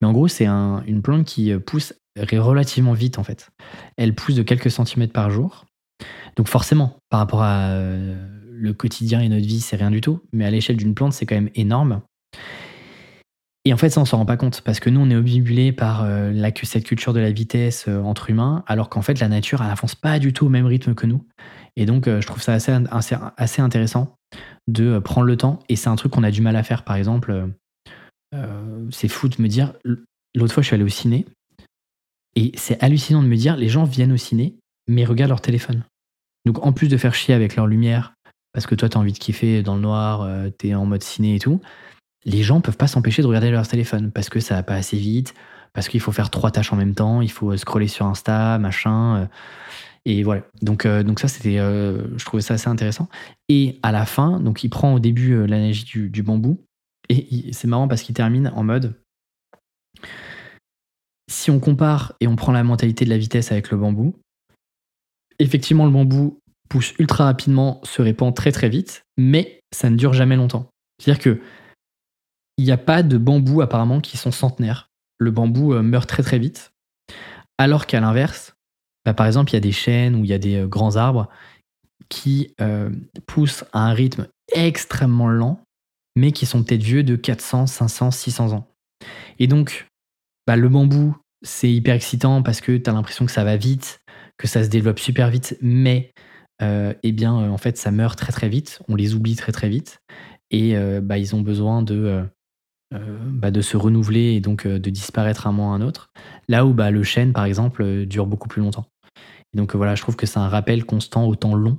mais 0.00 0.08
en 0.08 0.12
gros 0.12 0.28
c'est 0.28 0.46
une 0.46 1.00
plante 1.02 1.24
qui 1.24 1.52
euh, 1.52 1.58
pousse 1.58 1.94
relativement 2.16 2.92
vite 2.92 3.18
en 3.18 3.24
fait. 3.24 3.50
Elle 3.96 4.14
pousse 4.14 4.34
de 4.34 4.42
quelques 4.42 4.70
centimètres 4.70 5.12
par 5.12 5.30
jour. 5.30 5.64
Donc 6.36 6.48
forcément, 6.48 6.98
par 7.08 7.20
rapport 7.20 7.42
à 7.42 7.72
le 7.72 8.72
quotidien 8.72 9.20
et 9.20 9.28
notre 9.28 9.46
vie, 9.46 9.60
c'est 9.60 9.76
rien 9.76 9.90
du 9.90 10.00
tout, 10.00 10.20
mais 10.32 10.44
à 10.44 10.50
l'échelle 10.50 10.76
d'une 10.76 10.94
plante, 10.94 11.12
c'est 11.12 11.24
quand 11.24 11.34
même 11.34 11.50
énorme. 11.54 12.02
Et 13.66 13.74
en 13.74 13.76
fait, 13.76 13.90
ça, 13.90 14.00
on 14.00 14.04
s'en 14.06 14.18
rend 14.18 14.26
pas 14.26 14.38
compte 14.38 14.62
parce 14.62 14.80
que 14.80 14.88
nous, 14.88 15.00
on 15.00 15.10
est 15.10 15.16
obnubilé 15.16 15.72
par 15.72 16.02
euh, 16.04 16.50
cette 16.62 16.84
culture 16.84 17.12
de 17.12 17.20
la 17.20 17.30
vitesse 17.30 17.86
euh, 17.88 18.00
entre 18.00 18.30
humains, 18.30 18.64
alors 18.66 18.88
qu'en 18.88 19.02
fait, 19.02 19.20
la 19.20 19.28
nature, 19.28 19.60
elle 19.60 19.68
n'avance 19.68 19.94
pas 19.94 20.18
du 20.18 20.32
tout 20.32 20.46
au 20.46 20.48
même 20.48 20.64
rythme 20.64 20.94
que 20.94 21.06
nous. 21.06 21.26
Et 21.76 21.84
donc, 21.84 22.08
euh, 22.08 22.20
je 22.22 22.26
trouve 22.26 22.40
ça 22.42 22.54
assez, 22.54 22.74
assez, 23.36 23.60
intéressant 23.60 24.16
de 24.66 24.98
prendre 24.98 25.26
le 25.26 25.36
temps. 25.36 25.58
Et 25.68 25.76
c'est 25.76 25.88
un 25.88 25.96
truc 25.96 26.12
qu'on 26.12 26.22
a 26.22 26.30
du 26.30 26.40
mal 26.40 26.56
à 26.56 26.62
faire. 26.62 26.84
Par 26.84 26.96
exemple, 26.96 27.48
c'est 28.90 29.08
fou 29.08 29.28
de 29.28 29.42
me 29.42 29.48
dire, 29.48 29.74
l'autre 30.34 30.54
fois, 30.54 30.62
je 30.62 30.68
suis 30.68 30.74
allé 30.74 30.84
au 30.84 30.88
ciné, 30.88 31.26
et 32.36 32.52
c'est 32.54 32.80
hallucinant 32.82 33.22
de 33.22 33.28
me 33.28 33.36
dire, 33.36 33.56
les 33.56 33.68
gens 33.68 33.84
viennent 33.84 34.12
au 34.12 34.16
ciné, 34.16 34.54
mais 34.86 35.04
regardent 35.04 35.30
leur 35.30 35.40
téléphone. 35.40 35.84
Donc, 36.46 36.64
en 36.64 36.72
plus 36.72 36.88
de 36.88 36.96
faire 36.96 37.12
chier 37.12 37.34
avec 37.34 37.56
leur 37.56 37.66
lumière, 37.66 38.14
parce 38.52 38.66
que 38.66 38.76
toi, 38.76 38.88
tu 38.88 38.96
as 38.96 39.00
envie 39.00 39.12
de 39.12 39.18
kiffer 39.18 39.62
dans 39.62 39.74
le 39.74 39.80
noir, 39.80 40.28
tu 40.58 40.68
es 40.68 40.74
en 40.74 40.86
mode 40.86 41.02
ciné 41.02 41.34
et 41.34 41.38
tout, 41.40 41.60
les 42.24 42.42
gens 42.42 42.60
peuvent 42.60 42.76
pas 42.76 42.86
s'empêcher 42.86 43.22
de 43.22 43.26
regarder 43.26 43.50
leur 43.50 43.66
téléphone 43.66 44.10
parce 44.10 44.28
que 44.28 44.40
ça 44.40 44.56
va 44.56 44.62
pas 44.62 44.74
assez 44.74 44.96
vite, 44.96 45.34
parce 45.72 45.88
qu'il 45.88 46.00
faut 46.00 46.12
faire 46.12 46.30
trois 46.30 46.50
tâches 46.50 46.72
en 46.72 46.76
même 46.76 46.94
temps, 46.94 47.20
il 47.20 47.30
faut 47.30 47.52
euh, 47.52 47.56
scroller 47.56 47.88
sur 47.88 48.06
Insta, 48.06 48.58
machin. 48.58 49.16
Euh, 49.16 49.26
et 50.04 50.22
voilà. 50.22 50.42
Donc, 50.62 50.86
euh, 50.86 51.02
donc 51.02 51.20
ça, 51.20 51.28
c'était, 51.28 51.56
je 51.56 52.24
trouvais 52.24 52.42
ça 52.42 52.54
assez 52.54 52.68
intéressant. 52.68 53.08
Et 53.48 53.78
à 53.82 53.92
la 53.92 54.06
fin, 54.06 54.40
donc 54.40 54.64
il 54.64 54.70
prend 54.70 54.94
au 54.94 54.98
début 54.98 55.46
l'analogie 55.46 55.84
du, 55.84 56.08
du, 56.08 56.22
bambou, 56.22 56.58
et 57.08 57.52
c'est 57.52 57.68
marrant 57.68 57.86
parce 57.86 58.02
qu'il 58.02 58.14
termine 58.14 58.50
en 58.54 58.64
mode. 58.64 58.94
Si 61.30 61.50
on 61.50 61.60
compare 61.60 62.14
et 62.20 62.26
on 62.26 62.34
prend 62.34 62.50
la 62.50 62.64
mentalité 62.64 63.04
de 63.04 63.10
la 63.10 63.18
vitesse 63.18 63.52
avec 63.52 63.70
le 63.70 63.76
bambou, 63.76 64.16
effectivement, 65.38 65.84
le 65.84 65.92
bambou 65.92 66.40
pousse 66.68 66.94
ultra 66.98 67.24
rapidement, 67.24 67.80
se 67.84 68.00
répand 68.00 68.34
très 68.34 68.52
très 68.52 68.68
vite, 68.68 69.02
mais 69.18 69.60
ça 69.70 69.90
ne 69.90 69.96
dure 69.96 70.14
jamais 70.14 70.36
longtemps. 70.36 70.70
C'est-à-dire 70.98 71.22
que 71.22 71.40
il 72.60 72.64
n'y 72.64 72.72
a 72.72 72.76
pas 72.76 73.02
de 73.02 73.16
bambous 73.16 73.62
apparemment 73.62 74.00
qui 74.00 74.18
sont 74.18 74.32
centenaires. 74.32 74.90
Le 75.18 75.30
bambou 75.30 75.72
euh, 75.72 75.82
meurt 75.82 76.06
très 76.06 76.22
très 76.22 76.38
vite. 76.38 76.72
Alors 77.56 77.86
qu'à 77.86 78.00
l'inverse, 78.00 78.54
bah, 79.06 79.14
par 79.14 79.26
exemple, 79.26 79.50
il 79.52 79.54
y 79.54 79.56
a 79.56 79.60
des 79.60 79.72
chênes 79.72 80.14
ou 80.14 80.24
il 80.24 80.30
y 80.30 80.34
a 80.34 80.38
des 80.38 80.56
euh, 80.56 80.66
grands 80.66 80.96
arbres 80.96 81.30
qui 82.10 82.54
euh, 82.60 82.90
poussent 83.26 83.64
à 83.72 83.86
un 83.86 83.94
rythme 83.94 84.26
extrêmement 84.52 85.28
lent, 85.28 85.62
mais 86.16 86.32
qui 86.32 86.44
sont 86.44 86.62
peut-être 86.62 86.82
vieux 86.82 87.02
de 87.02 87.16
400, 87.16 87.66
500, 87.66 88.10
600 88.10 88.52
ans. 88.52 88.68
Et 89.38 89.46
donc, 89.46 89.88
bah, 90.46 90.56
le 90.56 90.68
bambou, 90.68 91.16
c'est 91.42 91.72
hyper 91.72 91.94
excitant 91.94 92.42
parce 92.42 92.60
que 92.60 92.76
tu 92.76 92.90
as 92.90 92.92
l'impression 92.92 93.24
que 93.24 93.32
ça 93.32 93.44
va 93.44 93.56
vite, 93.56 94.00
que 94.36 94.46
ça 94.46 94.62
se 94.62 94.68
développe 94.68 94.98
super 94.98 95.30
vite, 95.30 95.56
mais 95.62 96.12
eh 96.62 97.12
bien, 97.12 97.32
en 97.32 97.56
fait, 97.56 97.78
ça 97.78 97.90
meurt 97.90 98.18
très 98.18 98.32
très 98.32 98.50
vite, 98.50 98.82
on 98.86 98.94
les 98.94 99.14
oublie 99.14 99.34
très 99.34 99.50
très 99.50 99.70
vite, 99.70 100.02
et 100.50 100.74
bah, 101.00 101.16
ils 101.16 101.34
ont 101.34 101.40
besoin 101.40 101.82
de 101.82 102.28
bah, 102.92 103.52
de 103.52 103.60
se 103.60 103.76
renouveler 103.76 104.32
et 104.32 104.40
donc 104.40 104.66
euh, 104.66 104.80
de 104.80 104.90
disparaître 104.90 105.46
un 105.46 105.52
moment 105.52 105.72
à 105.72 105.76
un 105.76 105.80
autre. 105.80 106.10
Là 106.48 106.66
où 106.66 106.74
bah, 106.74 106.90
le 106.90 107.04
chêne, 107.04 107.32
par 107.32 107.44
exemple, 107.44 107.82
euh, 107.82 108.04
dure 108.04 108.26
beaucoup 108.26 108.48
plus 108.48 108.60
longtemps. 108.60 108.86
Et 109.54 109.56
donc 109.56 109.76
voilà, 109.76 109.94
je 109.94 110.02
trouve 110.02 110.16
que 110.16 110.26
c'est 110.26 110.38
un 110.38 110.48
rappel 110.48 110.84
constant 110.84 111.24
au 111.26 111.36
temps 111.36 111.54
long. 111.54 111.78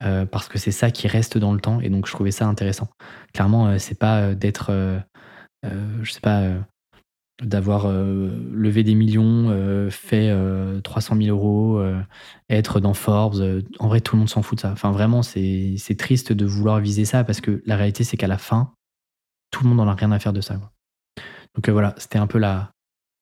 parce 0.00 0.48
que 0.48 0.58
c'est 0.58 0.72
ça 0.72 0.90
qui 0.90 1.08
reste 1.08 1.38
dans 1.38 1.52
le 1.54 1.60
temps 1.60 1.80
et 1.80 1.88
donc 1.88 2.06
je 2.06 2.12
trouvais 2.12 2.30
ça 2.30 2.46
intéressant. 2.46 2.88
Clairement, 3.32 3.78
c'est 3.78 3.98
pas 3.98 4.34
d'être, 4.34 4.70
je 5.64 6.12
sais 6.12 6.20
pas, 6.20 6.42
d'avoir 7.42 7.88
levé 7.88 8.84
des 8.84 8.94
millions, 8.94 9.88
fait 9.90 10.30
300 10.84 11.16
000 11.16 11.36
euros, 11.36 11.82
être 12.48 12.78
dans 12.80 12.94
Forbes. 12.94 13.62
en 13.80 13.88
vrai, 13.88 14.00
tout 14.00 14.14
le 14.14 14.20
monde 14.20 14.28
s'en 14.28 14.42
fout 14.42 14.58
de 14.58 14.60
ça. 14.60 14.70
Enfin, 14.72 14.92
vraiment, 14.92 15.22
c'est 15.22 15.96
triste 15.98 16.32
de 16.32 16.44
vouloir 16.44 16.78
viser 16.78 17.04
ça 17.04 17.24
parce 17.24 17.40
que 17.40 17.62
la 17.66 17.76
réalité, 17.76 18.04
c'est 18.04 18.16
qu'à 18.16 18.28
la 18.28 18.38
fin, 18.38 18.72
tout 19.54 19.62
le 19.62 19.68
monde 19.68 19.78
n'en 19.78 19.86
a 19.86 19.94
rien 19.94 20.10
à 20.10 20.18
faire 20.18 20.32
de 20.32 20.40
ça. 20.40 20.54
Donc 21.54 21.68
euh, 21.68 21.72
voilà, 21.72 21.94
c'était 21.96 22.18
un 22.18 22.26
peu 22.26 22.38
la, 22.38 22.72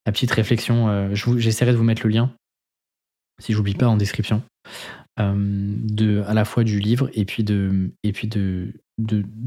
petite 0.07 0.31
réflexion. 0.31 0.89
Euh, 0.89 1.15
j'essaierai 1.15 1.73
de 1.73 1.77
vous 1.77 1.85
mettre 1.85 2.07
le 2.07 2.11
lien, 2.11 2.33
si 3.39 3.53
j'oublie 3.53 3.75
pas, 3.75 3.87
en 3.87 3.99
description, 3.99 4.43
euh, 5.21 6.25
à 6.27 6.33
la 6.33 6.45
fois 6.47 6.65
du 6.65 6.81
livre 6.81 7.11
et 7.13 7.27
puis 7.27 7.45
de, 7.45 7.93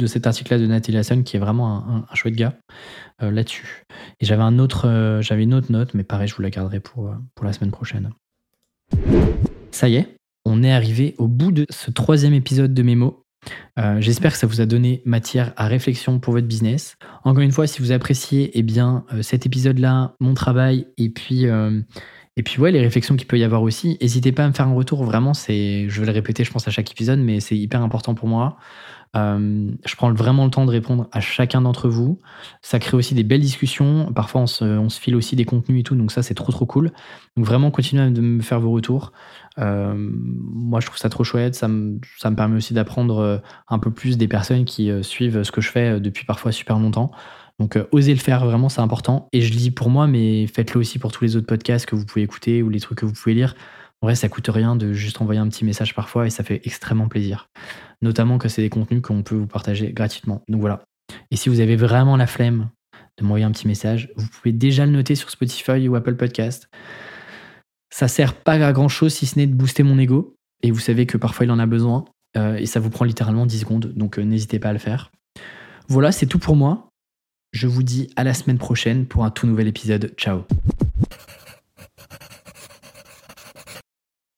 cet 0.06 0.28
article-là 0.28 0.60
de 0.60 0.68
Nathalie 0.68 1.00
Hassan, 1.00 1.24
qui 1.24 1.38
est 1.38 1.40
vraiment 1.40 2.06
un, 2.08 2.16
chouette 2.16 2.36
gars 2.36 2.56
là-dessus. 3.20 3.84
Et 4.20 4.26
j'avais 4.26 4.44
une 4.44 4.62
autre 4.62 5.72
note, 5.72 5.94
mais 5.96 6.04
pareil, 6.04 6.28
je 6.28 6.36
vous 6.36 6.44
la 6.44 6.52
garderai 6.52 6.82
pour, 6.82 7.16
pour 7.34 7.46
la 7.46 7.54
semaine 7.54 7.72
prochaine. 7.72 8.12
Ça 9.72 9.90
y 9.90 9.96
est, 9.96 10.16
on 10.46 10.62
est 10.62 10.72
arrivé 10.72 11.16
au 11.18 11.28
bout 11.28 11.52
de 11.52 11.66
ce 11.72 11.90
troisième 11.90 12.36
épisode 12.36 12.76
de 12.76 12.84
Mémo. 12.84 13.25
Euh, 13.78 13.98
j'espère 14.00 14.32
que 14.32 14.38
ça 14.38 14.48
vous 14.48 14.62
a 14.62 14.66
donné 14.66 15.02
matière 15.06 15.54
à 15.58 15.68
réflexion 15.68 16.20
pour 16.20 16.34
votre 16.34 16.48
business. 16.48 16.98
Encore 17.24 17.42
une 17.42 17.52
fois, 17.52 17.68
si 17.68 17.82
vous 17.82 17.92
appréciez 17.92 18.52
eh 18.54 18.64
bien, 18.64 19.06
euh, 19.14 19.22
cet 19.22 19.46
épisode-là, 19.46 20.16
mon 20.20 20.34
travail, 20.34 20.88
et 20.98 21.10
puis, 21.10 21.48
euh, 21.48 21.82
les 22.38 22.82
réflexions 22.82 23.16
qu'il 23.16 23.28
peut 23.28 23.40
y 23.40 23.44
avoir 23.44 23.62
aussi, 23.62 23.98
n'hésitez 24.02 24.32
pas 24.32 24.46
à 24.46 24.48
me 24.48 24.54
faire 24.54 24.68
un 24.68 24.74
retour, 24.74 25.04
vraiment, 25.04 25.34
je 25.34 26.00
vais 26.00 26.06
le 26.06 26.12
répéter 26.12 26.44
je 26.44 26.52
pense 26.52 26.68
à 26.68 26.72
chaque 26.72 26.92
épisode, 26.92 27.20
mais 27.20 27.40
c'est 27.40 27.58
hyper 27.58 27.82
important 27.82 28.14
pour 28.14 28.28
moi. 28.28 28.58
Euh, 29.16 29.72
je 29.86 29.96
prends 29.96 30.14
vraiment 30.14 30.46
le 30.46 30.52
temps 30.52 30.66
de 30.66 30.72
répondre 30.72 31.08
à 31.12 31.22
chacun 31.22 31.62
d'entre 31.62 31.88
vous. 31.88 32.20
Ça 32.62 32.80
crée 32.80 32.98
aussi 32.98 33.14
des 33.16 33.24
belles 33.24 33.42
discussions. 33.42 34.12
Parfois, 34.14 34.42
on 34.42 34.48
se, 34.48 35.00
file 35.00 35.16
aussi 35.16 35.36
des 35.36 35.46
contenus 35.46 35.82
et 35.82 35.84
tout, 35.84 35.96
donc 35.96 36.12
ça, 36.12 36.22
c'est 36.22 36.34
trop 36.34 36.52
trop 36.52 36.66
cool. 36.66 36.92
Donc 37.38 37.46
vraiment, 37.46 37.72
continuez 37.72 38.04
à 38.04 38.10
me 38.10 38.42
faire 38.42 38.60
vos 38.60 38.72
retours. 38.72 39.14
Euh, 39.58 39.94
moi, 39.96 40.80
je 40.80 40.88
trouve 40.88 40.98
ça 40.98 41.10
trop 41.10 41.24
chouette. 41.24 41.56
Ça 41.56 41.68
me, 41.68 42.00
ça 42.18 42.30
me 42.30 42.36
permet 42.36 42.58
aussi 42.58 42.74
d'apprendre 42.74 43.20
euh, 43.20 43.38
un 43.70 43.80
peu 43.80 43.92
plus 43.92 44.18
des 44.18 44.28
personnes 44.28 44.66
qui 44.66 44.92
suivent 45.04 45.44
ce 45.44 45.52
que 45.52 45.62
je 45.62 45.70
fais 45.70 46.00
depuis 46.00 46.26
parfois 46.26 46.52
super 46.52 46.78
longtemps. 46.80 47.12
Donc, 47.58 47.80
osez 47.92 48.14
le 48.14 48.20
faire, 48.20 48.46
vraiment, 48.46 48.68
c'est 48.68 48.82
important. 48.82 49.30
Et 49.32 49.40
je 49.40 49.54
le 49.54 49.58
dis 49.58 49.72
pour 49.72 49.90
moi, 49.90 50.08
mais 50.08 50.46
faites-le 50.48 50.82
aussi 50.82 51.00
pour 51.00 51.14
tous 51.14 51.24
les 51.24 51.38
autres 51.38 51.48
podcasts 51.48 51.86
que 51.86 51.96
vous 51.96 52.06
pouvez 52.06 52.24
écouter 52.24 52.62
ou 52.62 52.70
les 52.70 52.82
trucs 52.82 52.98
que 52.98 53.06
vous 53.06 53.14
pouvez 53.14 53.34
lire. 53.34 53.56
En 54.02 54.08
vrai, 54.08 54.16
ça 54.16 54.28
coûte 54.28 54.50
rien 54.50 54.76
de 54.76 54.92
juste 54.92 55.22
envoyer 55.22 55.40
un 55.40 55.48
petit 55.48 55.64
message 55.64 55.96
parfois 55.96 56.28
et 56.28 56.30
ça 56.30 56.44
fait 56.44 56.62
extrêmement 56.66 57.08
plaisir 57.08 57.50
notamment 58.02 58.38
que 58.38 58.50
c'est 58.50 58.62
des 58.62 58.70
contenus 58.70 59.02
qu'on 59.02 59.24
peut 59.24 59.36
vous 59.36 59.48
partager 59.48 59.92
gratuitement. 59.92 60.42
Donc 60.48 60.62
voilà. 60.62 60.84
Et 61.32 61.36
si 61.36 61.50
vous 61.50 61.60
avez 61.60 61.76
vraiment 61.76 62.18
la 62.18 62.28
flemme 62.28 62.70
de 63.18 63.24
m'envoyer 63.24 63.46
un 63.46 63.52
petit 63.52 63.68
message, 63.68 64.12
vous 64.16 64.28
pouvez 64.28 64.52
déjà 64.52 64.86
le 64.86 64.92
noter 64.92 65.16
sur 65.16 65.30
Spotify 65.30 65.88
ou 65.88 65.96
Apple 65.96 66.16
Podcast. 66.16 66.70
Ça 67.90 68.08
sert 68.08 68.34
pas 68.34 68.54
à 68.54 68.74
grand 68.74 68.90
chose 68.90 69.14
si 69.14 69.26
ce 69.26 69.40
n'est 69.40 69.48
de 69.48 69.54
booster 69.54 69.84
mon 69.84 69.98
ego. 69.98 70.36
Et 70.64 70.72
vous 70.72 70.80
savez 70.80 71.06
que 71.06 71.18
parfois 71.18 71.46
il 71.46 71.52
en 71.52 71.60
a 71.60 71.66
besoin. 71.66 72.06
Euh, 72.38 72.56
et 72.56 72.66
ça 72.66 72.80
vous 72.80 72.90
prend 72.90 73.06
littéralement 73.06 73.46
10 73.46 73.60
secondes. 73.62 73.94
Donc 73.96 74.20
euh, 74.20 74.24
n'hésitez 74.24 74.60
pas 74.60 74.70
à 74.70 74.74
le 74.74 74.80
faire. 74.80 75.12
Voilà, 75.88 76.12
c'est 76.12 76.26
tout 76.26 76.40
pour 76.40 76.56
moi. 76.56 76.90
Je 77.54 77.68
vous 77.68 77.84
dis 77.84 78.10
à 78.16 78.24
la 78.24 78.34
semaine 78.34 78.58
prochaine 78.58 79.06
pour 79.06 79.24
un 79.24 79.32
tout 79.32 79.48
nouvel 79.48 79.68
épisode. 79.68 80.14
Ciao 80.18 80.44